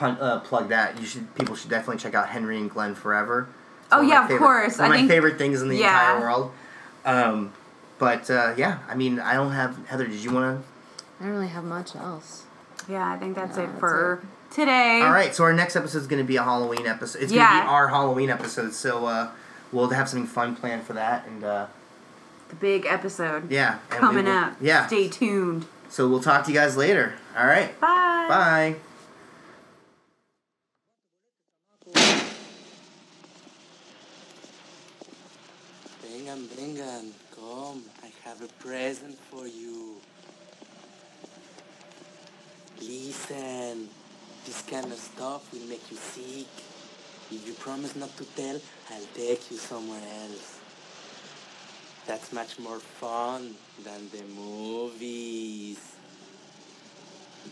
uh, 0.00 0.40
plug 0.40 0.68
that, 0.70 1.00
you 1.00 1.06
should 1.06 1.34
people 1.34 1.54
should 1.54 1.70
definitely 1.70 1.98
check 2.00 2.14
out 2.14 2.28
Henry 2.28 2.58
and 2.58 2.70
Glenn 2.70 2.94
Forever. 2.94 3.48
It's 3.84 3.88
Oh, 3.92 3.96
one 3.98 4.04
of 4.06 4.10
yeah, 4.10 4.22
of 4.22 4.28
favorite- 4.28 4.38
course. 4.46 4.78
One 4.78 4.84
of 4.86 4.90
I 4.92 4.94
my 4.94 4.96
think- 4.98 5.10
favorite 5.10 5.38
things 5.38 5.62
in 5.62 5.68
the 5.68 5.76
yeah. 5.76 6.14
entire 6.16 6.20
world. 6.20 6.52
Um, 7.04 7.52
but 7.98 8.30
uh, 8.30 8.54
yeah, 8.56 8.78
I 8.88 8.94
mean, 8.94 9.18
I 9.18 9.34
don't 9.34 9.52
have 9.52 9.86
Heather. 9.86 10.06
Did 10.06 10.22
you 10.22 10.30
want 10.32 10.62
to? 10.62 10.68
I 11.20 11.24
don't 11.24 11.34
really 11.34 11.48
have 11.48 11.64
much 11.64 11.96
else. 11.96 12.44
Yeah, 12.88 13.10
I 13.12 13.18
think 13.18 13.34
that's 13.34 13.56
Yeah, 13.56 13.64
it 13.64 13.66
that's 13.68 13.80
for 13.80 14.22
today. 14.52 15.00
All 15.02 15.10
right, 15.10 15.34
so 15.34 15.44
our 15.44 15.52
next 15.52 15.74
episode 15.76 15.98
is 15.98 16.06
going 16.06 16.22
to 16.22 16.26
be 16.26 16.36
a 16.36 16.42
Halloween 16.42 16.86
episode. 16.86 17.22
It's 17.22 17.32
going 17.32 17.44
to 17.46 17.62
be 17.64 17.68
our 17.68 17.88
Halloween 17.88 18.30
episode. 18.30 18.72
So 18.74 19.06
uh, 19.06 19.30
we'll 19.72 19.88
have 19.90 20.08
something 20.08 20.26
fun 20.28 20.54
planned 20.54 20.84
for 20.84 20.92
that, 20.94 21.26
and 21.26 21.42
uh, 21.44 21.66
The 22.50 22.56
big 22.56 22.86
episode 22.86 23.50
yeah, 23.50 23.78
coming 23.90 24.26
will- 24.26 24.32
up. 24.32 24.54
Yeah. 24.60 24.86
Stay 24.86 25.08
tuned. 25.08 25.66
So 25.88 26.06
we'll 26.08 26.20
talk 26.22 26.44
to 26.44 26.50
you 26.52 26.56
guys 26.58 26.76
later. 26.76 27.14
All 27.36 27.46
right. 27.46 27.78
Bye. 27.80 28.26
Bye. 28.28 28.76
Vengan, 36.38 36.56
vengan, 36.56 37.12
come. 37.34 37.82
I 38.04 38.12
have 38.24 38.40
a 38.42 38.48
present 38.62 39.18
for 39.30 39.48
you. 39.48 39.96
Listen, 42.80 43.88
this 44.46 44.62
kind 44.62 44.86
of 44.86 44.98
stuff 44.98 45.52
will 45.52 45.66
make 45.68 45.90
you 45.90 45.96
sick. 45.96 46.46
If 47.32 47.42
you 47.44 47.54
promise 47.54 47.96
not 47.96 48.16
to 48.18 48.24
tell, 48.36 48.60
I'll 48.90 49.08
take 49.14 49.50
you 49.50 49.56
somewhere 49.56 50.00
else. 50.22 50.60
That's 52.06 52.32
much 52.32 52.58
more 52.60 52.78
fun 52.78 53.54
than 53.82 54.08
the 54.10 54.22
movies. 54.32 55.80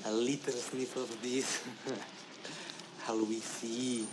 A 0.04 0.12
little 0.12 0.52
sniff 0.52 0.96
of 0.96 1.10
this. 1.22 1.64
How 3.04 3.16
we 3.16 3.40
see. 3.40 4.06